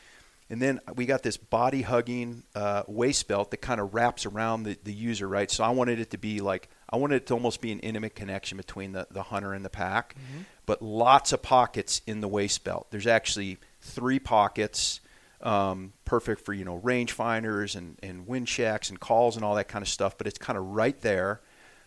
And 0.50 0.62
then 0.62 0.80
we 0.94 1.04
got 1.04 1.22
this 1.22 1.36
body 1.36 1.82
hugging 1.82 2.44
uh, 2.54 2.84
waist 2.86 3.28
belt 3.28 3.50
that 3.50 3.58
kind 3.58 3.80
of 3.80 3.92
wraps 3.92 4.24
around 4.24 4.62
the, 4.62 4.78
the 4.82 4.94
user, 4.94 5.28
right? 5.28 5.50
So 5.50 5.62
I 5.62 5.70
wanted 5.70 6.00
it 6.00 6.10
to 6.12 6.18
be 6.18 6.40
like, 6.40 6.70
I 6.90 6.96
wanted 6.96 7.16
it 7.16 7.26
to 7.28 7.34
almost 7.34 7.60
be 7.60 7.72
an 7.72 7.80
intimate 7.80 8.14
connection 8.14 8.56
between 8.56 8.92
the, 8.92 9.06
the 9.10 9.24
hunter 9.24 9.52
and 9.52 9.64
the 9.64 9.70
pack, 9.70 10.14
mm-hmm. 10.14 10.42
but 10.66 10.82
lots 10.82 11.32
of 11.32 11.42
pockets 11.42 12.00
in 12.06 12.20
the 12.20 12.28
waist 12.28 12.64
belt. 12.64 12.86
There's 12.90 13.06
actually 13.06 13.58
three 13.80 14.18
pockets, 14.18 15.00
um, 15.40 15.92
perfect 16.04 16.44
for, 16.44 16.52
you 16.52 16.64
know, 16.64 16.78
rangefinders 16.80 17.76
and, 17.76 17.98
and 18.02 18.26
wind 18.26 18.46
checks 18.46 18.90
and 18.90 18.98
calls 18.98 19.36
and 19.36 19.44
all 19.44 19.54
that 19.56 19.68
kind 19.68 19.82
of 19.82 19.88
stuff, 19.88 20.16
but 20.16 20.26
it's 20.26 20.38
kind 20.38 20.58
of 20.58 20.64
right 20.64 20.98
there. 21.00 21.40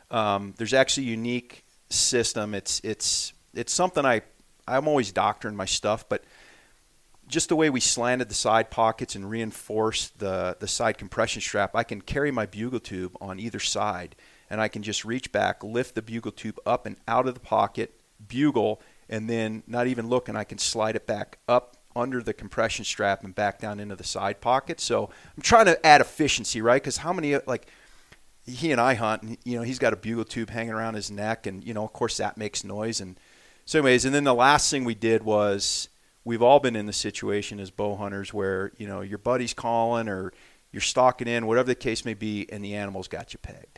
Um, 0.10 0.54
there's 0.58 0.74
actually 0.74 1.08
a 1.08 1.12
unique 1.12 1.66
system. 1.90 2.54
It's, 2.54 2.80
it's, 2.84 3.34
it's 3.54 3.74
something 3.74 4.06
I, 4.06 4.22
I'm 4.68 4.88
always 4.88 5.12
doctoring 5.12 5.56
my 5.56 5.66
stuff, 5.66 6.08
but– 6.08 6.24
just 7.32 7.50
the 7.50 7.56
way 7.56 7.70
we 7.70 7.80
slanted 7.80 8.30
the 8.30 8.36
side 8.36 8.70
pockets 8.70 9.16
and 9.16 9.28
reinforced 9.28 10.20
the, 10.20 10.58
the 10.60 10.68
side 10.68 10.98
compression 10.98 11.42
strap, 11.42 11.76
I 11.76 11.84
can 11.84 12.02
carry 12.02 12.30
my 12.30 12.46
bugle 12.46 12.82
tube 12.82 13.16
on 13.22 13.40
either 13.40 13.60
side 13.60 14.16
and 14.52 14.62
I 14.62 14.68
can 14.68 14.84
just 14.84 15.04
reach 15.04 15.32
back, 15.32 15.64
lift 15.64 15.96
the 15.96 16.02
bugle 16.04 16.32
tube 16.32 16.60
up 16.66 16.86
and 16.86 16.98
out 17.08 17.28
of 17.28 17.34
the 17.34 17.40
pocket, 17.40 18.00
bugle, 18.28 18.82
and 19.10 19.28
then 19.30 19.64
not 19.66 19.88
even 19.88 20.10
look, 20.10 20.30
and 20.30 20.38
I 20.38 20.44
can 20.44 20.60
slide 20.60 20.96
it 20.96 21.08
back 21.08 21.40
up 21.48 21.78
under 21.96 22.22
the 22.22 22.34
compression 22.34 22.86
strap 22.86 23.24
and 23.24 23.34
back 23.34 23.60
down 23.60 23.80
into 23.80 23.96
the 23.96 24.04
side 24.04 24.42
pocket. 24.42 24.80
So 24.80 25.10
I'm 25.36 25.42
trying 25.42 25.66
to 25.66 25.84
add 25.86 26.02
efficiency, 26.02 26.62
right? 26.62 26.82
Because 26.82 26.98
how 26.98 27.14
many, 27.14 27.34
uh, 27.34 27.42
like, 27.48 27.66
he 28.46 28.72
and 28.72 28.80
I 28.80 28.94
hunt, 28.94 29.24
and, 29.24 29.38
you 29.44 29.58
know, 29.58 29.64
he's 29.64 29.80
got 29.80 29.94
a 29.94 29.96
bugle 29.98 30.26
tube 30.26 30.50
hanging 30.50 30.74
around 30.74 30.96
his 30.96 31.10
neck, 31.10 31.48
and, 31.48 31.64
you 31.64 31.74
know, 31.74 31.84
of 31.84 31.94
course 31.94 32.18
that 32.18 32.38
makes 32.38 32.64
noise. 32.64 33.00
And 33.00 33.18
so, 33.66 33.80
anyways, 33.80 34.04
and 34.04 34.14
then 34.14 34.26
the 34.26 34.34
last 34.34 34.70
thing 34.70 34.84
we 34.84 34.96
did 34.96 35.24
was 35.24 35.88
we've 36.26 36.42
all 36.42 36.60
been 36.60 36.76
in 36.76 36.88
the 36.88 36.94
situation 36.94 37.58
as 37.60 37.72
bow 37.72 37.96
hunters 37.96 38.34
where 38.34 38.72
you 38.78 38.88
know 38.88 39.02
your 39.02 39.18
buddy's 39.18 39.54
calling 39.54 40.10
or 40.10 40.34
you're 40.72 40.82
stalking 40.82 41.28
in, 41.28 41.48
whatever 41.48 41.68
the 41.68 41.76
case 41.76 42.04
may 42.04 42.14
be, 42.14 42.52
and 42.52 42.64
the 42.64 42.76
animal's 42.76 43.08
got 43.08 43.34
you 43.34 43.40
pegged, 43.40 43.71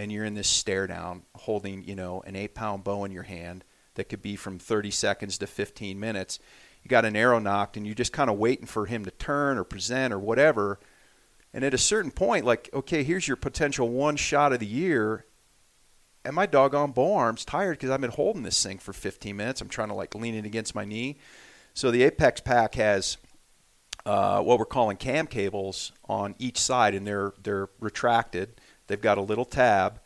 and 0.00 0.10
you're 0.10 0.24
in 0.24 0.32
this 0.32 0.48
stare 0.48 0.86
down, 0.86 1.22
holding 1.34 1.84
you 1.84 1.94
know 1.94 2.22
an 2.26 2.34
eight 2.34 2.54
pound 2.54 2.82
bow 2.82 3.04
in 3.04 3.12
your 3.12 3.24
hand 3.24 3.64
that 3.94 4.08
could 4.08 4.22
be 4.22 4.34
from 4.34 4.58
30 4.58 4.90
seconds 4.90 5.36
to 5.36 5.46
15 5.46 6.00
minutes. 6.00 6.38
You 6.82 6.88
got 6.88 7.04
an 7.04 7.16
arrow 7.16 7.38
nocked 7.38 7.76
and 7.76 7.84
you're 7.84 7.94
just 7.94 8.12
kind 8.12 8.30
of 8.30 8.38
waiting 8.38 8.64
for 8.64 8.86
him 8.86 9.04
to 9.04 9.10
turn 9.10 9.58
or 9.58 9.64
present 9.64 10.14
or 10.14 10.18
whatever. 10.18 10.80
And 11.52 11.64
at 11.64 11.74
a 11.74 11.78
certain 11.78 12.10
point, 12.10 12.46
like, 12.46 12.70
okay, 12.72 13.02
here's 13.02 13.28
your 13.28 13.36
potential 13.36 13.90
one 13.90 14.16
shot 14.16 14.54
of 14.54 14.60
the 14.60 14.66
year, 14.66 15.26
and 16.24 16.34
my 16.34 16.46
doggone 16.46 16.92
bow 16.92 17.14
arm's 17.14 17.44
tired 17.44 17.72
because 17.72 17.90
I've 17.90 18.00
been 18.00 18.10
holding 18.10 18.42
this 18.42 18.62
thing 18.62 18.78
for 18.78 18.94
15 18.94 19.36
minutes. 19.36 19.60
I'm 19.60 19.68
trying 19.68 19.88
to 19.88 19.94
like 19.94 20.14
lean 20.14 20.34
it 20.34 20.46
against 20.46 20.74
my 20.74 20.86
knee. 20.86 21.18
So 21.74 21.90
the 21.90 22.04
Apex 22.04 22.40
pack 22.40 22.74
has 22.76 23.18
uh, 24.06 24.40
what 24.40 24.58
we're 24.58 24.64
calling 24.64 24.96
cam 24.96 25.26
cables 25.26 25.92
on 26.08 26.34
each 26.38 26.58
side, 26.58 26.94
and 26.94 27.06
they're 27.06 27.34
they're 27.42 27.68
retracted. 27.80 28.59
They've 28.90 29.00
got 29.00 29.18
a 29.18 29.22
little 29.22 29.44
tab, 29.44 30.00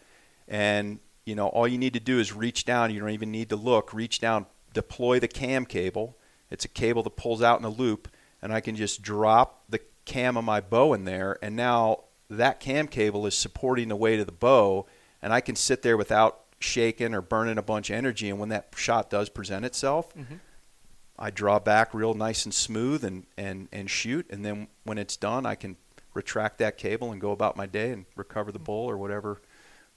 and 0.47 0.99
you 1.25 1.35
know 1.35 1.49
all 1.49 1.67
you 1.67 1.79
need 1.79 1.95
to 1.95 2.01
do 2.01 2.21
is 2.21 2.33
reach 2.35 2.65
down. 2.65 2.93
You 2.93 3.01
don't 3.01 3.11
even 3.11 3.31
need 3.31 3.49
to 3.49 3.57
look. 3.57 3.95
Reach 3.95 4.21
down, 4.21 4.45
deploy 4.75 5.19
the 5.19 5.29
cam 5.29 5.65
cable. 5.65 6.19
It's 6.51 6.67
a 6.67 6.69
cable 6.69 7.03
that 7.03 7.17
pulls 7.17 7.41
out 7.41 7.59
in 7.59 7.65
a 7.65 7.71
loop, 7.71 8.09
and 8.43 8.53
I 8.53 8.61
can 8.61 8.77
just 8.77 9.01
drop 9.01 9.65
the 9.71 9.81
cam 10.05 10.37
of 10.37 10.45
my 10.45 10.61
bow 10.61 10.93
in 10.93 11.05
there, 11.05 11.39
and 11.43 11.57
now 11.57 12.05
that 12.29 12.61
cam 12.61 12.87
cable 12.89 13.27
is 13.27 13.37
supporting 13.37 13.89
the 13.89 13.97
weight 13.97 14.21
of 14.21 14.27
the 14.27 14.33
bow, 14.33 14.87
and 15.23 15.33
I 15.33 15.41
can 15.41 15.57
sit 15.57 15.83
there 15.83 15.97
without 15.97 16.41
shaking 16.59 17.15
or 17.15 17.21
burning 17.21 17.59
a 17.59 17.63
bunch 17.63 17.91
of 17.91 17.97
energy. 17.97 18.29
And 18.31 18.39
when 18.39 18.49
that 18.51 18.69
shot 18.77 19.11
does 19.11 19.29
present 19.29 19.65
itself, 19.65 20.15
mm-hmm. 20.15 20.37
I 21.19 21.31
draw 21.31 21.59
back 21.59 21.95
real 21.95 22.15
nice 22.15 22.45
and 22.45 22.55
smooth 22.55 23.05
and, 23.05 23.27
and, 23.37 23.69
and 23.73 23.89
shoot. 23.89 24.27
And 24.31 24.45
then 24.45 24.69
when 24.85 24.99
it's 24.99 25.17
done, 25.17 25.47
I 25.47 25.55
can 25.55 25.77
retract 26.15 26.59
that 26.59 26.79
cable 26.79 27.13
and 27.13 27.21
go 27.21 27.33
about 27.33 27.57
my 27.57 27.67
day 27.67 27.91
and 27.91 28.07
recover 28.17 28.53
the 28.53 28.59
bull 28.59 28.89
or 28.89 28.97
whatever 28.97 29.41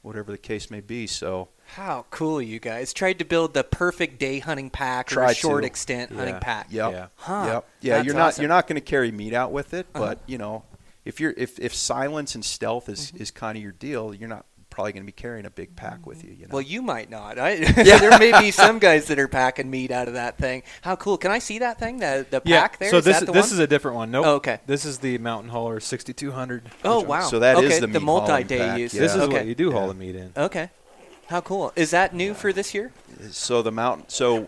whatever 0.01 0.31
the 0.31 0.37
case 0.37 0.71
may 0.71 0.79
be. 0.79 1.05
So 1.05 1.49
how 1.65 2.05
cool 2.09 2.41
you 2.41 2.59
guys 2.59 2.93
tried 2.93 3.19
to 3.19 3.25
build 3.25 3.53
the 3.53 3.63
perfect 3.63 4.19
day 4.19 4.39
hunting 4.39 4.69
pack 4.69 5.15
or 5.15 5.23
a 5.23 5.33
short 5.33 5.63
to. 5.63 5.67
extent 5.67 6.11
yeah. 6.11 6.17
hunting 6.17 6.39
pack. 6.39 6.67
Yep. 6.69 6.91
Yeah. 6.91 7.07
Huh. 7.15 7.45
Yep. 7.45 7.69
Yeah. 7.81 7.95
That's 7.95 8.05
you're 8.05 8.15
not 8.15 8.27
awesome. 8.27 8.41
you're 8.41 8.49
not 8.49 8.67
going 8.67 8.75
to 8.75 8.81
carry 8.81 9.11
meat 9.11 9.33
out 9.33 9.51
with 9.51 9.73
it, 9.73 9.85
uh-huh. 9.93 10.05
but 10.05 10.19
you 10.25 10.37
know, 10.37 10.63
if 11.03 11.19
you're 11.19 11.33
if, 11.35 11.59
if 11.59 11.73
silence 11.73 12.35
and 12.35 12.43
stealth 12.43 12.89
is, 12.89 13.07
mm-hmm. 13.11 13.21
is 13.21 13.31
kind 13.31 13.57
of 13.57 13.63
your 13.63 13.73
deal, 13.73 14.13
you're 14.13 14.29
not 14.29 14.45
probably 14.77 14.93
going 14.93 15.01
to 15.01 15.07
be 15.07 15.11
carrying 15.11 15.47
a 15.47 15.49
big 15.49 15.75
pack 15.75 16.05
with 16.05 16.23
you. 16.23 16.29
You 16.33 16.43
know. 16.43 16.49
Well, 16.51 16.61
you 16.61 16.83
might 16.83 17.09
not. 17.09 17.39
I, 17.39 17.53
yeah. 17.53 17.71
there 17.97 18.19
may 18.19 18.39
be 18.39 18.51
some 18.51 18.77
guys 18.77 19.07
that 19.07 19.17
are 19.17 19.27
packing 19.27 19.71
meat 19.71 19.89
out 19.89 20.07
of 20.07 20.13
that 20.13 20.37
thing. 20.37 20.61
How 20.81 20.95
cool! 20.95 21.17
Can 21.17 21.31
I 21.31 21.39
see 21.39 21.57
that 21.57 21.79
thing? 21.79 21.97
The 21.97 22.27
the 22.29 22.43
yeah. 22.45 22.61
pack 22.61 22.77
there. 22.77 22.91
So 22.91 22.97
is 22.97 23.05
this 23.05 23.23
is, 23.23 23.27
this 23.29 23.51
is 23.51 23.57
a 23.57 23.65
different 23.65 23.97
one. 23.97 24.11
Nope. 24.11 24.25
Oh, 24.27 24.35
okay. 24.35 24.59
This 24.67 24.85
is 24.85 24.99
the 24.99 25.17
Mountain 25.17 25.49
Hauler 25.49 25.79
6200. 25.79 26.61
Oh 26.85 27.01
wow. 27.01 27.21
So 27.21 27.39
that 27.39 27.57
okay. 27.57 27.65
is 27.65 27.79
the, 27.79 27.87
the 27.87 27.99
multi-day 27.99 28.79
use. 28.79 28.93
Yeah. 28.93 29.01
This 29.01 29.15
is 29.15 29.21
okay. 29.21 29.33
what 29.33 29.45
you 29.47 29.55
do 29.55 29.71
haul 29.71 29.87
the 29.87 29.95
meat 29.95 30.15
in. 30.15 30.31
Okay. 30.37 30.69
How 31.25 31.41
cool! 31.41 31.73
Is 31.75 31.89
that 31.89 32.13
new 32.13 32.35
for 32.35 32.53
this 32.53 32.75
year? 32.75 32.93
So 33.31 33.63
the 33.63 33.71
mountain. 33.71 34.07
So 34.09 34.47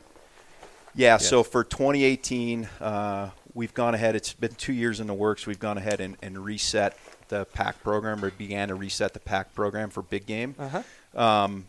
yeah. 0.93 1.17
So 1.17 1.41
for 1.41 1.63
2018, 1.63 2.65
uh, 2.79 3.31
we've 3.55 3.73
gone 3.73 3.95
ahead. 3.95 4.15
It's 4.15 4.33
been 4.33 4.53
two 4.53 4.73
years 4.73 4.99
in 4.99 5.07
the 5.07 5.15
works. 5.15 5.47
We've 5.47 5.59
gone 5.59 5.79
ahead 5.79 5.99
and, 5.99 6.17
and 6.21 6.37
reset 6.37 6.95
the 7.29 7.45
pack 7.45 7.81
program 7.83 8.23
or 8.23 8.31
began 8.31 8.67
to 8.67 8.75
reset 8.75 9.13
the 9.13 9.19
pack 9.19 9.55
program 9.55 9.89
for 9.89 10.01
big 10.01 10.25
game. 10.25 10.55
Uh-huh. 10.59 10.83
Um, 11.19 11.65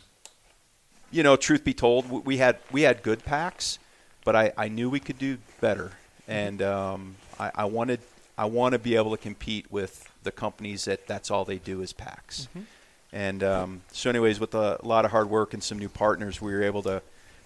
you 1.10 1.22
know, 1.22 1.36
truth 1.36 1.64
be 1.64 1.74
told, 1.74 2.08
we 2.24 2.36
had 2.36 2.58
we 2.70 2.82
had 2.82 3.02
good 3.02 3.24
packs, 3.24 3.78
but 4.24 4.36
I, 4.36 4.52
I 4.56 4.68
knew 4.68 4.90
we 4.90 5.00
could 5.00 5.18
do 5.18 5.38
better, 5.60 5.92
mm-hmm. 6.22 6.32
and 6.32 6.62
um, 6.62 7.16
I, 7.38 7.50
I 7.54 7.64
wanted 7.64 8.00
I 8.38 8.44
want 8.44 8.72
to 8.72 8.78
be 8.78 8.96
able 8.96 9.10
to 9.10 9.16
compete 9.16 9.70
with 9.70 10.10
the 10.22 10.32
companies 10.32 10.84
that 10.84 11.06
that's 11.06 11.30
all 11.30 11.44
they 11.44 11.58
do 11.58 11.82
is 11.82 11.92
packs. 11.92 12.48
Mm-hmm. 12.50 12.60
And 13.12 13.42
um, 13.42 13.82
so, 13.92 14.08
anyways, 14.08 14.38
with 14.38 14.54
a 14.54 14.78
lot 14.84 15.04
of 15.04 15.10
hard 15.10 15.28
work 15.28 15.52
and 15.52 15.62
some 15.62 15.78
new 15.78 15.88
partners, 15.88 16.40
we 16.40 16.52
were 16.52 16.62
able 16.62 16.82
to 16.84 17.02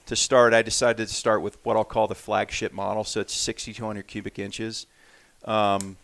to 0.06 0.16
start. 0.16 0.52
I 0.52 0.62
decided 0.62 1.08
to 1.08 1.14
start 1.14 1.42
with 1.42 1.56
what 1.64 1.76
I'll 1.76 1.84
call 1.84 2.06
the 2.06 2.14
flagship 2.14 2.72
model. 2.72 3.04
So 3.04 3.20
it's 3.20 3.34
6,200 3.34 4.06
cubic 4.06 4.38
inches. 4.38 4.86
Um, 5.44 5.96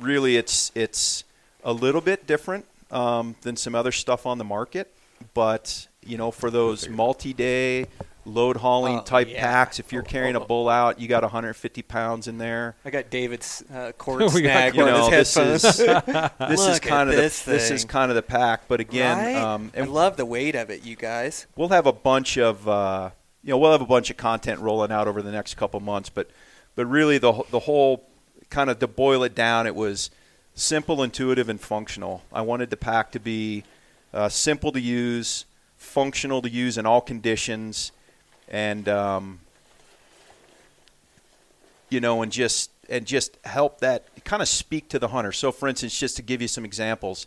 really, 0.00 0.36
it's 0.36 0.72
it's 0.74 1.24
a 1.64 1.72
little 1.72 2.00
bit 2.00 2.26
different 2.26 2.66
um, 2.90 3.36
than 3.42 3.56
some 3.56 3.74
other 3.74 3.92
stuff 3.92 4.26
on 4.26 4.38
the 4.38 4.44
market. 4.44 4.92
But 5.34 5.88
you 6.04 6.16
know, 6.16 6.30
for 6.30 6.50
those 6.50 6.88
multi-day 6.88 7.86
load 8.24 8.58
hauling 8.58 8.98
oh, 8.98 9.02
type 9.02 9.28
yeah. 9.30 9.40
packs, 9.40 9.78
if 9.78 9.92
you're 9.92 10.02
carrying 10.02 10.36
a 10.36 10.40
bull 10.40 10.68
out, 10.68 11.00
you 11.00 11.08
got 11.08 11.22
150 11.22 11.82
pounds 11.82 12.28
in 12.28 12.38
there. 12.38 12.76
I 12.84 12.90
got 12.90 13.10
David's 13.10 13.64
uh, 13.72 13.92
cord 13.98 14.30
snag 14.30 14.74
you 14.74 14.84
know, 14.84 15.10
this 15.10 15.36
is 15.36 15.62
this 15.78 16.66
is 16.66 16.80
kind 16.80 17.08
of 17.08 17.16
this 17.16 17.42
the, 17.42 17.52
this 17.52 17.70
is 17.70 17.84
kind 17.84 18.10
of 18.10 18.14
the 18.14 18.22
pack. 18.22 18.68
But 18.68 18.80
again, 18.80 19.18
right? 19.18 19.36
um, 19.36 19.72
I 19.76 19.82
love 19.82 20.16
the 20.16 20.26
weight 20.26 20.54
of 20.54 20.70
it, 20.70 20.84
you 20.84 20.96
guys. 20.96 21.46
We'll 21.56 21.68
have 21.68 21.86
a 21.86 21.92
bunch 21.92 22.38
of 22.38 22.68
uh, 22.68 23.10
you 23.42 23.50
know 23.50 23.58
we'll 23.58 23.72
have 23.72 23.82
a 23.82 23.86
bunch 23.86 24.10
of 24.10 24.16
content 24.16 24.60
rolling 24.60 24.92
out 24.92 25.08
over 25.08 25.22
the 25.22 25.32
next 25.32 25.54
couple 25.56 25.80
months, 25.80 26.08
but 26.08 26.30
but 26.74 26.86
really 26.86 27.18
the 27.18 27.44
the 27.50 27.60
whole 27.60 28.08
kind 28.50 28.70
of 28.70 28.78
to 28.78 28.86
boil 28.86 29.22
it 29.22 29.34
down, 29.34 29.66
it 29.66 29.74
was 29.74 30.10
simple, 30.54 31.02
intuitive, 31.02 31.48
and 31.48 31.60
functional. 31.60 32.22
I 32.32 32.42
wanted 32.42 32.70
the 32.70 32.76
pack 32.76 33.12
to 33.12 33.20
be 33.20 33.64
uh, 34.12 34.28
simple 34.28 34.72
to 34.72 34.80
use, 34.80 35.44
functional 35.76 36.42
to 36.42 36.50
use 36.50 36.78
in 36.78 36.86
all 36.86 37.00
conditions, 37.00 37.92
and 38.48 38.88
um, 38.88 39.40
you 41.90 42.00
know, 42.00 42.22
and 42.22 42.32
just 42.32 42.70
and 42.88 43.06
just 43.06 43.36
help 43.44 43.80
that 43.80 44.06
kind 44.24 44.42
of 44.42 44.48
speak 44.48 44.88
to 44.88 44.98
the 44.98 45.08
hunter. 45.08 45.32
So, 45.32 45.52
for 45.52 45.68
instance, 45.68 45.98
just 45.98 46.16
to 46.16 46.22
give 46.22 46.40
you 46.40 46.48
some 46.48 46.64
examples, 46.64 47.26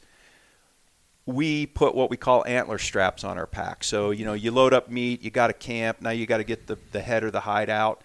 we 1.25 1.67
put 1.67 1.93
what 1.93 2.09
we 2.09 2.17
call 2.17 2.43
antler 2.45 2.79
straps 2.79 3.23
on 3.23 3.37
our 3.37 3.45
pack. 3.45 3.83
So, 3.83 4.09
you 4.11 4.25
know, 4.25 4.33
you 4.33 4.51
load 4.51 4.73
up 4.73 4.89
meat, 4.89 5.21
you 5.21 5.29
got 5.29 5.47
to 5.47 5.53
camp, 5.53 6.01
now 6.01 6.09
you 6.09 6.25
got 6.25 6.37
to 6.37 6.43
get 6.43 6.65
the, 6.65 6.77
the 6.91 7.01
head 7.01 7.23
or 7.23 7.29
the 7.29 7.41
hide 7.41 7.69
out 7.69 8.01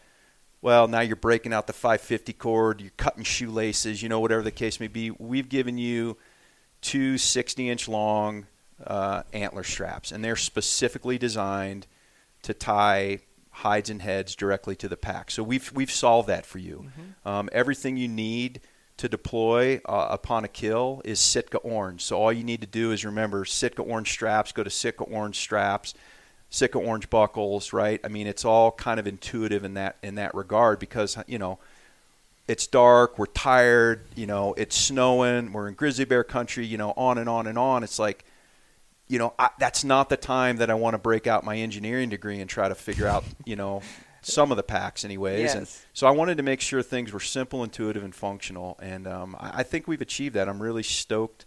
well, 0.67 0.89
now 0.89 0.99
you're 0.99 1.15
breaking 1.15 1.53
out 1.53 1.69
the 1.69 1.73
550 1.73 2.33
cord, 2.33 2.81
you're 2.81 2.91
cutting 2.97 3.23
shoelaces, 3.23 4.03
you 4.03 4.09
know, 4.09 4.19
whatever 4.19 4.43
the 4.43 4.51
case 4.51 4.81
may 4.81 4.89
be. 4.89 5.13
We've 5.13 5.49
given 5.49 5.79
you 5.79 6.17
two 6.81 7.19
60 7.19 7.71
inch 7.71 7.87
long 7.87 8.49
uh, 8.85 9.23
antler 9.33 9.63
straps, 9.63 10.11
and 10.11 10.25
they're 10.25 10.35
specifically 10.35 11.19
designed 11.19 11.87
to 12.43 12.53
tie 12.53 13.21
hides 13.51 13.91
and 13.91 14.03
heads 14.03 14.35
directly 14.35 14.75
to 14.75 14.89
the 14.89 14.97
pack. 14.97 15.31
So 15.31 15.45
we've 15.45 15.71
we've 15.73 15.89
solved 15.89 16.29
that 16.31 16.45
for 16.45 16.59
you. 16.59 16.87
Um, 17.25 17.49
everything 17.53 17.97
you 17.97 18.09
need 18.09 18.61
to 18.97 19.09
deploy 19.09 19.81
uh, 19.85 20.09
upon 20.11 20.43
a 20.43 20.49
kill 20.49 21.01
is 21.05 21.21
Sitka 21.21 21.59
orange. 21.59 22.03
So 22.03 22.21
all 22.21 22.33
you 22.33 22.43
need 22.43 22.63
to 22.63 22.67
do 22.67 22.91
is 22.91 23.05
remember 23.05 23.45
Sitka 23.45 23.83
orange 23.83 24.11
straps. 24.11 24.51
Go 24.51 24.65
to 24.65 24.71
Sitka 24.71 25.05
orange 25.05 25.39
straps, 25.39 25.95
Sitka 26.57 26.79
orange 26.79 27.11
buckles. 27.11 27.73
Right? 27.73 28.01
I 28.03 28.09
mean, 28.09 28.27
it's 28.27 28.45
all 28.45 28.73
kind 28.73 28.99
of 28.99 29.07
intuitive 29.07 29.65
in 29.65 29.75
that 29.75 29.97
in 30.03 30.17
that 30.17 30.35
regard 30.35 30.79
because 30.79 31.17
you 31.27 31.39
know 31.39 31.59
it's 32.49 32.67
dark, 32.67 33.19
we're 33.19 33.27
tired, 33.27 34.03
you 34.15 34.27
know, 34.27 34.55
it's 34.57 34.77
snowing, 34.77 35.53
we're 35.53 35.69
in 35.69 35.75
grizzly 35.75 36.05
bear 36.05 36.23
country, 36.23 36.65
you 36.65 36.79
know, 36.79 36.93
on 36.97 37.19
and 37.19 37.29
on 37.29 37.47
and 37.47 37.59
on. 37.59 37.83
It's 37.83 37.99
like, 37.99 38.25
you 39.09 39.19
know, 39.19 39.35
I, 39.39 39.51
that's 39.59 39.85
not 39.85 40.09
the 40.09 40.17
time 40.17 40.59
that 40.59 40.71
I 40.71 40.75
want 40.75 40.95
to 40.95 40.99
break 40.99 41.27
out 41.27 41.45
my 41.45 41.57
engineering 41.57 42.09
degree 42.09 42.41
and 42.41 42.49
try 42.49 42.69
to 42.69 42.75
figure 42.75 43.07
out, 43.07 43.25
you 43.45 43.57
know, 43.57 43.83
some 44.23 44.51
of 44.51 44.57
the 44.57 44.63
packs, 44.63 45.05
anyways. 45.05 45.55
And 45.55 45.69
so 45.93 46.07
I 46.07 46.11
wanted 46.11 46.37
to 46.37 46.43
make 46.43 46.61
sure 46.61 46.83
things 46.83 47.13
were 47.13 47.21
simple, 47.21 47.63
intuitive, 47.63 48.03
and 48.03 48.15
functional. 48.15 48.79
And 48.81 49.07
um, 49.07 49.37
I, 49.39 49.61
I 49.61 49.63
think 49.63 49.87
we've 49.87 50.01
achieved 50.01 50.35
that. 50.35 50.49
I'm 50.49 50.61
really 50.61 50.83
stoked 50.83 51.47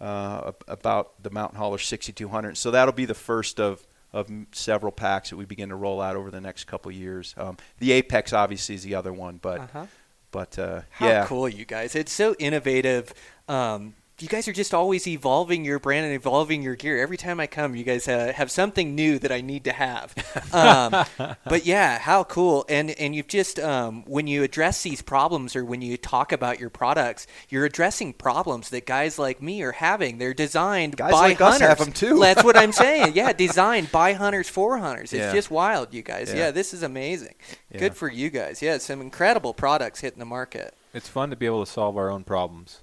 uh, 0.00 0.52
about 0.66 1.22
the 1.22 1.30
Mountain 1.30 1.58
Hauler 1.58 1.78
6200. 1.78 2.56
So 2.56 2.70
that'll 2.70 2.94
be 2.94 3.04
the 3.04 3.14
first 3.14 3.60
of 3.60 3.86
of 4.16 4.30
several 4.52 4.92
packs 4.92 5.30
that 5.30 5.36
we 5.36 5.44
begin 5.44 5.68
to 5.68 5.76
roll 5.76 6.00
out 6.00 6.16
over 6.16 6.30
the 6.30 6.40
next 6.40 6.64
couple 6.64 6.90
years. 6.90 7.34
Um, 7.36 7.56
the 7.78 7.92
Apex 7.92 8.32
obviously 8.32 8.74
is 8.74 8.82
the 8.82 8.94
other 8.94 9.12
one, 9.12 9.38
but 9.42 9.60
Uh-huh. 9.60 9.86
but 10.30 10.58
uh, 10.58 10.80
How 10.90 11.06
yeah, 11.08 11.26
cool, 11.26 11.48
you 11.48 11.64
guys! 11.64 11.94
It's 11.94 12.12
so 12.12 12.34
innovative. 12.38 13.12
Um, 13.48 13.94
you 14.18 14.28
guys 14.28 14.48
are 14.48 14.52
just 14.52 14.72
always 14.72 15.06
evolving 15.06 15.64
your 15.64 15.78
brand 15.78 16.06
and 16.06 16.14
evolving 16.14 16.62
your 16.62 16.74
gear. 16.74 16.98
Every 16.98 17.18
time 17.18 17.38
I 17.38 17.46
come, 17.46 17.76
you 17.76 17.84
guys 17.84 18.08
uh, 18.08 18.32
have 18.34 18.50
something 18.50 18.94
new 18.94 19.18
that 19.18 19.30
I 19.30 19.40
need 19.40 19.64
to 19.64 19.72
have. 19.72 20.14
Um, 20.52 21.04
but 21.44 21.66
yeah, 21.66 21.98
how 21.98 22.24
cool! 22.24 22.64
And 22.68 22.90
and 22.92 23.14
you've 23.14 23.26
just 23.26 23.58
um, 23.58 24.04
when 24.06 24.26
you 24.26 24.42
address 24.42 24.82
these 24.82 25.02
problems 25.02 25.54
or 25.56 25.64
when 25.64 25.82
you 25.82 25.96
talk 25.96 26.32
about 26.32 26.60
your 26.60 26.70
products, 26.70 27.26
you're 27.48 27.64
addressing 27.66 28.12
problems 28.14 28.70
that 28.70 28.86
guys 28.86 29.18
like 29.18 29.42
me 29.42 29.60
are 29.62 29.72
having. 29.72 30.16
They're 30.18 30.32
designed 30.34 30.96
Guys 30.96 31.12
by 31.12 31.18
like 31.28 31.40
us 31.40 31.58
hunters. 31.60 31.68
have 31.68 31.80
'em 31.80 31.92
too. 31.92 32.18
That's 32.20 32.42
what 32.44 32.56
I'm 32.56 32.72
saying. 32.86 33.12
Yeah, 33.14 33.32
designed 33.32 33.92
by 33.92 34.12
hunters 34.14 34.48
for 34.48 34.78
hunters. 34.78 35.12
It's 35.12 35.20
Yeah. 35.20 35.32
just 35.34 35.50
wild, 35.50 35.92
you 35.92 36.02
guys. 36.02 36.30
Yeah. 36.32 36.38
Yeah, 36.46 36.50
this 36.52 36.72
is 36.72 36.82
amazing. 36.82 37.34
Yeah. 37.70 37.78
Good 37.80 37.96
for 37.96 38.08
you 38.10 38.30
guys. 38.30 38.62
Yeah, 38.62 38.78
some 38.78 39.00
incredible 39.02 39.52
products 39.52 40.00
hitting 40.00 40.20
the 40.20 40.24
market. 40.24 40.74
It's 40.94 41.08
fun 41.08 41.28
to 41.30 41.36
be 41.36 41.44
able 41.46 41.64
to 41.66 41.70
solve 41.70 41.96
our 41.98 42.08
own 42.10 42.24
problems. 42.24 42.80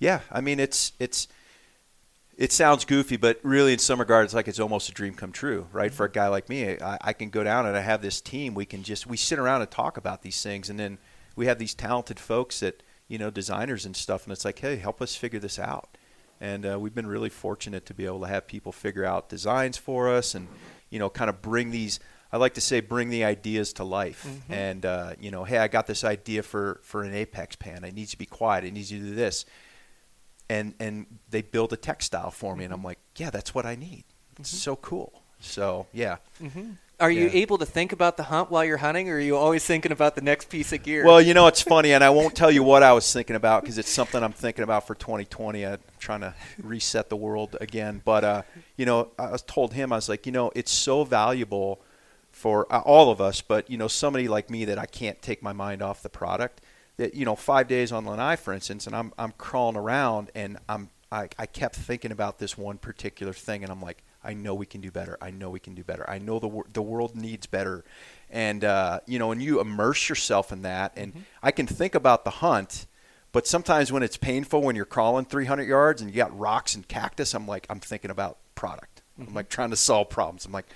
Yeah. 0.00 0.20
I 0.32 0.40
mean, 0.40 0.58
it's 0.58 0.92
it's 0.98 1.28
it 2.36 2.52
sounds 2.52 2.86
goofy, 2.86 3.18
but 3.18 3.38
really, 3.42 3.74
in 3.74 3.78
some 3.78 4.00
regards, 4.00 4.32
like 4.32 4.48
it's 4.48 4.58
almost 4.58 4.88
a 4.88 4.92
dream 4.92 5.12
come 5.12 5.30
true, 5.30 5.66
right? 5.72 5.92
For 5.92 6.06
a 6.06 6.10
guy 6.10 6.28
like 6.28 6.48
me, 6.48 6.78
I, 6.80 6.98
I 7.02 7.12
can 7.12 7.28
go 7.28 7.44
down 7.44 7.66
and 7.66 7.76
I 7.76 7.80
have 7.80 8.00
this 8.00 8.22
team. 8.22 8.54
We 8.54 8.64
can 8.64 8.82
just 8.82 9.06
we 9.06 9.18
sit 9.18 9.38
around 9.38 9.60
and 9.60 9.70
talk 9.70 9.98
about 9.98 10.22
these 10.22 10.42
things, 10.42 10.70
and 10.70 10.80
then 10.80 10.96
we 11.36 11.46
have 11.46 11.58
these 11.58 11.74
talented 11.74 12.18
folks 12.18 12.60
that 12.60 12.82
you 13.08 13.18
know 13.18 13.30
designers 13.30 13.84
and 13.84 13.94
stuff, 13.94 14.24
and 14.24 14.32
it's 14.32 14.44
like, 14.44 14.58
hey, 14.58 14.76
help 14.76 15.02
us 15.02 15.14
figure 15.14 15.38
this 15.38 15.58
out. 15.58 15.98
And 16.40 16.64
uh, 16.64 16.80
we've 16.80 16.94
been 16.94 17.06
really 17.06 17.28
fortunate 17.28 17.84
to 17.84 17.92
be 17.92 18.06
able 18.06 18.20
to 18.20 18.26
have 18.26 18.46
people 18.46 18.72
figure 18.72 19.04
out 19.04 19.28
designs 19.28 19.76
for 19.76 20.08
us, 20.08 20.34
and 20.34 20.48
you 20.88 20.98
know, 20.98 21.10
kind 21.10 21.28
of 21.28 21.42
bring 21.42 21.70
these. 21.70 22.00
I 22.32 22.38
like 22.38 22.54
to 22.54 22.60
say, 22.62 22.80
bring 22.80 23.10
the 23.10 23.24
ideas 23.24 23.74
to 23.74 23.84
life. 23.84 24.24
And 24.48 24.86
uh, 24.86 25.12
you 25.20 25.30
know, 25.30 25.44
hey, 25.44 25.58
I 25.58 25.68
got 25.68 25.86
this 25.86 26.04
idea 26.04 26.42
for 26.42 26.80
for 26.84 27.02
an 27.02 27.12
apex 27.12 27.54
pan. 27.54 27.84
It 27.84 27.92
needs 27.92 28.12
to 28.12 28.18
be 28.18 28.24
quiet. 28.24 28.64
It 28.64 28.72
needs 28.72 28.88
to 28.88 28.98
do 28.98 29.14
this 29.14 29.44
and 30.50 30.74
and 30.80 31.06
they 31.30 31.40
build 31.40 31.72
a 31.72 31.76
textile 31.76 32.30
for 32.30 32.56
me, 32.56 32.64
and 32.64 32.74
I'm 32.74 32.82
like, 32.82 32.98
yeah, 33.16 33.30
that's 33.30 33.54
what 33.54 33.64
I 33.64 33.76
need. 33.76 34.04
It's 34.38 34.50
so 34.50 34.76
cool. 34.76 35.22
So 35.38 35.86
yeah. 35.92 36.16
Are 36.98 37.10
you 37.10 37.30
able 37.32 37.56
to 37.56 37.64
think 37.64 37.92
about 37.92 38.18
the 38.18 38.24
hunt 38.24 38.50
while 38.50 38.62
you're 38.62 38.76
hunting, 38.76 39.08
or 39.08 39.14
are 39.14 39.20
you 39.20 39.34
always 39.34 39.64
thinking 39.64 39.90
about 39.90 40.16
the 40.16 40.20
next 40.20 40.50
piece 40.50 40.70
of 40.74 40.82
gear? 40.82 41.06
Well, 41.06 41.18
you 41.18 41.32
know, 41.32 41.46
it's 41.46 41.62
funny, 41.62 41.94
and 41.94 42.04
I 42.04 42.10
won't 42.10 42.34
tell 42.34 42.50
you 42.50 42.62
what 42.62 42.82
I 42.82 42.92
was 42.92 43.10
thinking 43.10 43.36
about 43.36 43.62
because 43.62 43.78
it's 43.78 43.88
something 43.88 44.22
I'm 44.22 44.34
thinking 44.34 44.64
about 44.64 44.86
for 44.86 44.94
2020. 44.94 45.64
I'm 45.64 45.78
trying 45.98 46.20
to 46.20 46.34
reset 46.62 47.08
the 47.08 47.16
world 47.16 47.56
again. 47.58 48.02
But 48.04 48.24
uh, 48.24 48.42
you 48.76 48.84
know, 48.84 49.12
I 49.18 49.30
was 49.30 49.42
told 49.42 49.72
him 49.72 49.94
I 49.94 49.96
was 49.96 50.10
like, 50.10 50.26
you 50.26 50.32
know, 50.32 50.52
it's 50.54 50.72
so 50.72 51.04
valuable 51.04 51.80
for 52.32 52.70
uh, 52.70 52.80
all 52.80 53.10
of 53.10 53.20
us, 53.20 53.40
but 53.40 53.70
you 53.70 53.78
know, 53.78 53.88
somebody 53.88 54.28
like 54.28 54.50
me 54.50 54.66
that 54.66 54.78
I 54.78 54.86
can't 54.86 55.22
take 55.22 55.42
my 55.42 55.52
mind 55.52 55.80
off 55.80 56.02
the 56.02 56.10
product. 56.10 56.60
That 57.00 57.14
you 57.14 57.24
know, 57.24 57.34
five 57.34 57.66
days 57.66 57.92
on 57.92 58.04
Lanai, 58.04 58.36
for 58.36 58.52
instance, 58.52 58.86
and 58.86 58.94
I'm 58.94 59.14
I'm 59.18 59.32
crawling 59.38 59.76
around, 59.76 60.30
and 60.34 60.58
I'm 60.68 60.90
I, 61.10 61.30
I 61.38 61.46
kept 61.46 61.76
thinking 61.76 62.12
about 62.12 62.38
this 62.38 62.58
one 62.58 62.76
particular 62.76 63.32
thing, 63.32 63.62
and 63.62 63.72
I'm 63.72 63.80
like, 63.80 64.02
I 64.22 64.34
know 64.34 64.54
we 64.54 64.66
can 64.66 64.82
do 64.82 64.90
better. 64.90 65.16
I 65.22 65.30
know 65.30 65.48
we 65.48 65.60
can 65.60 65.74
do 65.74 65.82
better. 65.82 66.08
I 66.08 66.18
know 66.18 66.38
the 66.38 66.48
wor- 66.48 66.66
the 66.70 66.82
world 66.82 67.16
needs 67.16 67.46
better, 67.46 67.84
and 68.28 68.62
uh, 68.64 69.00
you 69.06 69.18
know, 69.18 69.32
and 69.32 69.42
you 69.42 69.60
immerse 69.60 70.10
yourself 70.10 70.52
in 70.52 70.60
that, 70.60 70.92
and 70.94 71.24
I 71.42 71.52
can 71.52 71.66
think 71.66 71.94
about 71.94 72.24
the 72.24 72.30
hunt. 72.30 72.86
But 73.32 73.46
sometimes 73.46 73.90
when 73.90 74.02
it's 74.02 74.18
painful, 74.18 74.60
when 74.60 74.76
you're 74.76 74.84
crawling 74.84 75.24
300 75.24 75.62
yards 75.62 76.02
and 76.02 76.10
you 76.10 76.16
got 76.16 76.36
rocks 76.36 76.74
and 76.74 76.86
cactus, 76.86 77.32
I'm 77.32 77.46
like, 77.46 77.64
I'm 77.70 77.80
thinking 77.80 78.10
about 78.10 78.38
product. 78.56 79.02
I'm 79.18 79.32
like 79.32 79.48
trying 79.48 79.70
to 79.70 79.76
solve 79.76 80.10
problems. 80.10 80.44
I'm 80.44 80.52
like, 80.52 80.66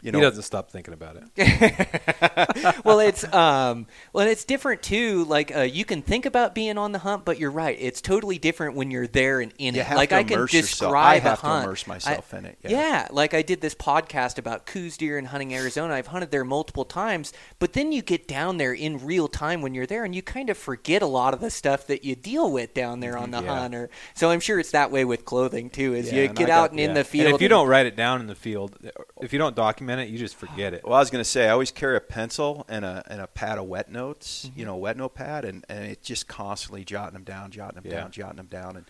you 0.00 0.12
know, 0.12 0.18
he 0.18 0.22
doesn't 0.24 0.42
stop 0.44 0.70
thinking 0.70 0.94
about 0.94 1.16
it. 1.16 2.80
well, 2.84 3.00
it's 3.00 3.24
um, 3.34 3.86
well, 4.12 4.26
it's 4.26 4.44
different 4.44 4.82
too. 4.82 5.24
Like 5.24 5.54
uh, 5.54 5.60
you 5.62 5.84
can 5.84 6.02
think 6.02 6.26
about 6.26 6.54
being 6.54 6.78
on 6.78 6.92
the 6.92 6.98
hunt, 7.00 7.24
but 7.24 7.38
you're 7.38 7.50
right. 7.50 7.76
It's 7.80 8.00
totally 8.00 8.38
different 8.38 8.76
when 8.76 8.90
you're 8.90 9.06
there 9.06 9.40
and 9.40 9.52
in 9.58 9.74
You 9.74 9.80
it. 9.80 9.86
have 9.86 9.96
like 9.96 10.10
to 10.10 10.16
I 10.16 10.22
can 10.24 10.34
immerse 10.34 10.52
yourself. 10.52 10.90
describe 10.92 11.06
I 11.06 11.18
have 11.18 11.38
a 11.38 11.40
to 11.42 11.46
hunt. 11.46 11.64
immerse 11.64 11.86
myself 11.86 12.32
I- 12.34 12.38
in 12.38 12.44
it, 12.46 12.58
yeah. 12.62 12.70
Yeah. 12.70 13.08
like 13.10 13.34
I 13.34 13.42
did 13.42 13.60
this 13.60 13.74
podcast 13.74 14.38
about 14.38 14.66
Coues 14.66 14.96
deer 14.96 15.18
and 15.18 15.26
hunting 15.26 15.54
Arizona. 15.54 15.94
I've 15.94 16.08
hunted 16.08 16.30
there 16.30 16.44
multiple 16.44 16.84
times, 16.84 17.32
but 17.58 17.72
then 17.72 17.92
you 17.92 18.02
get 18.02 18.28
down 18.28 18.56
there 18.58 18.72
in 18.72 19.04
real 19.04 19.28
time 19.28 19.62
when 19.62 19.74
you're 19.74 19.86
there, 19.86 20.04
and 20.04 20.14
you 20.14 20.22
kind 20.22 20.50
of 20.50 20.56
forget 20.58 21.02
a 21.02 21.06
lot 21.06 21.34
of 21.34 21.40
the 21.40 21.50
stuff 21.50 21.86
that 21.88 22.04
you 22.04 22.14
deal 22.14 22.50
with 22.50 22.74
down 22.74 23.00
there 23.00 23.16
on 23.18 23.30
the 23.30 23.42
Yeah. 23.42 23.58
hunt. 23.60 23.74
Or 23.74 23.90
so 24.14 24.30
I'm 24.30 24.40
sure 24.40 24.58
it's 24.60 24.70
that 24.72 24.90
way 24.90 25.04
with 25.04 25.24
clothing 25.24 25.70
too. 25.70 25.94
As 25.94 26.12
Yeah, 26.12 26.22
you 26.22 26.28
get 26.28 26.50
I 26.50 26.52
out 26.52 26.62
got- 26.62 26.70
and 26.72 26.80
in 26.80 26.94
the 26.94 27.04
field, 27.04 27.26
And 27.26 27.34
if 27.34 27.42
you 27.42 27.48
don't 27.48 27.68
write 27.68 27.86
it 27.86 27.96
down 27.96 28.20
in 28.20 28.26
the 28.26 28.34
field, 28.34 28.76
if 29.20 29.32
you 29.32 29.38
don't 29.38 29.56
document 29.56 30.00
it, 30.00 30.08
you 30.08 30.18
just 30.18 30.36
forget 30.36 30.74
it. 30.74 30.82
Well, 30.84 30.94
I 30.94 30.98
was 31.00 31.10
going 31.10 31.20
to 31.22 31.28
say 31.28 31.46
I 31.46 31.50
always 31.50 31.70
carry 31.70 31.96
a 31.96 32.00
pencil 32.00 32.64
and 32.68 32.84
a 32.84 33.02
and 33.08 33.20
a 33.20 33.26
pad 33.26 33.58
of 33.58 33.64
wet 33.66 33.90
notes, 33.90 34.46
Mm-hmm. 34.46 34.58
you 34.58 34.64
know, 34.66 34.76
wet 34.76 34.96
notepad, 34.96 35.44
and 35.44 35.64
and 35.68 35.84
it's 35.84 36.06
just 36.06 36.28
constantly 36.28 36.84
jotting 36.84 37.14
them 37.14 37.24
down, 37.24 37.50
jotting 37.50 37.80
them 37.82 37.90
Yeah. 37.90 38.00
down, 38.00 38.10
jotting 38.10 38.36
them 38.36 38.46
down, 38.46 38.76
and 38.76 38.86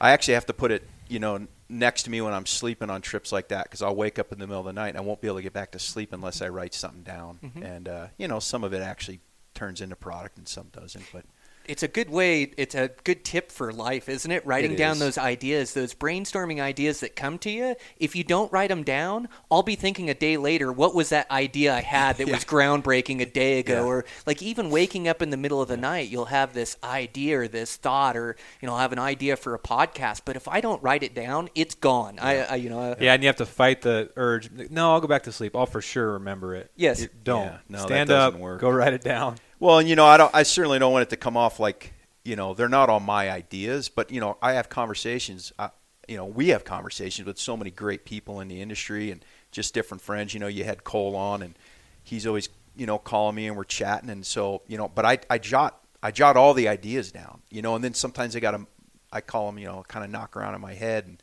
I 0.00 0.10
actually 0.10 0.34
have 0.34 0.46
to 0.46 0.52
put 0.52 0.72
it, 0.72 0.82
you 1.08 1.20
know, 1.20 1.46
next 1.68 2.02
to 2.04 2.10
me 2.10 2.20
when 2.20 2.32
I'm 2.32 2.44
sleeping 2.46 2.90
on 2.90 3.02
trips 3.02 3.30
like 3.30 3.48
that 3.48 3.64
because 3.64 3.82
I'll 3.82 3.94
wake 3.94 4.18
up 4.18 4.32
in 4.32 4.38
the 4.40 4.46
middle 4.48 4.58
of 4.60 4.66
the 4.66 4.72
night 4.72 4.88
and 4.88 4.98
I 4.98 5.00
won't 5.00 5.20
be 5.20 5.28
able 5.28 5.36
to 5.38 5.42
get 5.42 5.52
back 5.52 5.70
to 5.72 5.78
sleep 5.78 6.12
unless 6.12 6.42
I 6.42 6.48
write 6.48 6.74
something 6.74 7.02
down, 7.02 7.38
Mm-hmm. 7.44 7.62
and 7.62 7.88
uh, 7.88 8.06
you 8.18 8.26
know, 8.28 8.40
some 8.40 8.64
of 8.64 8.72
it 8.74 8.82
actually 8.82 9.20
turns 9.54 9.80
into 9.80 9.94
product 9.96 10.38
and 10.38 10.48
some 10.48 10.68
doesn't, 10.72 11.04
but 11.12 11.24
it's 11.66 11.82
a 11.82 11.88
good 11.88 12.10
way 12.10 12.50
it's 12.56 12.74
a 12.74 12.90
good 13.04 13.24
tip 13.24 13.50
for 13.52 13.72
life 13.72 14.08
isn't 14.08 14.30
it 14.30 14.44
writing 14.46 14.72
It 14.72 14.76
down 14.78 14.92
is. 14.94 14.98
those 15.00 15.18
ideas 15.18 15.74
those 15.74 15.94
brainstorming 15.94 16.60
ideas 16.60 17.00
that 17.00 17.14
come 17.16 17.38
to 17.38 17.50
you 17.50 17.76
if 17.98 18.16
you 18.16 18.24
don't 18.24 18.52
write 18.52 18.68
them 18.68 18.82
down 18.82 19.28
i'll 19.50 19.62
be 19.62 19.74
thinking 19.76 20.10
a 20.10 20.14
day 20.14 20.36
later 20.36 20.72
what 20.72 20.94
was 20.94 21.10
that 21.10 21.30
idea 21.30 21.74
i 21.74 21.80
had 21.80 22.18
that 22.18 22.28
was 22.30 22.44
groundbreaking 22.44 23.20
a 23.20 23.26
day 23.26 23.58
ago 23.58 23.74
Yeah. 23.74 23.82
or 23.84 24.04
like 24.26 24.42
even 24.42 24.70
waking 24.70 25.08
up 25.08 25.22
in 25.22 25.30
the 25.30 25.36
middle 25.36 25.60
of 25.62 25.68
the 25.68 25.76
night 25.76 26.08
you'll 26.08 26.26
have 26.26 26.52
this 26.54 26.76
idea 26.84 27.38
or 27.40 27.48
this 27.48 27.76
thought 27.76 28.16
or 28.16 28.36
you 28.60 28.66
know 28.66 28.74
I'll 28.74 28.80
have 28.80 28.92
an 28.92 28.98
idea 28.98 29.36
for 29.36 29.54
a 29.54 29.58
podcast 29.58 30.22
but 30.24 30.36
if 30.36 30.48
i 30.48 30.60
don't 30.60 30.82
write 30.82 31.02
it 31.02 31.14
down 31.14 31.48
it's 31.54 31.74
gone 31.74 32.18
I, 32.20 32.38
I 32.44 32.54
you 32.56 32.70
know 32.70 32.78
I, 32.80 32.96
Yeah, 33.00 33.14
and 33.14 33.22
you 33.22 33.28
have 33.28 33.36
to 33.36 33.46
fight 33.46 33.82
the 33.82 34.10
urge. 34.16 34.50
No, 34.70 34.92
I'll 34.92 35.00
go 35.00 35.06
back 35.06 35.24
to 35.24 35.32
sleep. 35.32 35.56
I'll 35.56 35.66
for 35.66 35.80
sure 35.80 36.12
remember 36.12 36.54
it. 36.54 36.70
Yes. 36.76 37.00
You 37.02 37.08
don't. 37.24 37.46
Yeah, 37.46 37.58
no, 37.68 37.78
that 37.78 37.86
Stand 37.86 38.08
doesn't 38.08 38.34
up. 38.36 38.40
work. 38.40 38.60
Go 38.60 38.70
write 38.70 38.92
it 38.92 39.02
down. 39.02 39.36
Well, 39.62 39.78
and 39.78 39.88
you 39.88 39.94
know, 39.94 40.06
I 40.06 40.16
don't. 40.16 40.34
I 40.34 40.42
certainly 40.42 40.80
don't 40.80 40.92
want 40.92 41.04
it 41.04 41.10
to 41.10 41.16
come 41.16 41.36
off 41.36 41.60
like 41.60 41.94
you 42.24 42.34
know 42.34 42.52
they're 42.52 42.68
not 42.68 42.90
all 42.90 42.98
my 42.98 43.30
ideas, 43.30 43.88
but 43.88 44.10
you 44.10 44.20
know, 44.20 44.36
I 44.42 44.54
have 44.54 44.68
conversations. 44.68 45.52
I, 45.56 45.70
you 46.08 46.16
know, 46.16 46.24
we 46.24 46.48
have 46.48 46.64
conversations 46.64 47.26
with 47.26 47.38
so 47.38 47.56
many 47.56 47.70
great 47.70 48.04
people 48.04 48.40
in 48.40 48.48
the 48.48 48.60
industry 48.60 49.12
and 49.12 49.24
just 49.52 49.72
different 49.72 50.00
friends. 50.00 50.34
You 50.34 50.40
know, 50.40 50.48
you 50.48 50.64
had 50.64 50.82
Cole 50.82 51.14
on, 51.14 51.42
and 51.42 51.56
he's 52.02 52.26
always 52.26 52.48
you 52.74 52.86
know 52.86 52.98
calling 52.98 53.36
me 53.36 53.46
and 53.46 53.56
we're 53.56 53.62
chatting, 53.62 54.10
and 54.10 54.26
so 54.26 54.62
you 54.66 54.76
know, 54.76 54.88
but 54.88 55.04
I 55.04 55.20
I 55.30 55.38
jot 55.38 55.78
I 56.02 56.10
jot 56.10 56.36
all 56.36 56.54
the 56.54 56.66
ideas 56.66 57.12
down. 57.12 57.40
You 57.48 57.62
know, 57.62 57.76
and 57.76 57.84
then 57.84 57.94
sometimes 57.94 58.34
I 58.34 58.40
got 58.40 58.50
to 58.56 58.66
I 59.12 59.20
call 59.20 59.46
them 59.46 59.60
you 59.60 59.66
know 59.66 59.84
kind 59.86 60.04
of 60.04 60.10
knock 60.10 60.36
around 60.36 60.56
in 60.56 60.60
my 60.60 60.74
head 60.74 61.06
and. 61.06 61.22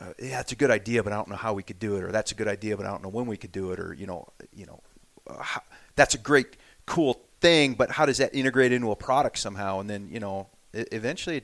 Uh, 0.00 0.12
yeah, 0.18 0.40
it's 0.40 0.50
a 0.50 0.56
good 0.56 0.70
idea, 0.70 1.00
but 1.04 1.12
I 1.12 1.16
don't 1.16 1.28
know 1.28 1.36
how 1.36 1.52
we 1.52 1.62
could 1.62 1.78
do 1.78 1.94
it, 1.94 2.02
or 2.02 2.10
that's 2.10 2.32
a 2.32 2.34
good 2.34 2.48
idea, 2.48 2.76
but 2.76 2.86
I 2.86 2.90
don't 2.90 3.04
know 3.04 3.08
when 3.08 3.26
we 3.26 3.36
could 3.36 3.52
do 3.52 3.70
it, 3.70 3.78
or 3.78 3.94
you 3.94 4.06
know, 4.06 4.26
you 4.52 4.66
know, 4.66 4.80
uh, 5.28 5.40
how, 5.40 5.62
that's 5.94 6.16
a 6.16 6.18
great, 6.18 6.56
cool 6.86 7.22
thing, 7.42 7.74
but 7.74 7.90
how 7.90 8.06
does 8.06 8.18
that 8.18 8.34
integrate 8.34 8.72
into 8.72 8.90
a 8.90 8.96
product 8.96 9.38
somehow? 9.38 9.80
And 9.80 9.90
then 9.90 10.08
you 10.10 10.20
know, 10.20 10.48
eventually, 10.72 11.42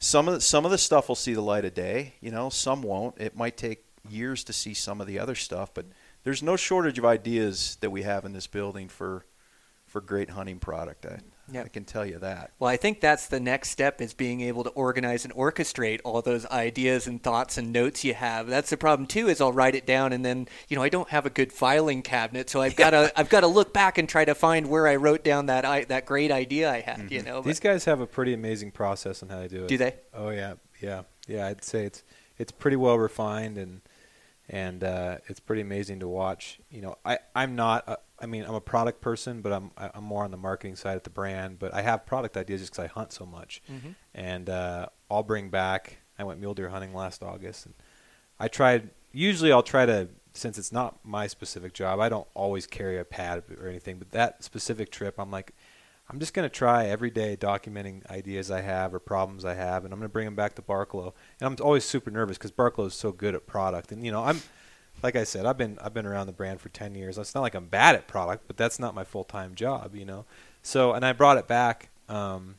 some 0.00 0.26
of 0.26 0.34
the, 0.34 0.40
some 0.40 0.64
of 0.64 0.70
the 0.72 0.78
stuff 0.78 1.08
will 1.08 1.14
see 1.14 1.34
the 1.34 1.42
light 1.42 1.64
of 1.64 1.74
day. 1.74 2.14
You 2.20 2.32
know, 2.32 2.48
some 2.48 2.82
won't. 2.82 3.14
It 3.18 3.36
might 3.36 3.56
take 3.56 3.84
years 4.08 4.42
to 4.44 4.52
see 4.52 4.74
some 4.74 5.00
of 5.00 5.06
the 5.06 5.18
other 5.18 5.34
stuff, 5.34 5.72
but 5.74 5.86
there's 6.24 6.42
no 6.42 6.56
shortage 6.56 6.98
of 6.98 7.04
ideas 7.04 7.76
that 7.80 7.90
we 7.90 8.02
have 8.02 8.24
in 8.24 8.32
this 8.32 8.46
building 8.46 8.88
for 8.88 9.24
for 9.88 10.00
great 10.00 10.30
hunting 10.30 10.58
product. 10.58 11.06
I 11.06 11.18
Yep. 11.52 11.64
I 11.64 11.68
can 11.68 11.84
tell 11.84 12.04
you 12.04 12.18
that. 12.18 12.52
Well, 12.58 12.70
I 12.70 12.76
think 12.76 13.00
that's 13.00 13.26
the 13.26 13.40
next 13.40 13.70
step 13.70 14.00
is 14.00 14.12
being 14.12 14.42
able 14.42 14.64
to 14.64 14.70
organize 14.70 15.24
and 15.24 15.32
orchestrate 15.34 16.00
all 16.04 16.20
those 16.20 16.44
ideas 16.46 17.06
and 17.06 17.22
thoughts 17.22 17.56
and 17.56 17.72
notes 17.72 18.04
you 18.04 18.14
have. 18.14 18.48
That's 18.48 18.70
the 18.70 18.76
problem 18.76 19.06
too 19.06 19.28
is 19.28 19.40
I'll 19.40 19.52
write 19.52 19.74
it 19.74 19.86
down 19.86 20.12
and 20.12 20.24
then, 20.24 20.48
you 20.68 20.76
know, 20.76 20.82
I 20.82 20.88
don't 20.88 21.08
have 21.08 21.24
a 21.24 21.30
good 21.30 21.52
filing 21.52 22.02
cabinet, 22.02 22.50
so 22.50 22.60
I've 22.60 22.76
got 22.76 22.90
to 22.90 23.12
I've 23.18 23.30
got 23.30 23.40
to 23.40 23.46
look 23.46 23.72
back 23.72 23.98
and 23.98 24.08
try 24.08 24.24
to 24.24 24.34
find 24.34 24.68
where 24.68 24.86
I 24.86 24.96
wrote 24.96 25.24
down 25.24 25.46
that 25.46 25.64
I, 25.64 25.84
that 25.84 26.04
great 26.04 26.30
idea 26.30 26.70
I 26.70 26.80
had, 26.80 27.10
you 27.10 27.22
know. 27.22 27.40
These 27.40 27.60
guys 27.60 27.84
have 27.86 28.00
a 28.00 28.06
pretty 28.06 28.34
amazing 28.34 28.72
process 28.72 29.22
on 29.22 29.30
how 29.30 29.40
they 29.40 29.48
do 29.48 29.64
it. 29.64 29.68
Do 29.68 29.78
they? 29.78 29.94
Oh 30.12 30.30
yeah, 30.30 30.54
yeah, 30.80 31.02
yeah. 31.26 31.46
I'd 31.46 31.64
say 31.64 31.84
it's 31.84 32.02
it's 32.36 32.52
pretty 32.52 32.76
well 32.76 32.98
refined 32.98 33.56
and 33.56 33.80
and 34.50 34.84
uh, 34.84 35.18
it's 35.28 35.40
pretty 35.40 35.62
amazing 35.62 36.00
to 36.00 36.08
watch. 36.08 36.60
You 36.70 36.82
know, 36.82 36.98
I 37.04 37.18
I'm 37.34 37.56
not. 37.56 37.88
A, 37.88 37.98
I 38.20 38.26
mean, 38.26 38.44
I'm 38.44 38.54
a 38.54 38.60
product 38.60 39.00
person, 39.00 39.42
but 39.42 39.52
I'm 39.52 39.70
I'm 39.76 40.04
more 40.04 40.24
on 40.24 40.30
the 40.30 40.36
marketing 40.36 40.76
side 40.76 40.96
at 40.96 41.04
the 41.04 41.10
brand. 41.10 41.58
But 41.58 41.72
I 41.74 41.82
have 41.82 42.04
product 42.06 42.36
ideas 42.36 42.60
just 42.60 42.72
because 42.72 42.84
I 42.84 42.88
hunt 42.88 43.12
so 43.12 43.24
much, 43.26 43.62
Mhm. 43.70 43.94
and 44.14 44.50
uh, 44.50 44.86
I'll 45.10 45.22
bring 45.22 45.50
back. 45.50 45.98
I 46.18 46.24
went 46.24 46.40
mule 46.40 46.54
deer 46.54 46.68
hunting 46.70 46.94
last 46.94 47.22
August, 47.22 47.66
and 47.66 47.74
I 48.40 48.48
tried. 48.48 48.90
Usually, 49.12 49.52
I'll 49.52 49.62
try 49.62 49.86
to 49.86 50.08
since 50.34 50.58
it's 50.58 50.72
not 50.72 50.98
my 51.04 51.26
specific 51.26 51.72
job. 51.72 51.98
I 52.00 52.08
don't 52.08 52.28
always 52.34 52.66
carry 52.66 52.98
a 52.98 53.04
pad 53.04 53.42
or 53.60 53.68
anything, 53.68 53.98
but 53.98 54.10
that 54.12 54.44
specific 54.44 54.90
trip, 54.92 55.18
I'm 55.18 55.30
like, 55.32 55.52
I'm 56.08 56.20
just 56.20 56.32
going 56.32 56.48
to 56.48 56.54
try 56.54 56.86
every 56.86 57.10
day 57.10 57.36
documenting 57.36 58.08
ideas 58.08 58.48
I 58.50 58.60
have 58.60 58.94
or 58.94 59.00
problems 59.00 59.44
I 59.44 59.54
have, 59.54 59.84
and 59.84 59.92
I'm 59.92 59.98
going 59.98 60.08
to 60.08 60.12
bring 60.12 60.26
them 60.26 60.36
back 60.36 60.54
to 60.56 60.62
Barklow. 60.62 61.12
And 61.40 61.46
I'm 61.48 61.64
always 61.64 61.84
super 61.84 62.10
nervous 62.10 62.38
because 62.38 62.52
Barklow 62.52 62.86
is 62.86 62.94
so 62.94 63.10
good 63.10 63.34
at 63.34 63.46
product. 63.46 63.90
And 63.90 64.04
you 64.04 64.12
know, 64.12 64.22
I'm 64.22 64.40
like 65.02 65.16
I 65.16 65.24
said, 65.24 65.46
I've 65.46 65.58
been 65.58 65.78
I've 65.80 65.94
been 65.94 66.06
around 66.06 66.26
the 66.26 66.32
brand 66.32 66.60
for 66.60 66.68
10 66.68 66.94
years. 66.94 67.18
It's 67.18 67.34
not 67.34 67.40
like 67.42 67.54
I'm 67.54 67.66
bad 67.66 67.94
at 67.94 68.06
product, 68.08 68.44
but 68.46 68.56
that's 68.56 68.78
not 68.78 68.94
my 68.94 69.04
full 69.04 69.24
time 69.24 69.54
job, 69.54 69.94
you 69.94 70.04
know. 70.04 70.24
So, 70.62 70.92
and 70.92 71.04
I 71.04 71.12
brought 71.12 71.38
it 71.38 71.46
back 71.46 71.90
um, 72.08 72.56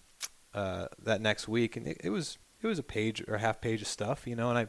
uh, 0.53 0.87
that 1.03 1.21
next 1.21 1.47
week, 1.47 1.75
and 1.75 1.87
it, 1.87 1.97
it 2.03 2.09
was 2.09 2.37
it 2.61 2.67
was 2.67 2.79
a 2.79 2.83
page 2.83 3.23
or 3.27 3.35
a 3.35 3.39
half 3.39 3.61
page 3.61 3.81
of 3.81 3.87
stuff, 3.87 4.25
you 4.27 4.35
know. 4.35 4.49
And 4.49 4.57
I 4.57 4.67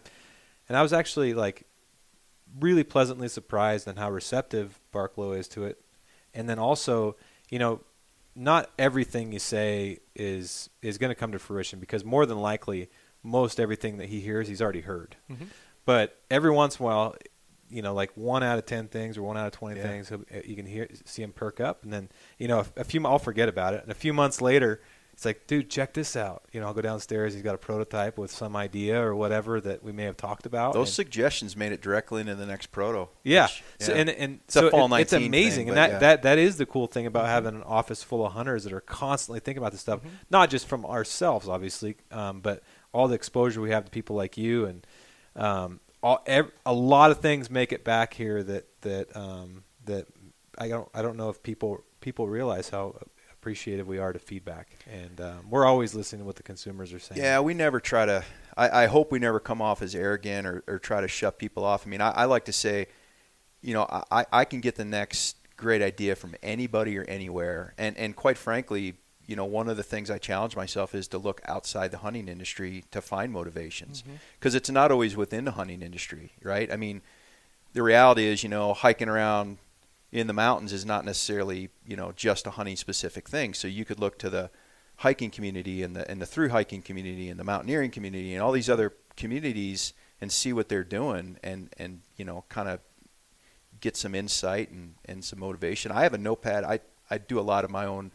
and 0.69 0.77
I 0.77 0.83
was 0.83 0.93
actually 0.93 1.35
like 1.35 1.65
really 2.59 2.85
pleasantly 2.85 3.29
surprised 3.29 3.87
on 3.87 3.97
how 3.97 4.11
receptive 4.11 4.81
Barklow 4.93 5.37
is 5.39 5.47
to 5.49 5.65
it. 5.65 5.81
And 6.35 6.49
then 6.49 6.59
also, 6.59 7.17
you 7.49 7.59
know, 7.59 7.81
not 8.35 8.71
everything 8.79 9.33
you 9.33 9.39
say 9.39 9.99
is 10.15 10.71
is 10.83 10.99
going 10.99 11.11
to 11.11 11.15
come 11.15 11.33
to 11.33 11.39
fruition 11.39 11.79
because 11.81 12.05
more 12.05 12.27
than 12.27 12.39
likely 12.39 12.89
most 13.23 13.61
everything 13.61 13.99
that 13.99 14.09
he 14.09 14.21
hears 14.21 14.49
he's 14.49 14.63
already 14.63 14.81
heard. 14.81 15.17
Mhm. 15.31 15.47
But 15.85 16.19
every 16.31 16.51
once 16.51 16.79
in 16.79 16.85
a 16.85 16.87
while, 16.87 17.17
you 17.71 17.83
know, 17.83 17.95
like 17.95 18.11
one 18.17 18.43
out 18.43 18.59
of 18.59 18.67
ten 18.67 18.89
things 18.89 19.17
or 19.17 19.23
one 19.23 19.37
out 19.37 19.47
of 19.47 19.53
twenty 19.53 19.79
Yeah. 19.81 19.87
things, 19.87 20.11
you 20.45 20.57
can 20.57 20.67
hear 20.67 20.89
see 21.05 21.23
him 21.23 21.33
perk 21.33 21.61
up, 21.61 21.83
and 21.85 21.93
then 21.93 22.09
you 22.39 22.49
know, 22.49 22.61
a, 22.61 22.81
a 22.81 22.85
few 22.85 23.05
I'll 23.07 23.19
forget 23.19 23.49
about 23.49 23.75
it, 23.75 23.83
and 23.83 23.91
a 23.91 23.95
few 23.95 24.13
months 24.13 24.41
later, 24.41 24.81
it's 25.13 25.25
like, 25.27 25.47
dude, 25.47 25.69
check 25.69 25.93
this 25.93 26.17
out. 26.17 26.45
You 26.51 26.61
know, 26.61 26.67
I'll 26.67 26.73
go 26.75 26.81
downstairs. 26.81 27.35
He's 27.35 27.43
got 27.43 27.55
a 27.55 27.59
prototype 27.59 28.17
with 28.17 28.31
some 28.31 28.57
idea 28.57 29.03
or 29.03 29.15
whatever 29.15 29.61
that 29.61 29.83
we 29.85 29.93
may 29.93 30.05
have 30.05 30.17
talked 30.17 30.47
about. 30.47 30.73
Those 30.73 30.89
and- 30.89 30.95
suggestions 30.95 31.55
made 31.57 31.73
it 31.73 31.83
directly 31.83 32.23
into 32.23 32.35
the 32.35 32.47
next 32.47 32.69
proto. 32.69 33.09
yeah. 33.23 33.45
which- 33.45 33.63
So, 33.81 33.93
yeah. 33.93 34.01
and 34.01 34.11
and 34.11 34.41
It's 34.45 34.57
a 34.57 34.61
so 34.71 34.87
it- 34.87 35.01
it's 35.03 35.13
amazing, 35.13 35.67
thing, 35.67 35.69
and 35.69 35.77
that, 35.77 35.91
yeah. 35.91 35.99
that 35.99 36.23
that 36.23 36.39
is 36.39 36.57
the 36.57 36.65
cool 36.65 36.87
thing 36.87 37.05
about 37.07 37.27
having 37.27 37.55
an 37.55 37.63
office 37.65 38.03
full 38.03 38.25
of 38.25 38.33
hunters 38.33 38.65
that 38.65 38.73
are 38.73 38.81
constantly 38.81 39.41
thinking 39.41 39.59
about 39.63 39.73
this 39.73 39.83
stuff, 39.83 40.01
not 40.31 40.49
just 40.49 40.67
from 40.67 40.87
ourselves, 40.87 41.49
obviously, 41.49 41.97
um, 42.11 42.41
but 42.41 42.63
all 42.93 43.07
the 43.07 43.15
exposure 43.15 43.61
we 43.61 43.71
have 43.71 43.85
to 43.85 43.91
people 43.91 44.17
like 44.17 44.39
you, 44.39 44.65
and 44.65 44.87
um, 45.37 45.81
all 46.03 46.23
ev- 46.27 46.53
a 46.65 46.73
lot 46.73 47.11
of 47.11 47.21
things 47.21 47.51
make 47.51 47.73
it 47.73 47.85
back 47.85 48.15
here 48.15 48.43
that 48.43 48.67
that 48.83 49.17
um, 49.17 49.65
that 49.85 50.07
I 50.59 50.69
don't 50.69 50.89
I 50.95 51.03
don't 51.03 51.17
know 51.17 51.29
if 51.29 51.43
people 51.43 51.85
people 52.01 52.29
realize 52.29 52.69
how 52.71 52.97
appreciative 53.33 53.87
we 53.87 53.99
are 53.99 54.13
to 54.13 54.19
feedback, 54.19 54.69
and 54.91 55.21
um, 55.21 55.51
we're 55.51 55.65
always 55.65 55.95
listening 55.95 56.21
to 56.21 56.27
what 56.27 56.37
the 56.37 56.43
consumers 56.43 56.93
are 56.93 56.99
saying. 56.99 57.21
Yeah, 57.21 57.41
we 57.41 57.55
never 57.55 57.81
try 57.81 58.07
to. 58.07 58.25
I, 58.57 58.85
I 58.85 58.87
hope 58.87 59.13
we 59.13 59.19
never 59.19 59.41
come 59.41 59.63
off 59.63 59.81
as 59.81 59.95
arrogant 59.95 60.47
or, 60.47 60.63
or 60.67 60.79
try 60.79 61.01
to 61.01 61.09
shut 61.09 61.39
people 61.39 61.65
off. 61.65 61.87
I 61.87 61.91
mean, 61.91 62.01
I, 62.01 62.11
I 62.11 62.25
like 62.27 62.45
to 62.47 62.53
say, 62.53 62.89
you 63.63 63.73
know, 63.73 63.87
I, 64.11 64.27
I 64.33 64.45
can 64.45 64.61
get 64.61 64.77
the 64.77 64.85
next 64.85 65.37
great 65.57 65.83
idea 65.83 66.17
from 66.17 66.35
anybody 66.43 66.99
or 66.99 67.05
anywhere. 67.05 67.75
And, 67.79 67.97
and 67.97 68.17
quite 68.17 68.39
frankly, 68.39 68.95
you 69.31 69.37
know, 69.37 69.45
one 69.45 69.69
of 69.69 69.77
the 69.77 69.85
things 69.85 70.11
I 70.11 70.19
challenge 70.19 70.57
myself 70.57 70.93
is 70.93 71.07
to 71.09 71.19
look 71.19 71.41
outside 71.45 71.93
the 71.93 71.99
hunting 71.99 72.27
industry 72.27 72.83
to 72.91 73.01
find 73.01 73.33
motivations 73.33 74.03
mm-hmm. 74.03 74.17
because 74.41 74.57
it's 74.57 74.69
not 74.69 74.91
always 74.91 75.17
within 75.17 75.45
the 75.45 75.53
hunting 75.53 75.83
industry, 75.83 76.33
right? 76.43 76.71
I 76.73 76.75
mean, 76.75 77.01
the 77.73 77.85
reality 77.85 78.25
is, 78.25 78.43
you 78.43 78.49
know, 78.49 78.75
hiking 78.75 79.09
around 79.09 79.59
in 80.11 80.27
the 80.27 80.33
mountains 80.33 80.73
is 80.73 80.85
not 80.85 81.05
necessarily, 81.05 81.69
you 81.87 81.95
know, 81.95 82.11
just 82.11 82.45
a 82.49 82.51
hunting 82.51 82.75
specific 82.75 83.29
thing. 83.29 83.55
So 83.55 83.69
you 83.69 83.85
could 83.85 84.01
look 84.01 84.19
to 84.19 84.31
the 84.31 84.51
hiking 84.97 85.31
community 85.31 85.85
and 85.85 85.95
the 85.95 86.11
and 86.11 86.21
the 86.21 86.27
through 86.27 86.49
hiking 86.49 86.83
community 86.83 87.29
and 87.29 87.39
the 87.39 87.45
mountaineering 87.45 87.93
community 87.93 88.35
and 88.35 88.43
all 88.43 88.51
these 88.51 88.69
other 88.69 88.95
communities 89.17 89.93
and 90.21 90.33
see 90.33 90.53
what 90.53 90.69
they're 90.69 90.83
doing 90.83 91.39
and 91.45 91.73
and 91.79 92.01
you 92.17 92.25
know 92.25 92.45
kind 92.49 92.69
of 92.69 92.81
get 93.81 93.97
some 93.97 94.17
insight 94.17 94.71
and, 94.73 94.95
and 95.05 95.25
some 95.25 95.39
motivation. 95.39 95.93
I 95.93 96.03
have 96.03 96.15
a 96.15 96.19
notepad. 96.19 96.65
I, 96.65 96.81
I 97.09 97.19
do 97.19 97.39
a 97.39 97.43
lot 97.43 97.65
of 97.65 97.71
my 97.71 97.87
own 97.87 98.11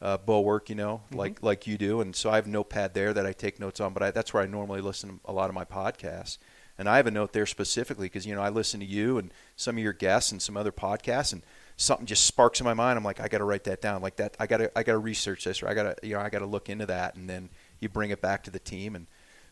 uh, 0.00 0.16
bow 0.16 0.40
work, 0.40 0.68
you 0.68 0.76
know, 0.76 1.02
like 1.12 1.42
like 1.42 1.66
you 1.66 1.76
do, 1.76 2.00
and 2.00 2.14
so 2.14 2.30
I 2.30 2.36
have 2.36 2.46
a 2.46 2.50
notepad 2.50 2.94
there 2.94 3.12
that 3.12 3.26
I 3.26 3.32
take 3.32 3.58
notes 3.58 3.80
on. 3.80 3.92
But 3.92 4.02
I, 4.02 4.10
that's 4.10 4.32
where 4.32 4.42
I 4.42 4.46
normally 4.46 4.80
listen 4.80 5.10
to 5.10 5.20
a 5.24 5.32
lot 5.32 5.48
of 5.48 5.54
my 5.54 5.64
podcasts, 5.64 6.38
and 6.78 6.88
I 6.88 6.96
have 6.96 7.06
a 7.08 7.10
note 7.10 7.32
there 7.32 7.46
specifically 7.46 8.06
because 8.06 8.24
you 8.24 8.34
know 8.34 8.40
I 8.40 8.48
listen 8.48 8.78
to 8.80 8.86
you 8.86 9.18
and 9.18 9.32
some 9.56 9.76
of 9.76 9.82
your 9.82 9.92
guests 9.92 10.30
and 10.30 10.40
some 10.40 10.56
other 10.56 10.70
podcasts, 10.70 11.32
and 11.32 11.42
something 11.76 12.06
just 12.06 12.26
sparks 12.26 12.60
in 12.60 12.64
my 12.64 12.74
mind. 12.74 12.96
I'm 12.96 13.04
like, 13.04 13.20
I 13.20 13.26
got 13.26 13.38
to 13.38 13.44
write 13.44 13.64
that 13.64 13.80
down. 13.80 14.00
Like 14.00 14.16
that, 14.16 14.36
I 14.38 14.46
got 14.46 14.58
to 14.58 14.78
I 14.78 14.84
got 14.84 14.92
to 14.92 14.98
research 14.98 15.44
this, 15.44 15.62
or 15.62 15.68
I 15.68 15.74
got 15.74 15.98
to 16.00 16.06
you 16.06 16.14
know 16.14 16.20
I 16.20 16.28
got 16.28 16.40
to 16.40 16.46
look 16.46 16.68
into 16.68 16.86
that, 16.86 17.16
and 17.16 17.28
then 17.28 17.50
you 17.80 17.88
bring 17.88 18.10
it 18.10 18.20
back 18.20 18.44
to 18.44 18.50
the 18.50 18.60
team 18.60 18.94
and. 18.94 19.06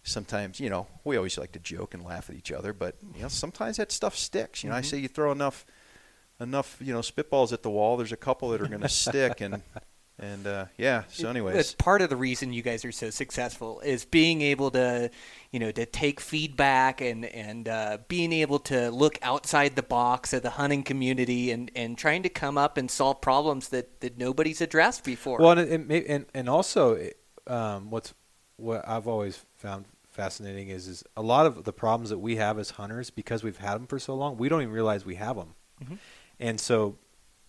Sometimes, 0.09 0.61
you 0.61 0.71
know, 0.71 0.87
we 1.03 1.17
always 1.17 1.37
like 1.37 1.51
to 1.51 1.59
joke 1.59 1.93
and 1.93 2.05
laugh 2.05 2.31
at 2.31 2.37
each 2.37 2.53
other, 2.53 2.73
but 2.73 2.95
you 3.17 3.23
know, 3.23 3.29
sometimes 3.29 3.79
that 3.79 3.91
stuff 3.91 4.17
sticks. 4.17 4.63
You 4.63 4.71
know, 4.71 4.77
I 4.77 4.81
say 4.81 4.99
you 4.99 5.09
throw 5.09 5.33
enough 5.33 5.67
enough 6.41 6.77
you 6.81 6.93
know 6.93 7.01
spitballs 7.01 7.53
at 7.53 7.63
the 7.63 7.71
wall 7.71 7.97
there's 7.97 8.13
a 8.13 8.17
couple 8.17 8.51
that 8.51 8.61
are 8.61 8.69
going 8.69 8.81
to 8.83 8.89
stick 8.89 9.41
and 9.41 9.63
and 10.19 10.47
uh, 10.47 10.65
yeah 10.79 11.05
so 11.09 11.29
anyways 11.29 11.55
That's 11.55 11.75
part 11.75 12.01
of 12.01 12.09
the 12.09 12.17
reason 12.17 12.53
you 12.53 12.63
guys 12.63 12.85
are 12.85 12.93
so 12.93 13.11
successful 13.11 13.81
is 13.81 14.05
being 14.07 14.41
able 14.41 14.71
to, 14.71 15.11
you 15.51 15.61
know, 15.61 15.71
to 15.73 15.85
take 15.85 16.21
feedback 16.21 17.01
and 17.03 17.27
and 17.27 17.69
uh, 17.69 17.99
being 18.09 18.33
able 18.33 18.59
to 18.61 18.91
look 18.91 19.19
outside 19.23 19.77
the 19.77 19.83
box 19.83 20.33
of 20.33 20.43
the 20.43 20.51
hunting 20.51 20.83
community 20.83 21.51
and, 21.51 21.71
and 21.77 21.99
trying 21.99 22.23
to 22.23 22.31
come 22.31 22.57
up 22.57 22.79
and 22.79 22.91
solve 22.91 23.21
problems 23.21 23.69
that, 23.69 24.01
that 24.01 24.17
nobody's 24.17 24.61
addressed 24.63 25.05
before. 25.05 25.39
Well, 25.39 25.59
and 25.59 25.71
it, 25.71 25.87
may- 25.87 26.05
and 26.07 26.25
and 26.33 26.49
also, 26.49 26.99
um, 27.47 27.91
what's 27.91 28.15
what 28.57 28.89
I've 28.89 29.07
always 29.07 29.45
found 29.57 29.85
fascinating 30.09 30.69
is 30.71 30.89
is 30.89 31.05
a 31.15 31.23
lot 31.23 31.45
of 31.45 31.65
the 31.65 31.75
problems 31.75 32.09
that 32.09 32.21
we 32.21 32.37
have 32.37 32.59
as 32.59 32.71
hunters 32.71 33.11
because 33.11 33.45
we've 33.45 33.59
had 33.59 33.75
them 33.75 33.87
for 33.87 33.99
so 33.99 34.15
long, 34.15 34.39
we 34.39 34.49
don't 34.49 34.63
even 34.63 34.73
realize 34.73 35.05
we 35.05 35.17
have 35.17 35.37
them, 35.37 35.55
and 36.41 36.59
so 36.59 36.97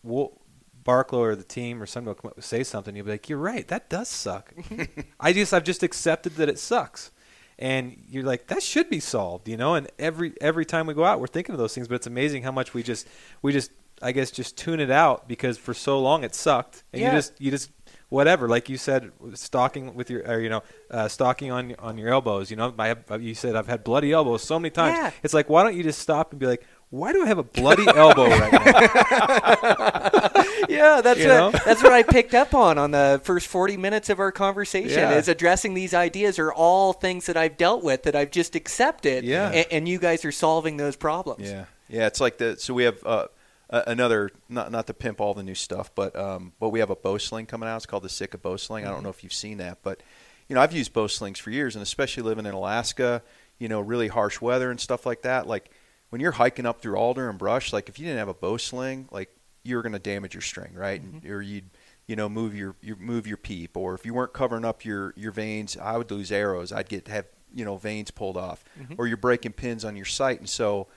we'll. 0.03 0.41
Barklow 0.88 1.19
or 1.19 1.35
the 1.35 1.43
team 1.43 1.81
or 1.81 1.85
somebody 1.85 2.09
will 2.15 2.21
come 2.21 2.29
up 2.29 2.38
and 2.38 2.43
say 2.43 2.63
something, 2.63 2.95
you'll 2.95 3.05
be 3.05 3.11
like, 3.11 3.27
"You're 3.29 3.38
right, 3.39 3.67
that 3.67 3.89
does 3.89 4.07
suck." 4.07 4.53
I 5.19 5.33
just 5.33 5.53
I've 5.53 5.63
just 5.65 5.83
accepted 5.83 6.35
that 6.38 6.47
it 6.49 6.57
sucks, 6.59 7.11
and 7.59 8.01
you're 8.09 8.23
like, 8.23 8.47
"That 8.47 8.63
should 8.63 8.89
be 8.89 8.99
solved," 8.99 9.47
you 9.49 9.57
know. 9.57 9.75
And 9.75 9.89
every 9.99 10.33
every 10.41 10.65
time 10.65 10.88
we 10.88 10.93
go 10.93 11.03
out, 11.03 11.19
we're 11.19 11.27
thinking 11.27 11.53
of 11.53 11.59
those 11.59 11.73
things, 11.75 11.88
but 11.88 11.95
it's 11.95 12.07
amazing 12.07 12.43
how 12.43 12.51
much 12.51 12.73
we 12.73 12.83
just 12.83 13.07
we 13.41 13.51
just 13.51 13.71
I 14.01 14.11
guess 14.11 14.29
just 14.31 14.57
tune 14.57 14.79
it 14.79 14.91
out 14.91 15.27
because 15.27 15.57
for 15.57 15.73
so 15.73 15.99
long 15.99 16.23
it 16.23 16.33
sucked, 16.35 16.83
and 16.93 17.01
Yeah. 17.01 17.09
you 17.11 17.17
just 17.17 17.41
you 17.41 17.51
just 17.51 17.71
whatever 18.09 18.47
like 18.47 18.69
you 18.69 18.77
said 18.77 19.11
stalking 19.33 19.93
with 19.93 20.09
your 20.09 20.21
or, 20.25 20.39
you 20.39 20.47
know 20.49 20.63
uh, 20.91 21.09
stalking 21.09 21.51
on 21.51 21.75
on 21.79 21.97
your 21.97 22.07
elbows 22.09 22.49
you 22.49 22.55
know 22.55 22.73
I 22.79 22.88
have, 22.88 23.21
you 23.21 23.33
said 23.35 23.53
I've 23.57 23.67
had 23.67 23.83
bloody 23.83 24.13
elbows 24.13 24.43
so 24.43 24.57
many 24.57 24.69
times 24.69 24.97
Yeah. 24.97 25.11
it's 25.23 25.33
like 25.33 25.49
why 25.49 25.61
don't 25.63 25.75
you 25.75 25.83
just 25.83 25.99
stop 25.99 26.31
and 26.31 26.39
be 26.39 26.47
like 26.47 26.65
why 26.89 27.13
do 27.13 27.23
I 27.23 27.27
have 27.27 27.38
a 27.38 27.43
bloody 27.43 27.85
elbow 27.88 28.27
right 28.29 28.51
now 28.51 28.59
yeah, 30.69 31.01
that's 31.01 31.19
You 31.19 31.27
what, 31.27 31.38
know? 31.38 31.51
that's 31.65 31.83
what 31.83 31.93
I 31.93 32.03
picked 32.03 32.33
up 32.33 32.53
on 32.53 32.77
on 32.77 32.91
the 32.91 33.21
first 33.23 33.47
40 33.47 33.77
minutes 33.77 34.09
of 34.09 34.19
our 34.19 34.31
conversation 34.31 34.99
Yeah. 34.99 35.17
is 35.17 35.27
addressing 35.27 35.73
these 35.73 35.93
ideas 35.93 36.39
are 36.39 36.53
all 36.53 36.93
things 36.93 37.25
that 37.25 37.38
I've 37.38 37.57
dealt 37.57 37.83
with 37.83 38.03
that 38.03 38.15
I've 38.15 38.31
just 38.31 38.55
accepted 38.55 39.23
Yeah. 39.23 39.49
and, 39.49 39.65
and 39.71 39.89
you 39.89 39.99
guys 39.99 40.23
are 40.25 40.31
solving 40.31 40.77
those 40.77 40.95
problems. 40.95 41.49
Yeah, 41.49 41.65
yeah. 41.89 42.07
It's 42.07 42.21
like 42.21 42.38
the 42.38 42.55
so 42.57 42.73
we 42.73 42.83
have 42.83 43.03
uh, 43.05 43.27
another 43.69 44.31
not 44.49 44.71
not 44.71 44.88
to 44.88 44.93
pimp 44.93 45.19
all 45.19 45.33
the 45.33 45.43
new 45.43 45.55
stuff, 45.55 45.91
but 45.93 46.15
um, 46.15 46.53
but 46.59 46.69
we 46.69 46.79
have 46.79 46.89
a 46.89 46.95
bow 46.95 47.17
sling 47.17 47.45
coming 47.47 47.67
out. 47.67 47.77
It's 47.77 47.85
called 47.85 48.03
the 48.03 48.09
Sitka 48.09 48.38
bow 48.38 48.55
sling. 48.57 48.85
I 48.85 48.89
don't 48.91 49.03
know 49.03 49.09
if 49.09 49.23
you've 49.23 49.33
seen 49.33 49.57
that, 49.57 49.79
but 49.83 50.01
you 50.47 50.55
know 50.55 50.61
I've 50.61 50.73
used 50.73 50.93
bow 50.93 51.07
slings 51.07 51.38
for 51.39 51.51
years, 51.51 51.75
and 51.75 51.83
especially 51.83 52.23
living 52.23 52.45
in 52.45 52.53
Alaska, 52.53 53.21
you 53.59 53.67
know, 53.67 53.81
really 53.81 54.07
harsh 54.07 54.39
weather 54.41 54.71
and 54.71 54.79
stuff 54.79 55.05
like 55.05 55.23
that. 55.23 55.47
Like 55.47 55.69
when 56.10 56.22
you're 56.22 56.32
hiking 56.32 56.66
up 56.66 56.82
through 56.82 56.95
alder 56.95 57.30
and 57.30 57.38
brush, 57.38 57.74
like 57.74 57.89
if 57.89 57.99
you 57.99 58.05
didn't 58.05 58.20
have 58.20 58.28
a 58.28 58.34
bow 58.34 58.58
sling, 58.58 59.08
like 59.12 59.30
you're 59.64 59.82
going 59.82 59.93
to 59.93 59.99
damage 59.99 60.34
your 60.34 60.41
string, 60.41 60.74
right? 60.74 61.01
And, 61.01 61.26
or 61.26 61.41
you'd 61.41 61.70
you 62.08 62.16
know 62.16 62.30
move 62.30 62.55
your, 62.55 62.76
your 62.82 62.95
move 62.95 63.28
your 63.28 63.38
peep, 63.38 63.76
or 63.76 63.93
if 63.93 64.05
you 64.05 64.14
weren't 64.14 64.34
covering 64.34 64.66
up 64.66 64.86
your 64.86 65.14
your 65.18 65.32
vanes, 65.32 65.78
I 65.78 65.97
would 65.97 66.10
lose 66.10 66.32
arrows. 66.32 66.72
I'd 66.72 66.89
get 66.89 67.08
have 67.08 67.26
you 67.53 67.66
know 67.66 67.78
vanes 67.78 68.12
pulled 68.12 68.38
off, 68.38 68.64
mm-hmm. 68.80 68.95
or 68.97 69.08
you're 69.08 69.18
breaking 69.18 69.53
pins 69.53 69.84
on 69.84 69.95
your 69.95 70.05
sight, 70.05 70.39
and 70.39 70.49
so 70.49 70.88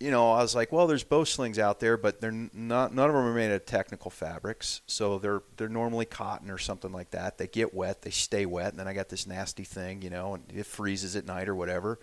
you 0.00 0.10
know, 0.10 0.32
I 0.32 0.40
was 0.40 0.54
like, 0.54 0.72
well, 0.72 0.86
there's 0.86 1.04
bow 1.04 1.24
slings 1.24 1.58
out 1.58 1.78
there, 1.78 1.98
but 1.98 2.22
they're 2.22 2.32
not. 2.32 2.94
None 2.94 3.10
of 3.10 3.14
them 3.14 3.22
are 3.22 3.34
made 3.34 3.52
of 3.52 3.66
technical 3.66 4.10
fabrics, 4.10 4.80
so 4.86 5.18
they're 5.18 5.42
they're 5.58 5.68
normally 5.68 6.06
cotton 6.06 6.50
or 6.50 6.56
something 6.56 6.90
like 6.90 7.10
that. 7.10 7.36
They 7.36 7.46
get 7.46 7.74
wet, 7.74 8.00
they 8.00 8.10
stay 8.10 8.46
wet, 8.46 8.70
and 8.70 8.80
then 8.80 8.88
I 8.88 8.94
got 8.94 9.10
this 9.10 9.26
nasty 9.26 9.64
thing, 9.64 10.00
you 10.00 10.08
know, 10.08 10.34
and 10.34 10.44
it 10.54 10.64
freezes 10.64 11.16
at 11.16 11.26
night 11.26 11.50
or 11.50 11.54
whatever. 11.54 11.98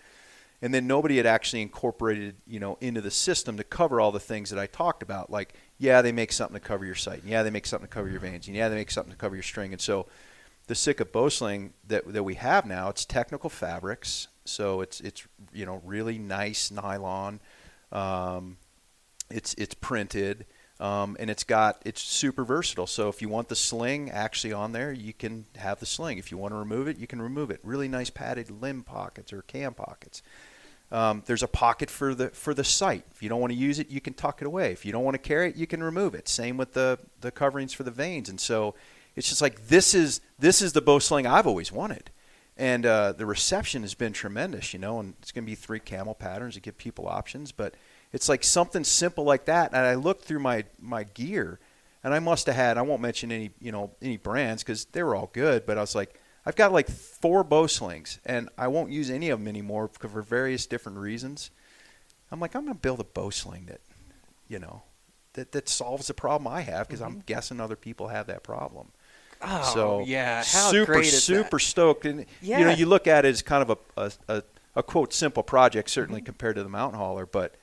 And 0.61 0.73
then 0.73 0.87
nobody 0.87 1.17
had 1.17 1.27
actually 1.27 1.61
incorporated, 1.61 2.35
you 2.47 2.59
know, 2.59 2.77
into 2.81 2.99
the 2.99 3.11
system 3.11 3.57
to 3.57 3.63
cover 3.63 4.01
all 4.01 4.11
the 4.11 4.19
things 4.19 4.49
that 4.49 4.57
I 4.57 4.65
talked 4.65 5.03
about. 5.03 5.29
Like, 5.29 5.53
yeah, 5.77 6.01
they 6.01 6.11
make 6.11 6.31
something 6.31 6.59
to 6.59 6.65
cover 6.65 6.83
your 6.83 6.95
sight, 6.95 7.21
yeah, 7.25 7.43
they 7.43 7.51
make 7.51 7.67
something 7.67 7.87
to 7.87 7.93
cover 7.93 8.09
your 8.09 8.19
vanes, 8.19 8.47
and 8.47 8.55
yeah, 8.55 8.67
they 8.67 8.75
make 8.75 8.89
something 8.89 9.11
to 9.11 9.17
cover 9.17 9.35
your 9.35 9.43
string. 9.43 9.71
And 9.71 9.81
so, 9.81 10.07
the 10.65 10.75
Sitka 10.75 11.05
bowsling 11.05 11.73
that 11.87 12.11
that 12.11 12.23
we 12.23 12.35
have 12.35 12.65
now, 12.65 12.89
it's 12.89 13.05
technical 13.05 13.49
fabrics, 13.49 14.27
so 14.45 14.81
it's 14.81 14.99
it's 15.01 15.25
you 15.53 15.65
know 15.65 15.81
really 15.85 16.17
nice 16.17 16.71
nylon. 16.71 17.39
Um, 17.91 18.57
it's 19.29 19.53
it's 19.55 19.73
printed. 19.75 20.45
Um, 20.79 21.17
and 21.19 21.29
it's 21.29 21.43
got 21.43 21.81
it's 21.85 22.01
super 22.01 22.43
versatile. 22.43 22.87
So 22.87 23.09
if 23.09 23.21
you 23.21 23.29
want 23.29 23.49
the 23.49 23.55
sling 23.55 24.11
actually 24.11 24.53
on 24.53 24.73
there, 24.73 24.91
you 24.91 25.11
can 25.11 25.45
have 25.55 25.79
the 25.79 25.87
sling. 25.87 26.19
If 26.19 26.31
you 26.31 26.37
want 26.37 26.53
to 26.53 26.57
remove 26.57 26.87
it, 26.87 26.97
you 26.97 27.07
can 27.07 27.21
remove 27.21 27.49
it. 27.49 27.59
Really 27.63 27.87
nice 27.87 28.09
padded 28.09 28.51
limb 28.51 28.83
pockets 28.83 29.33
or 29.33 29.41
cam 29.41 29.73
pockets. 29.73 30.21
Um, 30.91 31.23
there's 31.25 31.43
a 31.43 31.47
pocket 31.47 31.89
for 31.89 32.13
the 32.13 32.29
for 32.29 32.53
the 32.53 32.63
sight. 32.63 33.03
If 33.11 33.23
you 33.23 33.29
don't 33.29 33.41
want 33.41 33.51
to 33.51 33.57
use 33.57 33.79
it, 33.79 33.89
you 33.89 33.99
can 33.99 34.13
tuck 34.13 34.41
it 34.41 34.45
away. 34.45 34.71
If 34.71 34.85
you 34.85 34.91
don't 34.91 35.03
want 35.03 35.15
to 35.15 35.19
carry 35.19 35.49
it, 35.49 35.55
you 35.55 35.67
can 35.67 35.81
remove 35.81 36.13
it. 36.13 36.27
Same 36.27 36.57
with 36.57 36.73
the 36.73 36.99
the 37.21 37.31
coverings 37.31 37.73
for 37.73 37.83
the 37.83 37.91
vanes. 37.91 38.29
And 38.29 38.39
so 38.39 38.75
it's 39.15 39.27
just 39.27 39.41
like 39.41 39.67
this 39.67 39.95
is 39.95 40.21
this 40.37 40.61
is 40.61 40.73
the 40.73 40.81
bow 40.81 40.99
sling 40.99 41.25
I've 41.25 41.47
always 41.47 41.71
wanted. 41.71 42.11
And 42.55 42.85
uh, 42.85 43.11
the 43.11 43.25
reception 43.25 43.81
has 43.81 43.93
been 43.93 44.13
tremendous, 44.13 44.73
you 44.73 44.79
know. 44.79 44.99
And 44.99 45.15
it's 45.21 45.31
going 45.31 45.43
to 45.43 45.49
be 45.49 45.55
three 45.55 45.79
camel 45.79 46.13
patterns 46.15 46.53
to 46.53 46.61
give 46.61 46.77
people 46.77 47.07
options, 47.07 47.51
but 47.51 47.75
it's 48.17 48.27
like 48.27 48.43
something 48.43 48.83
simple 48.83 49.23
like 49.23 49.45
that. 49.45 49.73
And 49.73 49.85
I 49.85 49.93
looked 49.93 50.23
through 50.25 50.39
my 50.39 50.65
my 50.81 51.03
gear, 51.03 51.59
and 52.03 52.15
I 52.15 52.19
must 52.19 52.47
have 52.47 52.55
had 52.55 52.77
I 52.77 52.81
won't 52.81 53.01
mention 53.01 53.31
any 53.31 53.51
you 53.61 53.71
know 53.71 53.91
any 54.01 54.17
brands 54.17 54.63
because 54.63 54.85
they 54.85 55.03
were 55.03 55.15
all 55.15 55.29
good, 55.33 55.67
but 55.67 55.77
I 55.77 55.81
was 55.81 55.93
like 55.93 56.19
I've 56.43 56.55
got 56.55 56.71
like 56.73 56.89
four 56.89 57.43
bow 57.43 57.67
slings, 57.67 58.19
and 58.25 58.49
I 58.57 58.67
won't 58.69 58.91
use 58.91 59.11
any 59.11 59.29
of 59.29 59.39
them 59.39 59.47
anymore 59.47 59.89
for 59.99 60.21
various 60.23 60.65
different 60.65 60.97
reasons. 60.97 61.51
I'm 62.31 62.39
like 62.39 62.55
I'm 62.55 62.63
going 62.65 62.75
to 62.75 62.81
build 62.81 62.99
a 62.99 63.03
bow 63.03 63.29
sling 63.29 63.65
that 63.67 63.81
you 64.47 64.59
know 64.59 64.81
that 65.33 65.51
that 65.51 65.69
solves 65.69 66.07
the 66.07 66.13
problem 66.15 66.47
I 66.51 66.61
have 66.61 66.87
because 66.87 67.01
I'm 67.01 67.21
guessing 67.25 67.59
other 67.61 67.75
people 67.75 68.07
have 68.07 68.27
that 68.27 68.43
problem. 68.43 68.91
Oh, 69.41 69.61
so 69.61 69.99
yeah. 69.99 70.43
How 70.45 70.71
super 70.71 70.85
great 70.85 71.13
is 71.13 71.23
super 71.23 71.59
that? 71.59 71.59
stoked, 71.59 72.05
and 72.05 72.25
you 72.53 72.65
know 72.65 72.71
you 72.71 72.85
look 72.87 73.07
at 73.07 73.25
it 73.25 73.29
as 73.29 73.41
kind 73.41 73.69
of 73.69 73.79
a 73.97 74.01
a, 74.01 74.11
a, 74.37 74.43
a 74.77 74.83
quote 74.83 75.13
simple 75.13 75.43
project, 75.43 75.89
certainly 75.89 76.21
Mm-hmm. 76.21 76.25
compared 76.25 76.55
to 76.55 76.63
the 76.63 76.69
mountain 76.69 76.99
hauler, 76.99 77.25
but 77.25 77.55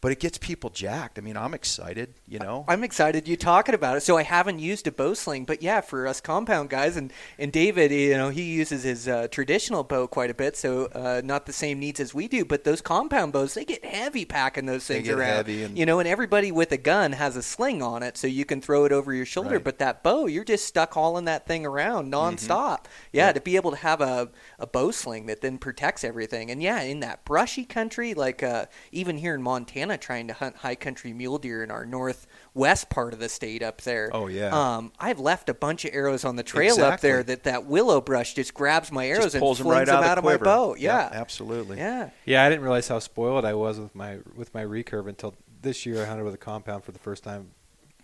but 0.00 0.12
it 0.12 0.20
gets 0.20 0.38
people 0.38 0.70
jacked. 0.70 1.18
I 1.18 1.22
mean, 1.22 1.36
I'm 1.36 1.54
excited, 1.54 2.14
you 2.28 2.38
know. 2.38 2.64
I'm 2.68 2.84
excited 2.84 3.26
you 3.26 3.36
talking 3.36 3.74
about 3.74 3.96
it. 3.96 4.02
So 4.02 4.16
I 4.16 4.22
haven't 4.22 4.58
used 4.58 4.86
a 4.86 4.92
bow 4.92 5.14
sling, 5.14 5.44
but 5.46 5.62
yeah, 5.62 5.80
for 5.80 6.06
us 6.06 6.20
compound 6.20 6.70
guys 6.70 6.96
and 6.96 7.12
and 7.38 7.50
David, 7.50 7.90
you 7.90 8.16
know, 8.16 8.28
he 8.28 8.42
uses 8.42 8.82
his 8.84 9.08
uh, 9.08 9.28
traditional 9.30 9.82
bow 9.84 10.06
quite 10.06 10.30
a 10.30 10.34
bit, 10.34 10.56
so 10.56 10.86
uh, 10.86 11.22
not 11.24 11.46
the 11.46 11.52
same 11.52 11.80
needs 11.80 11.98
as 11.98 12.14
we 12.14 12.28
do. 12.28 12.44
But 12.44 12.64
those 12.64 12.80
compound 12.80 13.32
bows, 13.32 13.54
they 13.54 13.64
get 13.64 13.84
heavy 13.84 14.24
packing 14.24 14.66
those 14.66 14.86
They 14.86 14.96
things 14.96 15.08
get 15.08 15.18
around. 15.18 15.36
heavy 15.36 15.62
and- 15.64 15.76
you 15.78 15.86
know, 15.86 15.98
and 15.98 16.08
everybody 16.08 16.52
with 16.52 16.70
a 16.72 16.76
gun 16.76 17.12
has 17.12 17.34
a 17.36 17.42
sling 17.42 17.82
on 17.82 18.02
it, 18.02 18.16
so 18.16 18.26
you 18.26 18.44
can 18.44 18.60
throw 18.60 18.84
it 18.84 18.92
over 18.92 19.12
your 19.12 19.26
shoulder. 19.26 19.56
Right. 19.56 19.64
But 19.64 19.78
that 19.78 20.02
bow, 20.02 20.26
you're 20.26 20.44
just 20.44 20.66
stuck 20.66 20.92
hauling 20.94 21.24
that 21.24 21.46
thing 21.46 21.64
around 21.66 22.12
nonstop. 22.12 22.84
Yeah, 23.12 23.32
to 23.32 23.40
be 23.40 23.56
able 23.56 23.70
to 23.72 23.76
have 23.78 24.00
a 24.00 24.28
a 24.58 24.66
bow 24.66 24.90
sling 24.90 25.26
that 25.26 25.40
then 25.40 25.58
protects 25.58 26.04
everything, 26.04 26.50
and 26.50 26.62
yeah, 26.62 26.82
in 26.82 27.00
that 27.00 27.24
brushy 27.24 27.64
country, 27.64 28.14
like 28.14 28.42
uh, 28.42 28.66
even 28.92 29.16
here 29.18 29.34
in 29.34 29.42
Montana, 29.42 29.95
trying 30.00 30.28
to 30.28 30.34
hunt 30.34 30.56
high 30.56 30.74
country 30.74 31.12
mule 31.12 31.38
deer 31.38 31.62
in 31.62 31.70
our 31.70 31.84
northwest 31.84 32.90
part 32.90 33.12
of 33.12 33.18
the 33.18 33.28
state 33.28 33.62
up 33.62 33.80
there. 33.82 34.10
Oh, 34.12 34.26
yeah. 34.26 34.50
Um, 34.50 34.92
I've 34.98 35.18
left 35.18 35.48
a 35.48 35.54
bunch 35.54 35.84
of 35.84 35.94
arrows 35.94 36.24
on 36.24 36.36
the 36.36 36.42
trail 36.42 36.82
up 36.82 37.00
there 37.00 37.22
that 37.22 37.44
that 37.44 37.66
willow 37.66 38.00
brush 38.00 38.34
just 38.34 38.54
grabs 38.54 38.92
my 38.92 39.06
arrows 39.06 39.34
and 39.34 39.40
pulls 39.40 39.58
them 39.58 39.68
right 39.68 39.88
out, 39.88 40.00
them 40.00 40.10
out 40.10 40.18
of, 40.18 40.24
of, 40.24 40.24
my 40.24 40.36
quiver. 40.36 40.44
bow. 40.44 40.74
Yeah. 40.76 41.08
absolutely. 41.12 41.78
Yeah. 41.78 42.10
Yeah, 42.24 42.44
I 42.44 42.48
didn't 42.48 42.62
realize 42.62 42.88
how 42.88 42.98
spoiled 42.98 43.44
I 43.44 43.54
was 43.54 43.78
with 43.80 43.94
my 43.94 44.18
with 44.34 44.52
my 44.54 44.64
recurve 44.64 45.08
until 45.08 45.34
this 45.62 45.86
year. 45.86 46.02
I 46.02 46.06
hunted 46.06 46.24
with 46.24 46.34
a 46.34 46.38
compound 46.38 46.84
for 46.84 46.92
the 46.92 46.98
first 46.98 47.24
time 47.24 47.50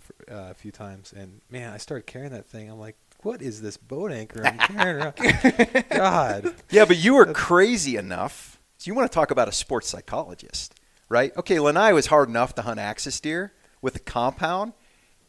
for, 0.01 0.15
uh, 0.31 0.51
a 0.51 0.55
few 0.55 0.71
times, 0.73 1.13
and 1.17 1.41
man, 1.51 1.73
I 1.73 1.77
started 1.79 2.07
carrying 2.07 2.33
that 2.33 2.47
thing. 2.47 2.71
I'm 2.71 2.79
like, 2.79 2.97
what 3.23 3.41
is 3.41 3.63
this 3.63 3.77
boat 3.77 4.13
anchor 4.13 4.45
I'm 4.45 4.59
carrying 4.59 4.97
around? 4.97 5.85
God, 5.91 6.55
Yeah, 6.71 6.85
but 6.85 6.97
you 6.99 7.15
were 7.15 7.27
crazy 7.33 7.97
enough. 7.97 8.61
So 8.79 8.89
you 8.89 8.95
want 8.95 9.11
to 9.11 9.15
talk 9.15 9.31
about 9.31 9.49
a 9.49 9.53
sports 9.53 9.89
psychologist, 9.89 10.75
right? 11.13 11.37
Okay, 11.37 11.61
Lanai 11.61 11.93
was 11.93 12.07
hard 12.07 12.29
enough 12.29 12.55
to 12.57 12.63
hunt 12.63 12.81
axis 12.81 13.21
deer 13.21 13.53
with 13.83 13.95
a 13.95 13.99
compound. 14.01 14.73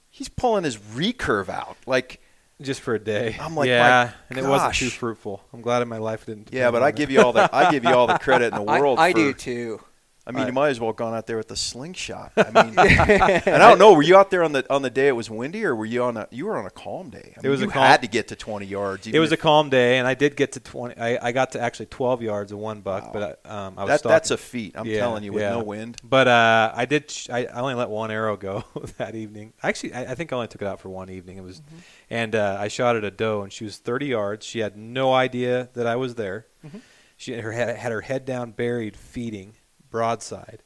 He's 0.09 0.29
pulling 0.29 0.63
his 0.63 0.77
recurve 0.77 1.49
out. 1.49 1.75
Like, 1.85 2.21
just 2.61 2.81
for 2.81 2.95
a 2.95 2.99
day. 2.99 3.35
I'm 3.39 3.55
like, 3.55 3.67
yeah, 3.67 4.11
my 4.11 4.13
and 4.29 4.45
it 4.45 4.49
wasn't 4.49 4.75
too 4.75 4.89
fruitful. 4.89 5.43
I'm 5.51 5.61
glad 5.61 5.81
in 5.81 5.89
my 5.89 5.97
life 5.97 6.25
didn't. 6.25 6.49
yeah, 6.51 6.71
but 6.71 6.81
on 6.81 6.85
I 6.85 6.89
it. 6.89 6.95
give 6.95 7.11
you 7.11 7.21
all 7.21 7.33
the 7.33 7.53
I 7.53 7.69
give 7.69 7.83
you 7.83 7.93
all 7.93 8.07
the 8.07 8.17
credit 8.19 8.53
in 8.53 8.63
the 8.65 8.71
I, 8.71 8.79
world. 8.79 8.97
I 8.99 9.11
for, 9.11 9.17
do 9.17 9.33
too. 9.33 9.81
I 10.25 10.31
mean, 10.31 10.43
I- 10.43 10.47
you 10.47 10.53
might 10.53 10.69
as 10.69 10.79
well 10.79 10.89
have 10.89 10.95
gone 10.95 11.13
out 11.13 11.27
there 11.27 11.35
with 11.35 11.51
a 11.51 11.55
slingshot. 11.57 12.31
I 12.37 12.43
mean, 12.63 12.79
and 12.79 13.61
I 13.61 13.69
don't 13.69 13.77
know. 13.77 13.93
Were 13.93 14.01
you 14.01 14.15
out 14.15 14.31
there 14.31 14.41
on 14.41 14.53
the 14.53 14.65
on 14.73 14.81
the 14.81 14.89
day 14.89 15.09
it 15.09 15.15
was 15.17 15.29
windy, 15.29 15.65
or 15.65 15.75
were 15.75 15.85
you 15.85 16.01
on 16.03 16.15
a 16.15 16.27
you 16.31 16.45
were 16.45 16.57
on 16.57 16.65
a 16.65 16.69
calm 16.69 17.09
day? 17.09 17.33
I 17.35 17.39
It 17.39 17.43
mean, 17.43 17.51
was 17.51 17.61
a 17.61 17.65
you 17.65 17.71
calm- 17.71 17.83
had 17.85 18.01
to 18.03 18.07
get 18.07 18.29
to 18.29 18.35
20 18.37 18.65
yards. 18.65 19.05
It 19.07 19.19
was 19.19 19.33
a 19.33 19.37
calm 19.37 19.69
day, 19.69 19.97
and 19.97 20.07
I 20.07 20.13
did 20.13 20.37
get 20.37 20.53
to 20.53 20.61
20. 20.61 20.95
I, 20.97 21.27
I 21.27 21.31
got 21.33 21.51
to 21.51 21.59
actually 21.61 21.87
12 21.87 22.21
yards 22.21 22.51
of 22.53 22.57
one 22.59 22.79
buck, 22.79 23.07
Wow. 23.07 23.11
but 23.13 23.41
I, 23.45 23.65
um, 23.65 23.73
I 23.77 23.83
was 23.83 24.01
that, 24.01 24.07
that's 24.07 24.31
a 24.31 24.37
feat. 24.37 24.75
I'm 24.75 24.85
Yeah, 24.85 24.99
telling 24.99 25.23
you, 25.23 25.33
with 25.33 25.41
yeah. 25.43 25.49
no 25.49 25.63
wind. 25.63 25.97
But 26.03 26.29
uh, 26.29 26.71
I 26.73 26.85
did. 26.85 27.11
Sh- 27.11 27.29
I, 27.29 27.39
I 27.45 27.59
only 27.59 27.73
let 27.75 27.89
one 27.89 28.09
arrow 28.09 28.37
go 28.37 28.63
that 28.97 29.15
evening. 29.15 29.51
Actually, 29.61 29.93
I, 29.93 30.11
I 30.11 30.15
think 30.15 30.31
I 30.31 30.37
only 30.37 30.47
took 30.47 30.61
it 30.61 30.67
out 30.69 30.79
for 30.79 30.87
one 30.89 31.09
evening. 31.09 31.37
It 31.37 31.43
was, 31.43 31.59
Mm-hmm. 31.59 31.77
and 32.11 32.35
uh, 32.35 32.57
I 32.59 32.69
shot 32.69 32.95
at 32.95 33.03
a 33.03 33.11
doe, 33.11 33.41
and 33.43 33.51
she 33.51 33.65
was 33.65 33.77
30 33.77 34.05
yards. 34.07 34.45
She 34.45 34.59
had 34.59 34.77
no 34.77 35.13
idea 35.13 35.67
that 35.73 35.85
I 35.85 35.97
was 35.97 36.15
there. 36.15 36.47
Mm-hmm. 36.65 36.77
She 37.17 37.33
her 37.39 37.51
had 37.51 37.91
her 37.91 38.01
head 38.01 38.23
down, 38.25 38.51
buried, 38.51 38.95
feeding 38.97 39.53
broadside, 39.93 40.63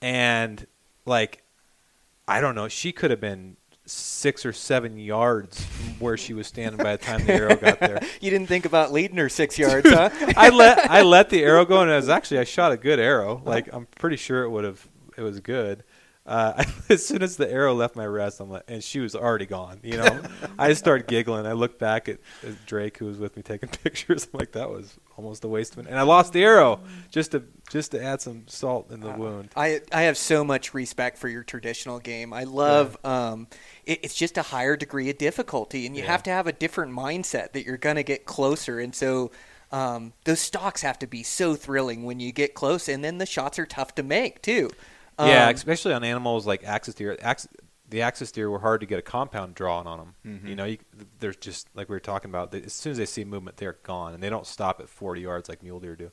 and 0.00 0.64
like, 1.04 1.42
I 2.28 2.40
don't 2.40 2.54
know. 2.54 2.68
She 2.68 2.92
could 2.92 3.10
have 3.10 3.20
been 3.20 3.56
six 3.86 4.46
or 4.46 4.52
seven 4.52 4.96
yards 4.98 5.62
from 5.64 5.98
where 5.98 6.16
she 6.16 6.32
was 6.32 6.46
standing 6.46 6.82
by 6.82 6.96
the 6.96 7.04
time 7.04 7.26
the 7.26 7.34
arrow 7.34 7.56
got 7.56 7.80
there. 7.80 8.00
You 8.20 8.30
didn't 8.30 8.46
think 8.46 8.64
about 8.64 8.92
leading 8.92 9.16
her 9.16 9.28
six 9.28 9.58
yards, 9.58 9.88
huh? 9.90 10.10
I 10.36 10.50
let 10.50 10.90
I 10.90 11.02
let 11.02 11.30
the 11.30 11.42
arrow 11.42 11.64
go, 11.64 11.80
and 11.80 11.90
it 11.90 11.96
was 11.96 12.08
actually 12.08 12.38
I 12.38 12.44
shot 12.44 12.70
a 12.72 12.76
good 12.76 13.00
arrow. 13.00 13.42
Like 13.44 13.68
I'm 13.72 13.86
pretty 13.96 14.16
sure 14.16 14.44
it 14.44 14.50
would 14.50 14.64
have 14.64 14.86
it 15.16 15.22
was 15.22 15.40
good. 15.40 15.82
Uh, 16.26 16.64
as 16.88 17.04
soon 17.06 17.22
as 17.22 17.36
the 17.36 17.50
arrow 17.50 17.74
left 17.74 17.96
my 17.96 18.06
rest, 18.06 18.40
I'm 18.40 18.48
like, 18.48 18.62
and 18.66 18.82
she 18.82 19.00
was 19.00 19.14
already 19.14 19.46
gone. 19.46 19.80
You 19.82 19.98
know, 19.98 20.22
I 20.58 20.68
just 20.68 20.80
started 20.80 21.06
giggling. 21.06 21.44
I 21.46 21.52
looked 21.52 21.78
back 21.78 22.08
at, 22.08 22.18
at 22.42 22.64
Drake, 22.66 22.96
who 22.98 23.06
was 23.06 23.18
with 23.18 23.36
me 23.36 23.42
taking 23.42 23.68
pictures. 23.82 24.26
I'm 24.32 24.38
like, 24.38 24.52
that 24.52 24.70
was 24.70 24.94
almost 25.18 25.44
a 25.44 25.48
waste 25.48 25.74
of 25.74 25.80
it. 25.80 25.86
And 25.90 25.98
I 25.98 26.02
lost 26.02 26.32
the 26.32 26.42
arrow 26.42 26.80
just 27.10 27.32
to 27.32 27.44
just 27.70 27.90
to 27.92 28.02
add 28.02 28.20
some 28.22 28.44
salt 28.46 28.90
in 28.90 29.00
the 29.00 29.10
wound. 29.10 29.50
I 29.56 29.80
I 29.92 30.02
have 30.02 30.16
so 30.16 30.44
much 30.44 30.72
respect 30.74 31.18
for 31.18 31.28
your 31.28 31.42
traditional 31.42 31.98
game. 31.98 32.32
I 32.32 32.44
love 32.44 32.96
um, 33.04 33.46
it, 33.84 34.00
it's 34.02 34.14
just 34.14 34.38
a 34.38 34.42
higher 34.42 34.76
degree 34.76 35.10
of 35.10 35.18
difficulty, 35.18 35.86
and 35.86 35.94
you 35.96 36.02
Yeah. 36.02 36.10
have 36.12 36.22
to 36.24 36.30
have 36.30 36.46
a 36.46 36.52
different 36.52 36.92
mindset 36.92 37.52
that 37.52 37.64
you're 37.66 37.76
going 37.76 37.96
to 37.96 38.02
get 38.02 38.24
closer. 38.24 38.80
And 38.80 38.94
so 38.94 39.30
um, 39.72 40.12
those 40.24 40.40
stocks 40.40 40.82
have 40.82 40.98
to 41.00 41.06
be 41.06 41.22
so 41.22 41.54
thrilling 41.54 42.04
when 42.04 42.18
you 42.20 42.32
get 42.32 42.54
close, 42.54 42.88
and 42.88 43.04
then 43.04 43.18
the 43.18 43.26
shots 43.26 43.58
are 43.58 43.66
tough 43.66 43.94
to 43.96 44.02
make 44.02 44.40
too. 44.40 44.70
Yeah, 45.18 45.46
Um, 45.48 45.54
especially 45.54 45.92
on 45.92 46.04
animals 46.04 46.46
like 46.46 46.64
axis 46.64 46.94
deer. 46.94 47.16
Ax- 47.20 47.48
the 47.88 48.02
axis 48.02 48.32
deer 48.32 48.50
were 48.50 48.58
hard 48.58 48.80
to 48.80 48.86
get 48.86 48.98
a 48.98 49.02
compound 49.02 49.54
drawn 49.54 49.86
on 49.86 49.98
them. 49.98 50.14
Mm-hmm. 50.26 50.46
You 50.48 50.56
know, 50.56 50.64
you, 50.64 50.78
there's 51.20 51.36
just 51.36 51.68
like 51.74 51.88
we 51.88 51.94
were 51.94 52.00
talking 52.00 52.30
about. 52.30 52.50
They, 52.50 52.62
as 52.62 52.72
soon 52.72 52.92
as 52.92 52.98
they 52.98 53.06
see 53.06 53.24
movement, 53.24 53.56
they're 53.56 53.76
gone, 53.82 54.14
and 54.14 54.22
they 54.22 54.30
don't 54.30 54.46
stop 54.46 54.80
at 54.80 54.88
40 54.88 55.20
yards 55.20 55.48
like 55.48 55.62
mule 55.62 55.80
deer 55.80 55.96
do. 55.96 56.10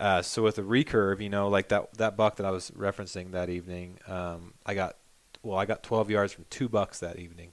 Uh, 0.00 0.22
so 0.22 0.42
with 0.42 0.58
a 0.58 0.62
recurve, 0.62 1.20
you 1.20 1.28
know, 1.28 1.48
like 1.48 1.68
that 1.68 1.94
that 1.98 2.16
buck 2.16 2.36
that 2.36 2.46
I 2.46 2.50
was 2.50 2.70
referencing 2.72 3.32
that 3.32 3.48
evening, 3.50 3.98
um, 4.06 4.54
I 4.64 4.74
got 4.74 4.96
well, 5.42 5.58
I 5.58 5.66
got 5.66 5.82
12 5.82 6.10
yards 6.10 6.32
from 6.32 6.46
two 6.48 6.68
bucks 6.68 7.00
that 7.00 7.18
evening, 7.18 7.52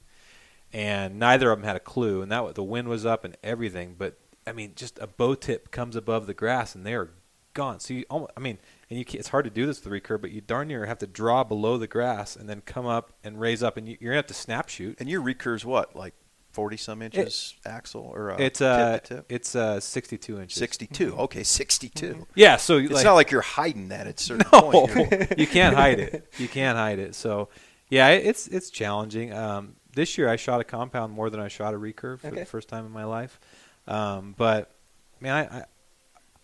and 0.72 1.20
neither 1.20 1.52
of 1.52 1.60
them 1.60 1.68
had 1.68 1.76
a 1.76 1.82
clue. 1.82 2.22
And 2.22 2.32
that 2.32 2.56
the 2.56 2.64
wind 2.64 2.88
was 2.88 3.06
up 3.06 3.26
and 3.26 3.36
everything, 3.44 3.96
but 3.98 4.18
I 4.46 4.54
mean, 4.54 4.74
just 4.76 4.98
a 5.00 5.08
bow 5.08 5.36
tip 5.36 5.72
comes 5.72 5.96
above 5.96 6.26
the 6.26 6.34
grass 6.34 6.74
and 6.74 6.86
they're 6.86 7.12
gone. 7.54 7.80
So 7.80 7.94
you, 7.94 8.06
almost, 8.10 8.32
I 8.36 8.40
mean, 8.40 8.58
and 8.90 9.00
you, 9.00 9.06
ca- 9.06 9.18
it's 9.20 9.30
hard 9.30 9.46
to 9.46 9.52
do 9.52 9.66
this 9.66 9.84
with 9.84 9.92
the 9.92 10.00
recurve, 10.02 10.22
but 10.22 10.32
you 10.32 10.42
darn 10.42 10.68
near 10.68 10.86
have 10.86 11.00
to 11.00 11.08
draw 11.08 11.44
below 11.44 11.78
the 11.78 11.88
grass 11.88 12.36
and 12.36 12.50
then 12.50 12.62
come 12.62 12.86
up 12.86 13.14
and 13.24 13.40
raise 13.40 13.62
up, 13.64 13.78
and 13.78 13.88
you, 13.88 13.98
you're 14.00 14.12
gonna 14.12 14.18
have 14.18 14.28
to 14.28 14.34
snap 14.34 14.70
shoot. 14.70 14.98
And 15.00 15.10
your 15.10 15.22
recurve's 15.22 15.64
what, 15.66 15.96
like 15.96 16.14
40 16.52 16.76
some 16.78 17.02
inches 17.02 17.56
axle 17.66 18.12
or 18.14 18.32
uh, 18.32 18.38
It's 18.38 18.60
tip 18.60 18.68
uh, 18.68 18.98
to 19.00 19.16
tip? 19.16 19.26
it's 19.30 19.56
uh, 19.56 19.80
62 19.80 20.42
inches. 20.42 20.58
62. 20.60 21.16
Okay, 21.16 21.44
62. 21.44 22.28
Yeah, 22.36 22.58
so 22.58 22.78
It's 22.78 23.04
not 23.04 23.14
like 23.14 23.32
you're 23.32 23.42
hiding 23.42 23.88
that 23.90 24.08
at 24.08 24.20
certain 24.20 24.46
no, 24.54 24.62
point. 24.72 24.96
You're- 24.96 25.28
you 25.38 25.48
can't 25.48 25.76
hide 25.76 26.00
it. 26.00 26.28
You 26.38 26.48
can't 26.50 26.78
hide 26.78 27.00
it. 27.00 27.16
So, 27.16 27.48
yeah, 27.90 28.10
it- 28.10 28.26
it's 28.26 28.48
it's 28.48 28.70
challenging. 28.70 29.32
Um, 29.34 29.76
this 29.94 30.18
year, 30.18 30.28
I 30.30 30.36
shot 30.38 30.60
a 30.62 30.64
compound 30.64 31.14
more 31.14 31.30
than 31.30 31.40
I 31.42 31.48
shot 31.50 31.74
a 31.74 31.78
recurve 31.78 32.20
for 32.20 32.28
Okay. 32.28 32.40
the 32.40 32.46
first 32.46 32.68
time 32.70 32.86
in 32.86 32.92
my 32.92 33.04
life. 33.06 33.40
Um, 33.88 34.36
but 34.38 34.74
man, 35.20 35.36
I, 35.36 35.58
I 35.60 35.64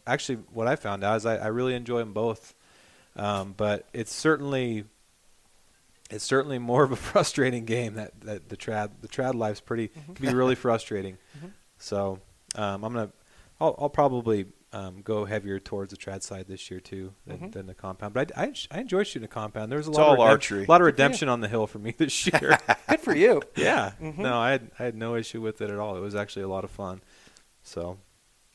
actually 0.08 0.40
what 0.54 0.68
I 0.68 0.76
found 0.76 1.04
out 1.04 1.18
is 1.18 1.26
I, 1.26 1.36
I 1.38 1.48
really 1.48 1.76
enjoy 1.76 2.00
them 2.00 2.14
both. 2.14 2.56
Um, 3.16 3.54
but 3.58 3.88
it's 3.94 4.14
certainly 4.14 4.86
it's 6.10 6.24
certainly 6.24 6.60
more 6.60 6.84
of 6.84 6.92
a 6.92 6.96
frustrating 7.12 7.66
game 7.66 7.96
that, 7.96 8.20
that 8.22 8.50
the 8.50 8.58
trad 8.58 8.92
the 9.02 9.08
trad 9.08 9.34
life's 9.36 9.60
pretty 9.60 9.90
can 9.90 10.14
be 10.28 10.34
really 10.34 10.56
frustrating. 10.66 11.18
So 11.78 12.20
um, 12.56 12.84
I'm 12.84 12.94
gonna 12.94 13.10
I'll, 13.60 13.76
I'll 13.80 13.90
probably 13.90 14.46
um, 14.74 15.02
go 15.02 15.26
heavier 15.26 15.60
towards 15.60 15.92
the 15.92 15.98
trad 15.98 16.22
side 16.22 16.46
this 16.48 16.70
year 16.70 16.80
too 16.80 17.14
than, 17.26 17.50
than 17.52 17.66
the 17.68 17.74
compound. 17.74 18.14
But 18.14 18.32
I, 18.38 18.44
I, 18.44 18.54
I 18.70 18.80
enjoy 18.82 19.04
shooting 19.04 19.26
a 19.26 19.28
compound. 19.30 19.72
There's 19.72 19.88
a 19.88 19.90
It's 19.92 19.98
lot 19.98 20.14
of 20.14 20.20
all 20.20 20.26
redemp- 20.28 20.30
archery. 20.30 20.66
a 20.66 20.68
lot 20.72 20.82
of 20.82 20.86
redemption 20.86 21.30
on 21.30 21.40
the 21.42 21.48
hill 21.48 21.66
for 21.68 21.80
me 21.80 21.96
this 21.98 22.28
year. 22.32 22.58
Good 22.90 23.00
for 23.00 23.16
you. 23.16 23.42
yeah, 23.56 23.94
no, 24.00 24.38
I 24.38 24.52
had 24.52 24.70
I 24.78 24.84
had 24.84 24.96
no 24.96 25.16
issue 25.16 25.42
with 25.42 25.62
it 25.62 25.70
at 25.72 25.80
all. 25.80 25.96
It 25.98 26.02
was 26.02 26.14
actually 26.16 26.44
a 26.44 26.48
lot 26.50 26.64
of 26.64 26.70
fun. 26.70 27.02
So 27.64 27.98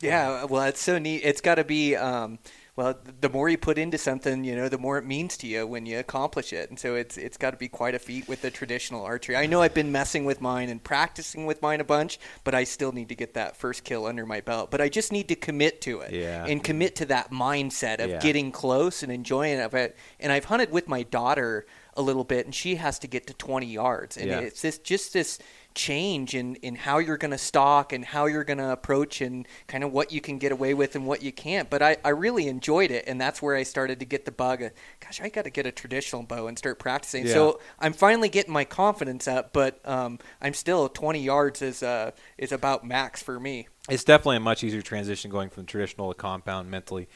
Yeah, 0.02 0.44
well, 0.44 0.64
it's 0.64 0.80
so 0.82 0.98
neat. 0.98 1.22
It's 1.24 1.40
got 1.40 1.54
to 1.56 1.64
be, 1.64 1.94
um, 1.96 2.38
well, 2.74 2.98
the 3.20 3.28
more 3.28 3.48
you 3.48 3.58
put 3.58 3.76
into 3.78 3.98
something, 3.98 4.44
you 4.44 4.56
know, 4.56 4.68
the 4.68 4.78
more 4.78 4.96
it 4.98 5.04
means 5.04 5.36
to 5.38 5.46
you 5.46 5.66
when 5.66 5.84
you 5.86 5.98
accomplish 5.98 6.52
it. 6.54 6.70
And 6.70 6.78
so 6.78 6.94
it's 6.94 7.18
it's 7.18 7.36
got 7.36 7.50
to 7.50 7.56
be 7.58 7.68
quite 7.68 7.94
a 7.94 7.98
feat 7.98 8.26
with 8.26 8.40
the 8.42 8.50
traditional 8.50 9.04
archery. 9.04 9.36
I 9.36 9.44
know 9.46 9.60
I've 9.62 9.74
been 9.74 9.92
messing 9.92 10.24
with 10.24 10.40
mine 10.40 10.70
and 10.70 10.82
practicing 10.82 11.44
with 11.44 11.60
mine 11.60 11.80
a 11.80 11.84
bunch, 11.84 12.18
but 12.44 12.54
I 12.54 12.64
still 12.64 12.90
need 12.90 13.10
to 13.10 13.14
get 13.14 13.34
that 13.34 13.56
first 13.58 13.84
kill 13.84 14.06
under 14.06 14.24
my 14.26 14.40
belt. 14.40 14.70
But 14.70 14.80
I 14.80 14.88
just 14.88 15.12
need 15.12 15.28
to 15.28 15.34
commit 15.36 15.80
to 15.82 16.00
it 16.00 16.12
Yeah. 16.12 16.46
and 16.46 16.64
commit 16.64 16.96
to 16.96 17.04
that 17.06 17.30
mindset 17.30 18.02
of 18.02 18.08
Yeah. 18.10 18.18
getting 18.20 18.50
close 18.52 19.02
and 19.02 19.12
enjoying 19.12 19.60
of 19.60 19.74
it. 19.74 19.94
And 20.18 20.32
I've 20.32 20.46
hunted 20.46 20.72
with 20.72 20.88
my 20.88 21.02
daughter 21.02 21.66
a 21.94 22.00
little 22.00 22.24
bit, 22.24 22.46
and 22.46 22.54
she 22.54 22.76
has 22.76 22.98
to 23.00 23.06
get 23.06 23.26
to 23.26 23.34
20 23.34 23.66
yards, 23.66 24.16
and 24.16 24.30
Yeah. 24.30 24.38
it's 24.40 24.62
this 24.62 24.78
just 24.78 25.12
this 25.12 25.38
change 25.74 26.34
in, 26.34 26.56
in 26.56 26.74
how 26.74 26.98
you're 26.98 27.16
going 27.16 27.30
to 27.30 27.38
stalk 27.38 27.92
and 27.92 28.04
how 28.04 28.26
you're 28.26 28.44
going 28.44 28.58
to 28.58 28.70
approach 28.70 29.20
and 29.20 29.46
kind 29.66 29.84
of 29.84 29.92
what 29.92 30.12
you 30.12 30.20
can 30.20 30.38
get 30.38 30.52
away 30.52 30.74
with 30.74 30.94
and 30.94 31.06
what 31.06 31.22
you 31.22 31.32
can't. 31.32 31.70
But 31.70 31.82
I, 31.82 31.96
I 32.04 32.10
really 32.10 32.48
enjoyed 32.48 32.90
it, 32.90 33.04
and 33.06 33.20
that's 33.20 33.40
where 33.40 33.56
I 33.56 33.62
started 33.62 34.00
to 34.00 34.06
get 34.06 34.24
the 34.24 34.32
bug. 34.32 34.62
Of, 34.62 34.72
Gosh, 35.00 35.20
I 35.20 35.28
got 35.28 35.44
to 35.44 35.50
get 35.50 35.66
a 35.66 35.72
traditional 35.72 36.22
bow 36.22 36.46
and 36.46 36.58
start 36.58 36.78
practicing. 36.78 37.26
Yeah. 37.26 37.32
So 37.32 37.60
I'm 37.78 37.92
finally 37.92 38.28
getting 38.28 38.52
my 38.52 38.64
confidence 38.64 39.28
up, 39.28 39.52
but 39.52 39.80
um, 39.84 40.18
I'm 40.40 40.54
still 40.54 40.88
20 40.88 41.20
yards 41.20 41.62
is 41.62 41.82
uh, 41.82 42.12
is 42.38 42.52
about 42.52 42.86
max 42.86 43.22
for 43.22 43.38
me. 43.40 43.68
it's 43.88 44.04
definitely 44.04 44.36
a 44.36 44.40
much 44.40 44.62
easier 44.64 44.82
transition 44.82 45.30
going 45.30 45.50
from 45.50 45.66
traditional 45.66 46.12
to 46.12 46.18
compound 46.18 46.70
mentally. 46.70 47.08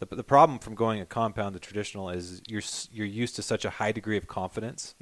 The, 0.00 0.06
the 0.06 0.24
problem 0.24 0.58
from 0.58 0.74
going 0.74 1.00
a 1.00 1.06
compound 1.06 1.54
to 1.54 1.60
traditional 1.60 2.10
is 2.10 2.40
you're 2.46 2.62
you're 2.92 3.06
used 3.06 3.36
to 3.36 3.42
such 3.42 3.64
a 3.64 3.70
high 3.70 3.92
degree 3.92 4.16
of 4.16 4.26
confidence 4.26 4.94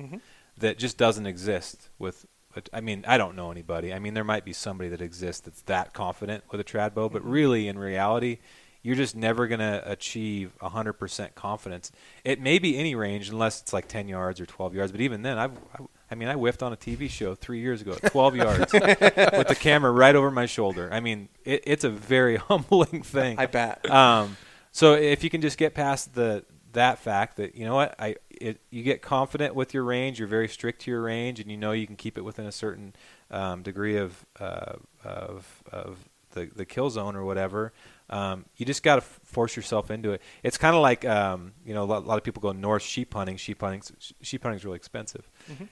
that 0.58 0.78
just 0.78 0.96
doesn't 0.96 1.26
exist 1.26 1.88
with. 1.98 2.26
But, 2.56 2.70
I 2.72 2.80
mean, 2.80 3.04
I 3.06 3.18
don't 3.18 3.36
know 3.36 3.50
anybody. 3.50 3.92
I 3.92 3.98
mean, 3.98 4.14
there 4.14 4.24
might 4.24 4.42
be 4.42 4.54
somebody 4.54 4.88
that 4.88 5.02
exists 5.02 5.42
that's 5.42 5.60
that 5.66 5.92
confident 5.92 6.42
with 6.50 6.58
a 6.58 6.64
trad 6.64 6.94
bow, 6.94 7.10
but 7.10 7.22
really, 7.22 7.68
in 7.68 7.78
reality, 7.78 8.38
you're 8.82 8.96
just 8.96 9.14
never 9.14 9.46
going 9.46 9.58
to 9.58 9.82
achieve 9.84 10.54
100% 10.62 11.34
confidence. 11.34 11.92
It 12.24 12.40
may 12.40 12.58
be 12.58 12.78
any 12.78 12.94
range 12.94 13.28
unless 13.28 13.60
it's 13.60 13.74
like 13.74 13.88
10 13.88 14.08
yards 14.08 14.40
or 14.40 14.46
12 14.46 14.74
yards, 14.74 14.90
but 14.90 15.02
even 15.02 15.20
then, 15.20 15.36
I've, 15.36 15.52
I, 15.74 15.84
I 16.10 16.14
mean, 16.14 16.28
I 16.28 16.34
whiffed 16.34 16.62
on 16.62 16.72
a 16.72 16.78
TV 16.78 17.10
show 17.10 17.34
three 17.34 17.60
years 17.60 17.82
ago 17.82 17.98
at 18.02 18.10
12 18.10 18.36
yards 18.36 18.72
with 18.72 19.48
the 19.48 19.56
camera 19.60 19.90
right 19.90 20.16
over 20.16 20.30
my 20.30 20.46
shoulder. 20.46 20.88
I 20.90 21.00
mean, 21.00 21.28
it, 21.44 21.62
it's 21.66 21.84
a 21.84 21.90
very 21.90 22.36
humbling 22.36 23.02
thing. 23.02 23.38
I 23.38 23.44
bet. 23.44 23.84
Um, 23.90 24.38
so 24.72 24.94
if 24.94 25.22
you 25.22 25.28
can 25.28 25.42
just 25.42 25.58
get 25.58 25.74
past 25.74 26.14
the 26.14 26.46
that 26.72 26.98
fact 26.98 27.36
that 27.36 27.54
you 27.54 27.64
know 27.64 27.74
what 27.74 27.94
I 27.98 28.16
it, 28.30 28.60
you 28.70 28.82
get 28.82 29.02
confident 29.02 29.54
with 29.54 29.74
your 29.74 29.84
range, 29.84 30.18
you're 30.18 30.28
very 30.28 30.48
strict 30.48 30.82
to 30.82 30.90
your 30.90 31.02
range, 31.02 31.40
and 31.40 31.50
you 31.50 31.56
know 31.56 31.72
you 31.72 31.86
can 31.86 31.96
keep 31.96 32.18
it 32.18 32.22
within 32.22 32.46
a 32.46 32.52
certain 32.52 32.94
um, 33.30 33.62
degree 33.62 33.96
of 33.96 34.26
uh, 34.38 34.74
of 35.04 35.62
of 35.70 36.08
the 36.32 36.50
the 36.54 36.64
kill 36.64 36.90
zone 36.90 37.16
or 37.16 37.24
whatever. 37.24 37.72
Um, 38.08 38.44
you 38.56 38.64
just 38.64 38.84
got 38.84 38.96
to 38.96 39.02
f- 39.02 39.20
force 39.24 39.56
yourself 39.56 39.90
into 39.90 40.12
it. 40.12 40.22
It's 40.44 40.58
kind 40.58 40.76
of 40.76 40.82
like 40.82 41.04
um, 41.04 41.52
you 41.64 41.74
know 41.74 41.82
a 41.82 41.86
lot, 41.86 42.04
a 42.04 42.06
lot 42.06 42.18
of 42.18 42.24
people 42.24 42.40
go 42.40 42.52
north 42.52 42.82
sheep 42.82 43.14
hunting. 43.14 43.36
Sheep 43.36 43.60
hunting 43.60 43.82
sheep 44.22 44.42
hunting 44.42 44.58
is 44.58 44.64
really 44.64 44.76
expensive, 44.76 45.28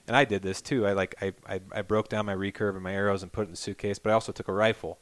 and 0.09 0.17
I 0.17 0.25
did 0.25 0.43
this 0.43 0.61
too. 0.61 0.87
I 0.87 0.93
like 0.93 1.15
I, 1.23 1.33
I 1.47 1.61
I 1.73 1.83
broke 1.83 2.09
down 2.09 2.27
my 2.27 2.35
recurve 2.35 2.75
and 2.75 2.83
my 2.83 2.95
arrows 2.95 3.23
and 3.23 3.31
put 3.31 3.43
it 3.43 3.45
in 3.45 3.51
the 3.53 3.57
suitcase, 3.57 3.99
but 3.99 4.11
I 4.11 4.15
also 4.15 4.33
took 4.33 4.49
a 4.49 4.53
rifle. 4.53 4.99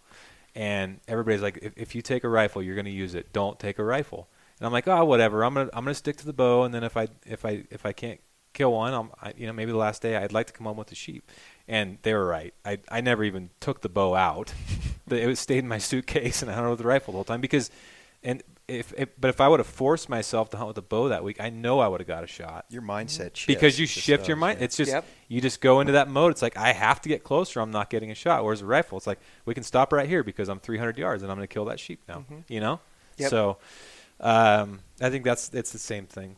And 0.55 1.01
everybody's 1.09 1.41
like, 1.41 1.59
if, 1.63 1.73
if 1.77 1.95
you 1.95 2.03
take 2.03 2.25
a 2.25 2.29
rifle, 2.29 2.63
you're 2.63 2.75
going 2.75 2.85
to 2.85 2.91
use 2.91 3.15
it. 3.15 3.33
Don't 3.33 3.59
take 3.59 3.79
a 3.79 3.85
rifle. 3.85 4.29
And 4.63 4.67
I'm 4.69 4.73
like, 4.73 4.87
oh, 4.87 5.05
whatever. 5.05 5.45
I'm 5.45 5.55
gonna 5.55 5.71
I'm 5.73 5.83
gonna 5.83 5.93
stick 5.93 6.19
to 6.19 6.25
the 6.25 6.33
bow, 6.33 6.63
and 6.63 6.73
then 6.73 6.85
if 6.85 6.97
I 6.97 7.09
if 7.27 7.45
I 7.45 7.65
if 7.73 7.85
I 7.85 7.91
can't 7.91 8.21
kill 8.53 8.71
one, 8.75 8.95
I'm 8.95 9.11
I, 9.21 9.33
you 9.37 9.49
know 9.49 9.53
maybe 9.53 9.73
the 9.73 9.77
last 9.77 10.03
day 10.03 10.17
I'd 10.17 10.33
like 10.33 10.47
to 10.47 10.53
come 10.53 10.67
home 10.69 10.77
with 10.77 10.87
the 10.87 10.95
sheep. 10.95 11.29
And 11.67 11.99
they 12.03 12.15
were 12.15 12.25
right. 12.25 12.55
I 12.65 12.79
I 12.89 13.01
never 13.01 13.25
even 13.25 13.51
took 13.59 13.81
the 13.81 13.89
bow 13.89 14.15
out. 14.15 14.55
but 15.09 15.19
it 15.19 15.27
was 15.27 15.41
stayed 15.41 15.59
in 15.59 15.69
my 15.69 15.79
suitcase, 15.79 16.43
and 16.43 16.51
I 16.51 16.55
hunted 16.55 16.71
with 16.71 16.79
the 16.79 16.87
rifle 16.87 17.11
the 17.11 17.17
whole 17.17 17.25
time 17.25 17.41
because, 17.41 17.73
and 18.23 18.41
if, 18.69 18.95
if 18.97 19.09
but 19.21 19.31
if 19.31 19.41
I 19.41 19.49
would 19.49 19.59
have 19.59 19.67
forced 19.67 20.09
myself 20.09 20.49
to 20.51 20.57
hunt 20.57 20.69
with 20.69 20.79
a 20.79 20.83
bow 20.83 21.09
that 21.09 21.25
week, 21.25 21.41
I 21.41 21.51
know 21.51 21.81
I 21.81 21.89
would 21.89 21.99
have 21.99 22.07
got 22.07 22.23
a 22.23 22.29
shot 22.29 22.67
Your 22.71 22.83
mindset 22.83 23.35
shifts. 23.35 23.47
because 23.47 23.81
you 23.81 23.85
It 23.85 23.89
just 23.89 24.07
shift 24.07 24.29
your 24.29 24.37
mind. 24.37 24.61
yeah. 24.61 24.65
It's 24.67 24.77
just 24.77 24.93
Yep. 24.93 25.05
you 25.27 25.41
just 25.41 25.61
go 25.61 25.81
into 25.81 25.95
that 25.95 26.09
mode. 26.09 26.31
It's 26.31 26.43
like 26.43 26.57
I 26.57 26.73
have 26.73 27.01
to 27.01 27.09
get 27.09 27.25
closer. 27.25 27.59
I'm 27.59 27.73
not 27.73 27.91
getting 27.91 28.13
a 28.13 28.15
shot. 28.15 28.45
Whereas 28.45 28.63
a 28.63 28.67
rifle, 28.67 28.97
it's 28.97 29.09
like 29.09 29.19
we 29.45 29.55
can 29.55 29.65
stop 29.65 29.93
right 29.93 30.09
here 30.09 30.23
because 30.23 30.49
I'm 30.49 30.61
300 30.61 30.97
yards 30.99 31.25
and 31.25 31.33
I'm 31.33 31.37
going 31.37 31.49
to 31.49 31.53
kill 31.53 31.65
that 31.65 31.81
sheep 31.81 32.01
now. 32.07 32.19
Mm-hmm. 32.19 32.37
You 32.47 32.61
know. 32.61 32.81
Yep. 33.19 33.31
So, 33.31 33.59
um, 34.23 34.81
I 35.03 35.11
think 35.11 35.25
that's 35.25 35.51
it's 35.53 35.73
the 35.73 35.79
same 35.79 36.07
thing. 36.07 36.37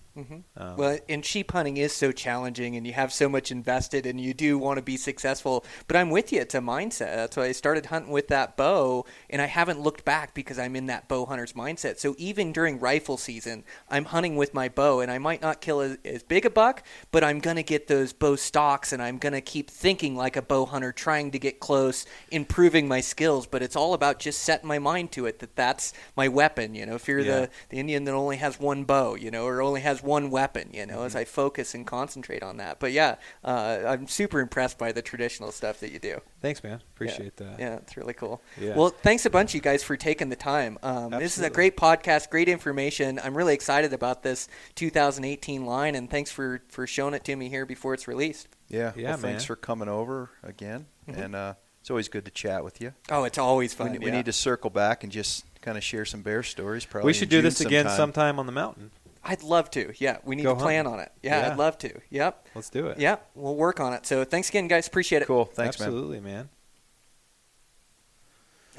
Um, 0.56 0.76
Well, 0.76 0.98
and 1.08 1.24
sheep 1.24 1.50
hunting 1.50 1.76
is 1.76 1.92
so 1.92 2.12
challenging, 2.12 2.76
and 2.76 2.86
you 2.86 2.92
have 2.92 3.12
so 3.12 3.28
much 3.28 3.50
invested, 3.50 4.06
and 4.06 4.20
you 4.20 4.32
do 4.32 4.56
want 4.56 4.78
to 4.78 4.82
be 4.82 4.96
successful. 4.96 5.64
But 5.88 5.96
I'm 5.96 6.08
with 6.08 6.32
you; 6.32 6.40
it's 6.40 6.54
a 6.54 6.60
mindset. 6.60 7.16
That's 7.16 7.36
why 7.36 7.46
I 7.46 7.52
started 7.52 7.86
hunting 7.86 8.12
with 8.12 8.28
that 8.28 8.56
bow, 8.56 9.06
and 9.28 9.42
I 9.42 9.46
haven't 9.46 9.80
looked 9.80 10.04
back 10.04 10.32
because 10.32 10.58
I'm 10.58 10.76
in 10.76 10.86
that 10.86 11.08
bow 11.08 11.26
hunter's 11.26 11.52
mindset. 11.54 11.98
So 11.98 12.14
even 12.16 12.52
during 12.52 12.78
rifle 12.78 13.16
season, 13.16 13.64
I'm 13.90 14.04
hunting 14.06 14.36
with 14.36 14.54
my 14.54 14.68
bow, 14.68 15.00
and 15.00 15.10
I 15.10 15.18
might 15.18 15.42
not 15.42 15.60
kill 15.60 15.80
as, 15.80 15.98
as 16.04 16.22
big 16.22 16.46
a 16.46 16.50
buck, 16.50 16.84
but 17.10 17.24
I'm 17.24 17.40
gonna 17.40 17.64
get 17.64 17.88
those 17.88 18.12
bow 18.12 18.36
stocks, 18.36 18.92
and 18.92 19.02
I'm 19.02 19.18
gonna 19.18 19.40
keep 19.40 19.68
thinking 19.68 20.14
like 20.16 20.36
a 20.36 20.42
bow 20.42 20.64
hunter, 20.64 20.92
trying 20.92 21.32
to 21.32 21.38
get 21.40 21.58
close, 21.58 22.06
improving 22.30 22.86
my 22.86 23.00
skills. 23.00 23.46
But 23.46 23.62
it's 23.62 23.76
all 23.76 23.94
about 23.94 24.20
just 24.20 24.42
setting 24.42 24.68
my 24.68 24.78
mind 24.78 25.10
to 25.12 25.26
it 25.26 25.40
that 25.40 25.56
that's 25.56 25.92
my 26.16 26.28
weapon. 26.28 26.74
You 26.76 26.86
know, 26.86 26.94
if 26.94 27.08
you're 27.08 27.20
Yeah. 27.20 27.40
the 27.40 27.50
the 27.70 27.78
Indian 27.80 28.04
that 28.04 28.14
only 28.14 28.36
has 28.36 28.53
one 28.58 28.84
bow, 28.84 29.14
you 29.14 29.30
know, 29.30 29.44
or 29.46 29.62
only 29.62 29.80
has 29.80 30.02
one 30.02 30.30
weapon, 30.30 30.70
you 30.72 30.86
know, 30.86 30.94
Mm-hmm. 30.98 31.06
as 31.06 31.16
I 31.16 31.24
focus 31.24 31.74
and 31.74 31.86
concentrate 31.86 32.42
on 32.42 32.58
that. 32.58 32.78
But 32.80 32.92
yeah, 32.92 33.16
uh, 33.42 33.82
I'm 33.86 34.06
super 34.06 34.40
impressed 34.40 34.78
by 34.78 34.92
the 34.92 35.02
traditional 35.02 35.50
stuff 35.52 35.80
that 35.80 35.90
you 35.92 35.98
do. 35.98 36.20
thanks, 36.40 36.62
man. 36.62 36.80
Appreciate 36.94 37.32
yeah. 37.40 37.46
that. 37.46 37.58
Yeah, 37.60 37.74
it's 37.76 37.96
really 37.96 38.14
cool. 38.14 38.40
Yeah. 38.60 38.76
Well, 38.76 38.90
thanks 38.90 39.26
a 39.26 39.30
bunch, 39.30 39.54
you 39.54 39.60
guys, 39.60 39.82
for 39.82 39.96
taking 39.96 40.28
the 40.28 40.36
time. 40.36 40.78
Um, 40.82 41.10
this 41.10 41.36
is 41.38 41.44
a 41.44 41.50
great 41.50 41.76
podcast, 41.76 42.30
great 42.30 42.48
information. 42.48 43.18
I'm 43.22 43.36
really 43.36 43.54
excited 43.54 43.92
about 43.92 44.22
this 44.22 44.48
2018 44.76 45.64
line, 45.66 45.94
and 45.94 46.10
thanks 46.10 46.30
for 46.30 46.62
for 46.68 46.86
showing 46.86 47.14
it 47.14 47.24
to 47.24 47.36
me 47.36 47.48
here 47.48 47.66
before 47.66 47.94
it's 47.94 48.06
released. 48.08 48.48
Yeah. 48.68 48.92
Yeah, 48.96 49.10
well, 49.10 49.18
thanks 49.18 49.44
for 49.44 49.56
coming 49.56 49.88
over 49.88 50.30
again, 50.42 50.86
and 51.06 51.34
uh, 51.34 51.54
it's 51.80 51.90
always 51.90 52.08
good 52.08 52.24
to 52.24 52.30
chat 52.30 52.64
with 52.64 52.80
you. 52.80 52.94
Oh, 53.10 53.24
it's 53.24 53.38
always 53.38 53.74
fun. 53.74 53.92
we 53.98 54.06
yeah. 54.06 54.12
need 54.12 54.24
to 54.26 54.32
circle 54.32 54.70
back 54.70 55.02
and 55.04 55.12
just 55.12 55.44
kind 55.64 55.78
of 55.78 55.82
share 55.84 56.04
some 56.04 56.22
bear 56.22 56.42
stories. 56.42 56.84
Probably 56.84 57.06
we 57.08 57.12
should 57.14 57.28
do 57.28 57.38
June 57.38 57.44
this 57.44 57.60
again 57.60 57.84
sometime. 57.86 57.96
sometime 57.96 58.38
on 58.38 58.46
the 58.46 58.52
mountain. 58.52 58.90
I'd 59.24 59.42
love 59.42 59.70
to. 59.70 59.92
Yeah, 59.96 60.18
we 60.24 60.36
need 60.36 60.42
Go 60.42 60.54
to 60.54 60.60
plan 60.60 60.84
hunting. 60.84 61.00
on 61.00 61.06
it. 61.06 61.12
Yeah, 61.22 61.40
Yeah. 61.40 61.52
I'd 61.52 61.58
love 61.58 61.78
to. 61.78 61.98
Yep. 62.10 62.48
Let's 62.54 62.68
do 62.70 62.88
it. 62.88 62.98
Yep, 62.98 63.30
we'll 63.34 63.56
work 63.56 63.80
on 63.80 63.94
it. 63.94 64.04
So 64.06 64.22
thanks 64.24 64.50
again, 64.50 64.68
guys. 64.68 64.86
Appreciate 64.86 65.22
it. 65.22 65.26
Cool. 65.26 65.46
Thanks, 65.46 65.78
man. 65.80 65.88
Absolutely, 65.88 66.20
man. 66.20 66.48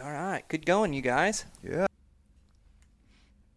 All 0.04 0.12
right, 0.12 0.44
good 0.50 0.66
going, 0.66 0.94
you 0.94 1.02
guys. 1.02 1.46
Yeah. 1.64 1.88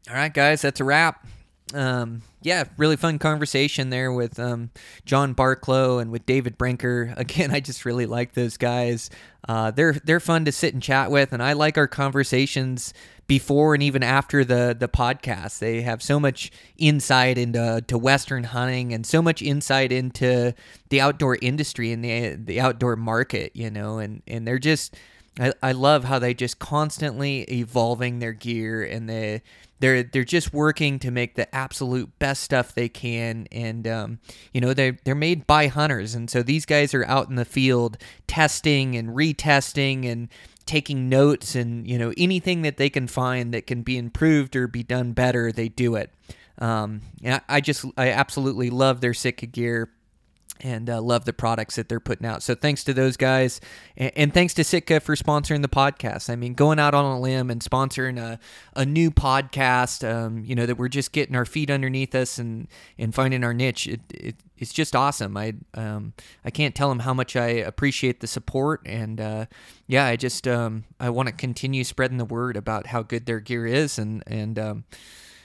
All 0.09 0.15
right, 0.15 0.33
guys, 0.33 0.63
that's 0.63 0.81
a 0.81 0.85
wrap. 0.85 1.27
Um, 1.75 2.23
yeah, 2.41 2.65
really 2.79 2.97
fun 2.97 3.19
conversation 3.19 3.91
there 3.91 4.11
with 4.11 4.39
um, 4.39 4.71
John 5.05 5.35
Barklow 5.35 6.01
and 6.01 6.11
with 6.11 6.25
David 6.25 6.57
Brinker. 6.57 7.13
Again, 7.19 7.51
I 7.51 7.61
just 7.61 7.85
really 7.85 8.07
like 8.07 8.33
those 8.33 8.57
guys. 8.57 9.11
Uh, 9.47 9.71
they're 9.73 9.93
they're 10.05 10.21
fun 10.21 10.45
to 10.47 10.53
sit 10.53 10.73
and 10.73 10.83
chat 10.83 11.11
with, 11.11 11.33
and 11.35 11.43
I 11.43 11.53
like 11.53 11.77
our 11.77 11.89
conversations 11.89 12.95
before 13.29 13.75
and 13.75 13.83
even 13.83 14.03
after 14.03 14.45
the 14.45 14.75
the 14.79 14.89
podcast. 14.89 15.61
They 15.61 15.83
have 15.83 16.03
so 16.03 16.19
much 16.19 16.51
insight 16.77 17.39
into 17.39 17.85
to 17.87 17.97
Western 17.97 18.45
hunting 18.45 18.93
and 18.93 19.07
so 19.07 19.23
much 19.23 19.41
insight 19.41 19.93
into 19.93 20.55
the 20.89 21.01
outdoor 21.01 21.39
industry 21.41 21.93
and 21.93 22.05
the 22.05 22.35
the 22.35 22.61
outdoor 22.61 22.97
market. 22.97 23.53
You 23.55 23.71
know, 23.71 23.99
and 23.99 24.23
and 24.27 24.49
they're 24.49 24.59
just 24.59 24.97
I, 25.39 25.53
I 25.63 25.73
love 25.73 26.05
how 26.05 26.19
they 26.19 26.35
just 26.35 26.59
constantly 26.59 27.43
evolving 27.43 28.19
their 28.19 28.33
gear 28.33 28.83
and 28.83 29.09
they 29.09 29.43
they're 29.81 30.03
they're 30.03 30.25
just 30.25 30.53
working 30.53 30.99
to 30.99 31.11
make 31.11 31.37
the 31.37 31.53
absolute 31.55 32.19
best 32.19 32.43
stuff 32.43 32.75
they 32.75 32.89
can 32.89 33.47
and 33.53 33.87
um, 33.87 34.19
you 34.53 34.61
know 34.61 34.75
they 34.75 34.93
they're 35.05 35.15
made 35.15 35.47
by 35.47 35.69
hunters 35.69 36.15
and 36.15 36.31
so 36.31 36.43
these 36.43 36.67
guys 36.67 36.95
are 36.95 37.05
out 37.05 37.29
in 37.29 37.37
the 37.37 37.45
field 37.45 37.99
testing 38.27 38.97
and 38.97 39.11
retesting 39.11 40.11
and 40.11 40.29
taking 40.69 41.09
notes 41.09 41.55
and 41.55 41.89
you 41.89 41.99
know 41.99 42.13
anything 42.19 42.63
that 42.63 42.77
they 42.77 42.91
can 42.91 43.09
find 43.09 43.55
that 43.55 43.67
can 43.67 43.83
be 43.83 43.97
improved 43.97 44.55
or 44.55 44.69
be 44.69 44.83
done 44.83 45.13
better 45.13 45.51
they 45.51 45.69
do 45.69 45.97
it. 45.97 46.13
Um, 46.59 47.01
and 47.23 47.37
I, 47.37 47.57
I 47.57 47.61
just 47.61 47.85
I 47.97 48.11
absolutely 48.11 48.69
love 48.71 49.01
their 49.01 49.15
Sitka 49.15 49.47
gear 49.47 49.91
and 50.61 50.89
uh, 50.91 51.01
love 51.01 51.25
the 51.25 51.33
products 51.33 51.77
that 51.77 51.89
they're 51.89 52.01
putting 52.01 52.27
out. 52.27 52.43
So 52.43 52.55
thanks 52.55 52.85
to 52.85 52.95
those 52.95 53.17
guys, 53.17 53.61
and, 53.97 54.13
and, 54.17 54.35
thanks 54.35 54.55
to 54.55 54.65
Sitka 54.65 55.01
for 55.01 55.17
sponsoring 55.17 55.63
the 55.63 55.69
podcast. 55.69 56.31
I 56.31 56.37
mean, 56.37 56.55
going 56.55 56.79
out 56.79 56.95
on 56.95 57.05
a 57.05 57.21
limb 57.21 57.51
and 57.51 57.61
sponsoring 57.61 58.19
a, 58.19 58.39
a 58.75 58.85
new 58.85 59.11
podcast, 59.11 60.09
um, 60.09 60.45
you 60.45 60.55
know, 60.55 60.67
that 60.67 60.77
we're 60.77 60.89
just 60.89 61.13
getting 61.13 61.35
our 61.35 61.45
feet 61.45 61.71
underneath 61.71 62.15
us 62.15 62.39
and 62.39 62.69
and 62.99 63.15
finding 63.15 63.45
our 63.45 63.55
niche. 63.55 63.87
It, 63.87 64.01
it 64.11 64.37
it's 64.59 64.73
just 64.73 64.95
awesome. 64.97 65.37
I 65.37 65.55
um 65.75 66.13
I 66.45 66.51
can't 66.51 66.75
tell 66.75 66.89
them 66.89 67.01
how 67.01 67.15
much 67.15 67.37
I 67.37 67.49
appreciate 67.49 68.21
the 68.21 68.27
support, 68.27 68.83
and 68.85 69.21
uh, 69.21 69.47
yeah, 69.87 70.07
I 70.07 70.17
just 70.17 70.47
um 70.49 70.85
I 70.99 71.11
want 71.11 71.29
to 71.29 71.35
continue 71.35 71.85
spreading 71.85 72.19
the 72.19 72.25
word 72.25 72.57
about 72.57 72.87
how 72.87 73.03
good 73.03 73.27
their 73.27 73.41
gear 73.41 73.67
is, 73.67 73.99
and 73.99 74.23
and 74.27 74.59
um 74.59 74.85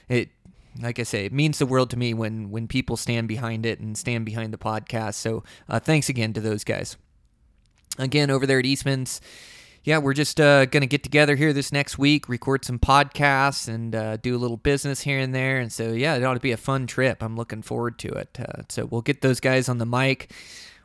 it 0.08 0.30
like 0.80 0.98
I 0.98 1.04
say, 1.04 1.24
it 1.24 1.32
means 1.32 1.58
the 1.58 1.66
world 1.66 1.90
to 1.90 1.96
me 1.96 2.14
when 2.14 2.50
when 2.50 2.66
people 2.66 2.96
stand 2.96 3.28
behind 3.28 3.64
it 3.66 3.80
and 3.80 3.96
stand 3.96 4.24
behind 4.24 4.52
the 4.52 4.58
podcast. 4.58 5.14
So 5.14 5.44
uh, 5.68 5.80
thanks 5.80 6.08
again 6.08 6.32
to 6.32 6.40
those 6.40 6.64
guys. 6.64 6.96
Again, 7.98 8.30
over 8.30 8.44
there 8.44 8.58
at 8.58 8.66
Eastman's, 8.66 9.20
yeah, 9.84 9.98
we're 9.98 10.14
just 10.14 10.40
uh, 10.40 10.64
gonna 10.66 10.86
get 10.86 11.02
together 11.02 11.36
here 11.36 11.52
this 11.52 11.70
next 11.70 11.96
week, 11.98 12.28
record 12.28 12.64
some 12.64 12.78
podcasts, 12.78 13.68
and 13.68 13.94
uh, 13.94 14.16
do 14.16 14.34
a 14.34 14.38
little 14.38 14.56
business 14.56 15.02
here 15.02 15.18
and 15.18 15.34
there. 15.34 15.58
And 15.58 15.72
so, 15.72 15.92
yeah, 15.92 16.16
it 16.16 16.24
ought 16.24 16.34
to 16.34 16.40
be 16.40 16.52
a 16.52 16.56
fun 16.56 16.86
trip. 16.86 17.22
I'm 17.22 17.36
looking 17.36 17.62
forward 17.62 17.98
to 18.00 18.08
it. 18.08 18.38
Uh, 18.40 18.62
so 18.68 18.86
we'll 18.86 19.02
get 19.02 19.20
those 19.20 19.40
guys 19.40 19.68
on 19.68 19.78
the 19.78 19.86
mic, 19.86 20.32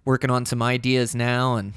working 0.06 0.30
on 0.30 0.46
some 0.46 0.62
ideas 0.62 1.16
now, 1.16 1.56
and 1.56 1.74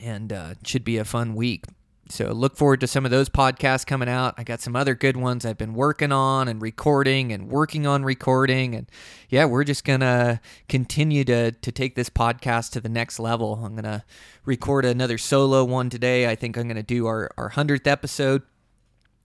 and 0.00 0.32
uh, 0.32 0.54
should 0.64 0.84
be 0.84 0.98
a 0.98 1.04
fun 1.04 1.34
week. 1.34 1.64
So 2.10 2.32
look 2.32 2.56
forward 2.56 2.80
to 2.80 2.86
some 2.86 3.04
of 3.04 3.10
those 3.10 3.28
podcasts 3.28 3.86
coming 3.86 4.08
out. 4.08 4.34
I 4.38 4.44
got 4.44 4.60
some 4.60 4.74
other 4.74 4.94
good 4.94 5.16
ones 5.16 5.44
I've 5.44 5.58
been 5.58 5.74
working 5.74 6.12
on 6.12 6.48
and 6.48 6.60
recording 6.60 7.32
and 7.32 7.48
working 7.48 7.86
on 7.86 8.04
recording 8.04 8.74
and 8.74 8.90
yeah, 9.28 9.44
we're 9.44 9.64
just 9.64 9.84
going 9.84 10.00
to 10.00 10.40
continue 10.68 11.24
to 11.24 11.52
to 11.52 11.72
take 11.72 11.94
this 11.94 12.10
podcast 12.10 12.70
to 12.72 12.80
the 12.80 12.88
next 12.88 13.18
level. 13.18 13.60
I'm 13.64 13.74
going 13.74 13.84
to 13.84 14.04
record 14.44 14.84
another 14.84 15.18
solo 15.18 15.64
one 15.64 15.90
today. 15.90 16.28
I 16.28 16.34
think 16.34 16.56
I'm 16.56 16.64
going 16.64 16.76
to 16.76 16.82
do 16.82 17.06
our 17.06 17.30
our 17.36 17.50
100th 17.50 17.86
episode 17.86 18.42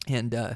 and 0.07 0.35
uh 0.35 0.55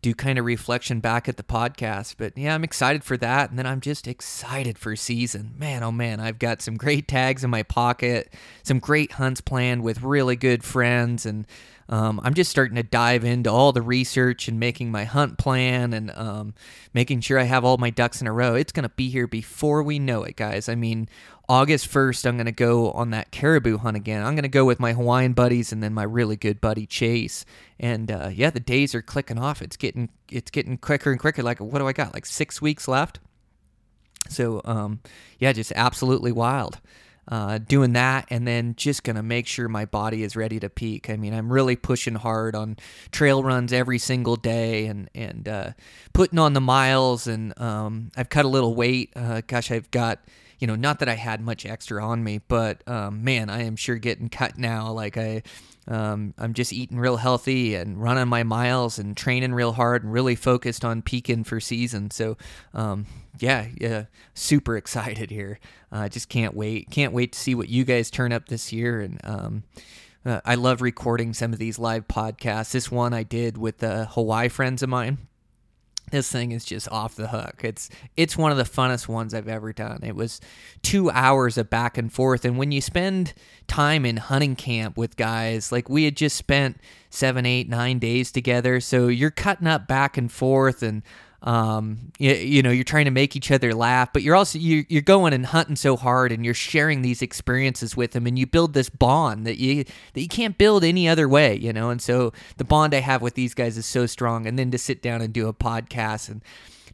do 0.00 0.14
kind 0.14 0.38
of 0.38 0.44
reflection 0.44 1.00
back 1.00 1.28
at 1.28 1.36
the 1.36 1.42
podcast. 1.42 2.14
But 2.18 2.36
yeah, 2.36 2.54
I'm 2.54 2.64
excited 2.64 3.02
for 3.02 3.16
that. 3.16 3.50
And 3.50 3.58
then 3.58 3.66
I'm 3.66 3.80
just 3.80 4.06
excited 4.06 4.78
for 4.78 4.94
season. 4.94 5.54
Man, 5.58 5.82
oh 5.82 5.92
man, 5.92 6.20
I've 6.20 6.38
got 6.38 6.62
some 6.62 6.76
great 6.76 7.08
tags 7.08 7.42
in 7.42 7.50
my 7.50 7.62
pocket, 7.62 8.32
some 8.62 8.78
great 8.78 9.12
hunts 9.12 9.40
planned 9.40 9.82
with 9.82 10.02
really 10.02 10.36
good 10.36 10.62
friends. 10.62 11.26
And 11.26 11.46
um, 11.88 12.20
I'm 12.22 12.34
just 12.34 12.50
starting 12.50 12.76
to 12.76 12.82
dive 12.82 13.24
into 13.24 13.50
all 13.50 13.72
the 13.72 13.82
research 13.82 14.46
and 14.46 14.60
making 14.60 14.92
my 14.92 15.04
hunt 15.04 15.38
plan 15.38 15.92
and 15.92 16.10
um, 16.12 16.54
making 16.92 17.20
sure 17.20 17.38
I 17.38 17.44
have 17.44 17.64
all 17.64 17.78
my 17.78 17.90
ducks 17.90 18.20
in 18.20 18.26
a 18.26 18.32
row. 18.32 18.54
It's 18.54 18.72
going 18.72 18.84
to 18.84 18.90
be 18.90 19.08
here 19.08 19.26
before 19.26 19.82
we 19.82 19.98
know 19.98 20.22
it, 20.22 20.36
guys. 20.36 20.68
I 20.68 20.74
mean, 20.74 21.08
August 21.50 21.90
1st, 21.90 22.26
I'm 22.26 22.36
going 22.36 22.46
to 22.46 22.52
go 22.52 22.90
on 22.90 23.10
that 23.10 23.30
caribou 23.30 23.78
hunt 23.78 23.96
again. 23.96 24.22
I'm 24.22 24.34
going 24.34 24.42
to 24.42 24.48
go 24.48 24.66
with 24.66 24.78
my 24.78 24.92
Hawaiian 24.92 25.32
buddies 25.32 25.72
and 25.72 25.82
then 25.82 25.94
my 25.94 26.02
really 26.02 26.36
good 26.36 26.60
buddy 26.60 26.84
Chase. 26.84 27.46
And 27.80 28.10
uh, 28.10 28.30
yeah, 28.32 28.50
the 28.50 28.60
days 28.60 28.94
are 28.94 29.00
clicking 29.00 29.38
off. 29.38 29.62
It's 29.62 29.76
getting 29.76 30.10
it's 30.30 30.50
getting 30.50 30.76
quicker 30.76 31.10
and 31.10 31.18
quicker. 31.18 31.42
Like 31.42 31.58
what 31.58 31.78
do 31.78 31.86
I 31.86 31.94
got? 31.94 32.12
Like 32.12 32.26
six 32.26 32.60
weeks 32.60 32.86
left. 32.86 33.18
So 34.28 34.60
um, 34.66 35.00
yeah, 35.38 35.52
just 35.54 35.72
absolutely 35.74 36.32
wild. 36.32 36.80
Uh, 37.30 37.58
doing 37.58 37.92
that 37.92 38.26
and 38.30 38.48
then 38.48 38.74
just 38.74 39.04
gonna 39.04 39.22
make 39.22 39.46
sure 39.46 39.68
my 39.68 39.84
body 39.84 40.22
is 40.22 40.34
ready 40.34 40.58
to 40.58 40.70
peak. 40.70 41.10
I 41.10 41.16
mean, 41.16 41.34
I'm 41.34 41.52
really 41.52 41.76
pushing 41.76 42.14
hard 42.14 42.54
on 42.54 42.78
trail 43.10 43.42
runs 43.42 43.70
every 43.70 43.98
single 43.98 44.36
day 44.36 44.86
and 44.86 45.10
and 45.14 45.48
uh, 45.48 45.70
putting 46.12 46.38
on 46.38 46.52
the 46.52 46.60
miles. 46.60 47.26
And 47.26 47.58
um, 47.58 48.10
I've 48.16 48.28
cut 48.28 48.44
a 48.44 48.48
little 48.48 48.74
weight. 48.74 49.12
Uh, 49.16 49.40
gosh, 49.46 49.70
I've 49.70 49.90
got 49.90 50.20
you 50.58 50.66
know, 50.66 50.74
not 50.74 50.98
that 50.98 51.08
I 51.08 51.14
had 51.14 51.40
much 51.40 51.64
extra 51.64 52.04
on 52.04 52.24
me, 52.24 52.40
but 52.48 52.86
um, 52.88 53.22
man, 53.22 53.48
I 53.48 53.62
am 53.62 53.76
sure 53.76 53.96
getting 53.96 54.28
cut 54.28 54.58
now. 54.58 54.90
Like 54.90 55.16
I, 55.16 55.42
um, 55.86 56.34
I'm 56.36 56.52
just 56.52 56.72
eating 56.72 56.98
real 56.98 57.16
healthy 57.16 57.74
and 57.74 58.00
running 58.00 58.28
my 58.28 58.42
miles 58.42 58.98
and 58.98 59.16
training 59.16 59.54
real 59.54 59.72
hard 59.72 60.02
and 60.02 60.12
really 60.12 60.34
focused 60.34 60.84
on 60.84 61.02
peaking 61.02 61.44
for 61.44 61.60
season. 61.60 62.10
So, 62.10 62.36
um, 62.74 63.06
yeah, 63.38 63.68
yeah, 63.80 64.04
super 64.34 64.76
excited 64.76 65.30
here. 65.30 65.60
I 65.92 66.06
uh, 66.06 66.08
just 66.08 66.28
can't 66.28 66.54
wait. 66.54 66.90
Can't 66.90 67.12
wait 67.12 67.32
to 67.32 67.38
see 67.38 67.54
what 67.54 67.68
you 67.68 67.84
guys 67.84 68.10
turn 68.10 68.32
up 68.32 68.48
this 68.48 68.72
year. 68.72 69.00
And 69.00 69.20
um, 69.24 69.62
uh, 70.26 70.40
I 70.44 70.56
love 70.56 70.82
recording 70.82 71.34
some 71.34 71.52
of 71.52 71.58
these 71.58 71.78
live 71.78 72.08
podcasts. 72.08 72.72
This 72.72 72.90
one 72.90 73.14
I 73.14 73.22
did 73.22 73.56
with 73.56 73.78
the 73.78 74.06
Hawaii 74.06 74.48
friends 74.48 74.82
of 74.82 74.88
mine 74.88 75.18
this 76.10 76.30
thing 76.30 76.52
is 76.52 76.64
just 76.64 76.88
off 76.90 77.16
the 77.16 77.28
hook. 77.28 77.60
It's 77.62 77.90
it's 78.16 78.36
one 78.36 78.50
of 78.52 78.58
the 78.58 78.64
funnest 78.64 79.08
ones 79.08 79.34
I've 79.34 79.48
ever 79.48 79.72
done. 79.72 80.00
It 80.02 80.14
was 80.14 80.40
2 80.82 81.10
hours 81.10 81.58
of 81.58 81.70
back 81.70 81.98
and 81.98 82.12
forth 82.12 82.44
and 82.44 82.58
when 82.58 82.72
you 82.72 82.80
spend 82.80 83.34
time 83.66 84.04
in 84.04 84.16
hunting 84.16 84.56
camp 84.56 84.96
with 84.96 85.16
guys, 85.16 85.70
like 85.72 85.88
we 85.88 86.04
had 86.04 86.16
just 86.16 86.36
spent 86.36 86.78
seven, 87.10 87.46
eight, 87.46 87.68
nine 87.68 87.98
days 87.98 88.30
together, 88.32 88.80
so 88.80 89.08
you're 89.08 89.30
cutting 89.30 89.66
up 89.66 89.88
back 89.88 90.16
and 90.16 90.30
forth 90.30 90.82
and 90.82 91.02
um, 91.42 92.10
you, 92.18 92.32
you, 92.32 92.62
know 92.62 92.70
you're 92.70 92.82
trying 92.82 93.04
to 93.04 93.12
make 93.12 93.36
each 93.36 93.52
other 93.52 93.72
laugh 93.72 94.12
but 94.12 94.22
you're 94.22 94.34
also 94.34 94.58
you, 94.58 94.84
you're 94.88 95.02
going 95.02 95.32
and 95.32 95.46
hunting 95.46 95.76
so 95.76 95.96
hard 95.96 96.32
and 96.32 96.44
you're 96.44 96.52
sharing 96.52 97.02
these 97.02 97.22
experiences 97.22 97.96
with 97.96 98.10
them 98.10 98.26
and 98.26 98.36
you 98.36 98.46
build 98.46 98.74
this 98.74 98.88
bond 98.88 99.46
that 99.46 99.58
you 99.58 99.84
that 100.14 100.20
you 100.20 100.28
can't 100.28 100.58
build 100.58 100.82
any 100.82 101.08
other 101.08 101.28
way 101.28 101.58
you 101.58 101.72
know? 101.72 101.90
And 101.90 102.00
so 102.00 102.32
the 102.56 102.64
bond 102.64 102.94
i 102.94 103.00
have 103.00 103.22
with 103.22 103.34
these 103.34 103.54
guys 103.54 103.76
is 103.76 103.86
so 103.86 104.06
strong. 104.06 104.46
And 104.46 104.58
then 104.58 104.70
to 104.70 104.78
sit 104.78 105.02
down 105.02 105.20
and 105.20 105.32
do 105.32 105.48
a 105.48 105.54
podcast 105.54 106.28
and 106.28 106.42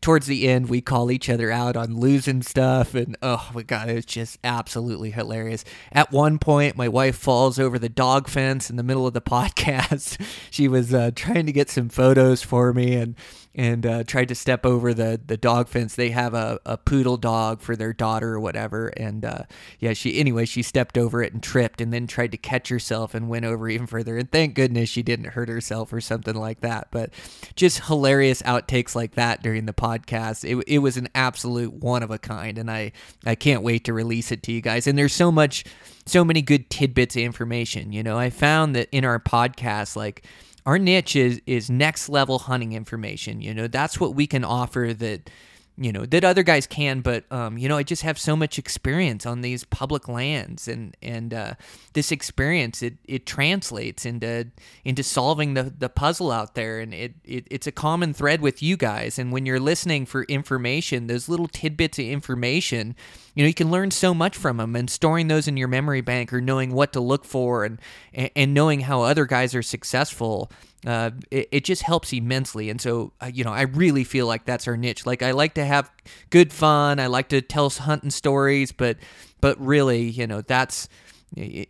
towards 0.00 0.26
the 0.26 0.48
end 0.48 0.68
we 0.68 0.82
call 0.82 1.10
each 1.10 1.30
other 1.30 1.50
out 1.50 1.76
on 1.76 1.96
losing 1.96 2.42
stuff 2.42 2.94
and 2.94 3.16
oh 3.22 3.48
my 3.54 3.62
god 3.62 3.88
it 3.88 3.94
was 3.94 4.04
just 4.04 4.38
absolutely 4.44 5.10
hilarious. 5.10 5.64
At 5.92 6.12
one 6.12 6.38
point 6.38 6.76
my 6.76 6.88
wife 6.88 7.16
falls 7.16 7.58
over 7.58 7.78
the 7.78 7.88
dog 7.88 8.28
fence 8.28 8.68
in 8.68 8.76
the 8.76 8.82
middle 8.82 9.06
of 9.06 9.14
the 9.14 9.20
podcast. 9.22 10.20
She 10.50 10.68
was 10.68 10.92
uh, 10.92 11.10
trying 11.14 11.46
to 11.46 11.52
get 11.52 11.70
some 11.70 11.88
photos 11.88 12.42
for 12.42 12.72
me 12.72 12.94
and 12.94 13.14
and 13.54 13.86
uh, 13.86 14.04
tried 14.04 14.28
to 14.28 14.34
step 14.34 14.66
over 14.66 14.92
the 14.92 15.20
the 15.24 15.36
dog 15.36 15.68
fence. 15.68 15.94
They 15.94 16.10
have 16.10 16.34
a, 16.34 16.58
a 16.66 16.76
poodle 16.76 17.16
dog 17.16 17.60
for 17.60 17.76
their 17.76 17.92
daughter 17.92 18.34
or 18.34 18.40
whatever, 18.40 18.88
and 18.88 19.24
uh, 19.24 19.44
yeah, 19.78 19.92
she 19.92 20.18
anyway 20.18 20.44
she 20.44 20.62
stepped 20.62 20.98
over 20.98 21.22
it 21.22 21.32
and 21.32 21.42
tripped, 21.42 21.80
and 21.80 21.92
then 21.92 22.06
tried 22.06 22.32
to 22.32 22.36
catch 22.36 22.68
herself 22.68 23.14
and 23.14 23.28
went 23.28 23.44
over 23.44 23.68
even 23.68 23.86
further. 23.86 24.16
And 24.18 24.30
thank 24.30 24.54
goodness 24.54 24.88
she 24.88 25.02
didn't 25.02 25.26
hurt 25.26 25.48
herself 25.48 25.92
or 25.92 26.00
something 26.00 26.34
like 26.34 26.60
that. 26.60 26.88
But 26.90 27.10
just 27.54 27.84
hilarious 27.86 28.42
outtakes 28.42 28.94
like 28.94 29.14
that 29.14 29.42
during 29.42 29.66
the 29.66 29.72
podcast. 29.72 30.44
It 30.44 30.62
it 30.66 30.78
was 30.80 30.96
an 30.96 31.08
absolute 31.14 31.72
one 31.72 32.02
of 32.02 32.10
a 32.10 32.18
kind, 32.18 32.58
and 32.58 32.70
I 32.70 32.92
I 33.24 33.34
can't 33.34 33.62
wait 33.62 33.84
to 33.84 33.92
release 33.92 34.32
it 34.32 34.42
to 34.44 34.52
you 34.52 34.60
guys. 34.60 34.86
And 34.86 34.98
there's 34.98 35.12
so 35.12 35.30
much 35.30 35.64
so 36.06 36.24
many 36.24 36.42
good 36.42 36.68
tidbits 36.70 37.16
of 37.16 37.22
information. 37.22 37.92
You 37.92 38.02
know, 38.02 38.18
I 38.18 38.30
found 38.30 38.76
that 38.76 38.88
in 38.92 39.04
our 39.04 39.18
podcast, 39.18 39.96
like 39.96 40.24
our 40.66 40.78
niche 40.78 41.16
is 41.16 41.40
is 41.46 41.70
next 41.70 42.08
level 42.08 42.38
hunting 42.40 42.72
information. 42.72 43.40
You 43.40 43.54
know, 43.54 43.68
that's 43.68 44.00
what 44.00 44.14
we 44.14 44.26
can 44.26 44.44
offer 44.44 44.92
that 44.94 45.30
you 45.76 45.90
know 45.90 46.06
that 46.06 46.22
other 46.22 46.42
guys 46.44 46.66
can 46.66 47.00
but 47.00 47.24
um, 47.32 47.58
you 47.58 47.68
know 47.68 47.76
i 47.76 47.82
just 47.82 48.02
have 48.02 48.18
so 48.18 48.36
much 48.36 48.58
experience 48.58 49.26
on 49.26 49.40
these 49.40 49.64
public 49.64 50.08
lands 50.08 50.68
and 50.68 50.96
and 51.02 51.34
uh, 51.34 51.54
this 51.94 52.12
experience 52.12 52.82
it 52.82 52.94
it 53.06 53.26
translates 53.26 54.06
into 54.06 54.46
into 54.84 55.02
solving 55.02 55.54
the 55.54 55.64
the 55.76 55.88
puzzle 55.88 56.30
out 56.30 56.54
there 56.54 56.78
and 56.78 56.94
it, 56.94 57.14
it 57.24 57.46
it's 57.50 57.66
a 57.66 57.72
common 57.72 58.14
thread 58.14 58.40
with 58.40 58.62
you 58.62 58.76
guys 58.76 59.18
and 59.18 59.32
when 59.32 59.46
you're 59.46 59.60
listening 59.60 60.06
for 60.06 60.22
information 60.24 61.08
those 61.08 61.28
little 61.28 61.48
tidbits 61.48 61.98
of 61.98 62.04
information 62.04 62.94
you 63.34 63.42
know 63.42 63.48
you 63.48 63.54
can 63.54 63.70
learn 63.70 63.90
so 63.90 64.14
much 64.14 64.36
from 64.36 64.56
them 64.58 64.76
and 64.76 64.88
storing 64.88 65.28
those 65.28 65.48
in 65.48 65.56
your 65.56 65.68
memory 65.68 66.00
bank 66.00 66.32
or 66.32 66.40
knowing 66.40 66.72
what 66.72 66.92
to 66.92 67.00
look 67.00 67.24
for 67.24 67.64
and 67.64 67.78
and 68.14 68.54
knowing 68.54 68.80
how 68.80 69.02
other 69.02 69.26
guys 69.26 69.54
are 69.54 69.62
successful 69.62 70.50
uh, 70.86 71.10
it, 71.30 71.48
it, 71.50 71.64
just 71.64 71.82
helps 71.82 72.12
immensely. 72.12 72.68
And 72.68 72.78
so, 72.80 73.12
uh, 73.22 73.30
you 73.32 73.42
know, 73.42 73.52
I 73.52 73.62
really 73.62 74.04
feel 74.04 74.26
like 74.26 74.44
that's 74.44 74.68
our 74.68 74.76
niche. 74.76 75.06
Like 75.06 75.22
I 75.22 75.30
like 75.30 75.54
to 75.54 75.64
have 75.64 75.90
good 76.28 76.52
fun. 76.52 77.00
I 77.00 77.06
like 77.06 77.28
to 77.30 77.40
tell 77.40 77.70
hunting 77.70 78.10
stories, 78.10 78.70
but 78.70 78.98
but 79.40 79.58
really, 79.58 80.02
you 80.02 80.26
know, 80.26 80.42
that's 80.42 80.88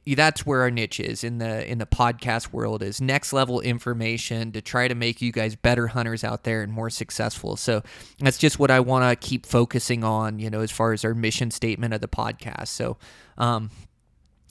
that's 0.07 0.45
where 0.45 0.61
our 0.61 0.71
niche 0.71 1.01
is 1.01 1.25
in 1.25 1.39
the 1.39 1.71
in 1.71 1.79
the 1.79 1.87
podcast 1.87 2.53
world 2.53 2.83
is 2.83 3.01
next 3.01 3.33
level 3.33 3.61
information 3.61 4.53
to 4.53 4.61
try 4.61 4.89
to 4.89 4.95
make 4.95 5.23
you 5.23 5.33
guys 5.33 5.57
better 5.57 5.87
hunters 5.89 6.23
out 6.23 6.45
there 6.45 6.63
and 6.63 6.73
more 6.73 6.91
successful. 6.91 7.57
So 7.57 7.83
that's 8.19 8.37
just 8.37 8.59
what 8.59 8.71
I 8.71 8.81
want 8.81 9.09
to 9.09 9.27
keep 9.27 9.47
focusing 9.47 10.05
on, 10.05 10.39
you 10.39 10.51
know, 10.51 10.61
as 10.61 10.71
far 10.71 10.93
as 10.93 11.05
our 11.05 11.15
mission 11.15 11.51
statement 11.51 11.95
of 11.95 12.01
the 12.01 12.09
podcast. 12.09 12.69
So, 12.69 12.99
um, 13.39 13.71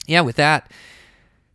yeah, 0.06 0.22
with 0.22 0.36
that 0.36 0.70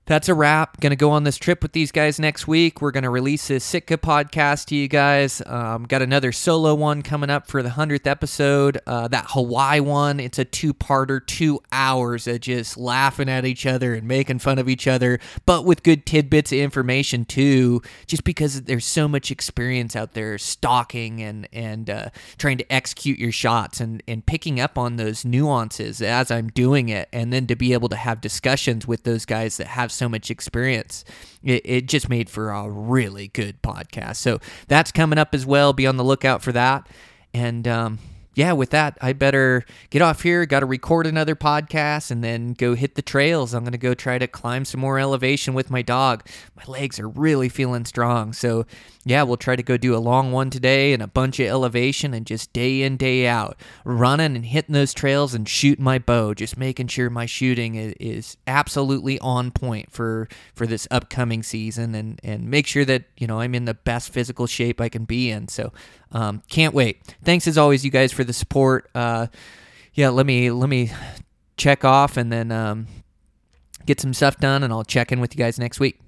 that's 0.10 0.28
a 0.28 0.34
wrap. 0.34 0.80
Going 0.82 0.90
to 0.90 0.96
go 0.96 1.12
on 1.12 1.24
this 1.24 1.38
trip 1.38 1.62
with 1.62 1.72
these 1.74 1.92
guys 1.92 2.20
next 2.20 2.48
week. 2.48 2.82
We're 2.82 2.90
going 2.90 3.04
to 3.04 3.12
release 3.12 3.48
this 3.48 3.64
Sitka 3.64 4.00
podcast 4.00 4.66
to 4.66 4.76
you 4.76 4.88
guys. 4.88 5.40
Um, 5.46 5.84
got 5.84 6.02
another 6.02 6.32
solo 6.32 6.74
one 6.74 7.04
coming 7.04 7.30
up 7.30 7.46
for 7.46 7.62
the 7.62 7.70
100th 7.70 8.08
episode. 8.08 8.80
Uh, 8.88 9.08
that 9.10 9.28
Hawaii 9.30 9.80
one, 9.80 10.20
it's 10.20 10.40
a 10.40 10.46
two 10.46 10.74
parter, 10.74 11.24
two 11.24 11.60
hours 11.72 12.26
of 12.26 12.42
just 12.42 12.76
laughing 12.76 13.30
at 13.30 13.46
each 13.46 13.68
other 13.68 13.94
and 13.94 14.08
making 14.08 14.40
fun 14.40 14.58
of 14.58 14.68
each 14.68 14.88
other, 14.88 15.20
but 15.46 15.64
with 15.64 15.84
good 15.84 16.08
tidbits 16.08 16.52
of 16.52 16.58
information 16.58 17.24
too, 17.24 17.80
just 18.08 18.24
because 18.24 18.64
there's 18.64 18.86
so 18.86 19.08
much 19.08 19.30
experience 19.30 19.96
out 19.96 20.14
there 20.14 20.40
stalking 20.40 21.22
and, 21.22 21.48
and 21.54 21.88
uh, 21.88 22.10
trying 22.40 22.58
to 22.58 22.74
execute 22.74 23.20
your 23.20 23.32
shots 23.32 23.80
and, 23.80 24.02
and 24.08 24.26
picking 24.26 24.60
up 24.60 24.76
on 24.76 24.96
those 24.96 25.24
nuances 25.24 26.02
as 26.02 26.32
I'm 26.32 26.48
doing 26.48 26.90
it. 26.90 27.10
And 27.14 27.32
then 27.32 27.46
to 27.46 27.56
be 27.56 27.74
able 27.74 27.90
to 27.90 27.96
have 27.96 28.22
discussions 28.22 28.88
with 28.88 29.04
those 29.04 29.26
guys 29.26 29.58
that 29.58 29.68
have 29.68 29.92
so 30.00 30.10
much 30.10 30.32
experience. 30.32 31.06
It, 31.44 31.62
it 31.66 31.86
just 31.88 32.10
made 32.10 32.30
for 32.30 32.50
a 32.50 32.68
really 32.68 33.28
good 33.28 33.62
podcast. 33.62 34.16
So 34.16 34.40
that's 34.68 34.92
coming 34.92 35.20
up 35.20 35.36
as 35.36 35.46
well. 35.46 35.74
Be 35.74 35.86
on 35.86 35.98
the 35.98 36.04
lookout 36.04 36.42
for 36.42 36.52
that. 36.54 36.88
And 37.34 37.68
um, 37.68 38.00
yeah, 38.34 38.54
with 38.54 38.70
that, 38.70 38.98
I 39.02 39.14
better 39.14 39.66
get 39.90 40.02
off 40.02 40.22
here. 40.22 40.46
Got 40.46 40.62
to 40.62 40.66
record 40.66 41.06
another 41.06 41.36
podcast 41.36 42.10
and 42.10 42.24
then 42.24 42.54
go 42.54 42.74
hit 42.74 42.96
the 42.96 43.02
trails. 43.02 43.54
I'm 43.54 43.64
going 43.64 43.74
to 43.74 43.78
go 43.78 43.94
try 43.94 44.18
to 44.18 44.28
climb 44.28 44.66
some 44.66 44.80
more 44.80 44.98
elevation 44.98 45.54
with 45.54 45.70
my 45.70 45.82
dog. 45.82 46.26
My 46.56 46.64
legs 46.66 47.00
are 47.00 47.10
really 47.10 47.50
feeling 47.50 47.84
strong. 47.86 48.32
So, 48.34 48.66
yeah, 49.06 49.24
we'll 49.24 49.38
try 49.38 49.56
to 49.56 49.64
go 49.64 49.78
do 49.78 49.96
a 49.96 49.98
long 49.98 50.32
one 50.32 50.50
today 50.50 50.92
and 50.92 51.02
a 51.02 51.08
bunch 51.08 51.40
of 51.40 51.48
elevation 51.48 52.14
and 52.14 52.26
just 52.26 52.52
day 52.52 52.82
in, 52.82 52.98
day 52.98 53.28
out, 53.28 53.58
running 53.86 54.36
and 54.36 54.46
hitting 54.46 54.74
those 54.74 54.94
trails 54.94 55.34
and 55.34 55.48
shooting 55.48 55.86
my 55.86 55.98
bow, 55.98 56.34
just 56.34 56.58
making 56.58 56.88
sure 56.88 57.10
my 57.10 57.26
shooting 57.26 57.76
is, 57.76 57.94
is 58.00 58.38
absolutely 58.46 59.18
on 59.20 59.52
point 59.52 59.92
for, 59.92 60.28
for 60.54 60.68
this 60.68 60.86
upcoming 60.92 61.44
season 61.44 61.96
and, 61.96 62.20
and 62.24 62.50
make 62.50 62.68
sure 62.68 62.84
that, 62.84 63.06
you 63.18 63.26
know, 63.26 63.40
I'm 63.40 63.56
in 63.56 63.66
the 63.66 63.74
best 63.74 64.12
physical 64.12 64.48
shape 64.48 64.82
I 64.82 64.90
can 64.90 65.06
be 65.06 65.32
in. 65.32 65.48
So, 65.48 65.72
um, 66.12 66.44
can't 66.50 66.74
wait. 66.74 67.02
Thanks 67.24 67.48
as 67.48 67.58
always, 67.58 67.86
you 67.86 67.92
guys, 67.92 68.12
for 68.12 68.26
the 68.26 68.34
support. 68.34 68.90
Uh, 68.94 69.28
yeah, 69.94 70.10
let 70.10 70.26
me 70.26 70.52
let 70.52 70.70
me 70.70 70.92
check 71.58 71.86
off 71.86 72.18
and 72.18 72.32
then 72.32 72.52
um, 72.52 72.88
get 73.86 74.00
some 74.00 74.14
stuff 74.14 74.38
done, 74.38 74.64
and 74.64 74.74
I'll 74.74 74.84
check 74.84 75.12
in 75.12 75.20
with 75.20 75.36
you 75.36 75.38
guys 75.38 75.60
next 75.60 75.80
week. 75.80 76.00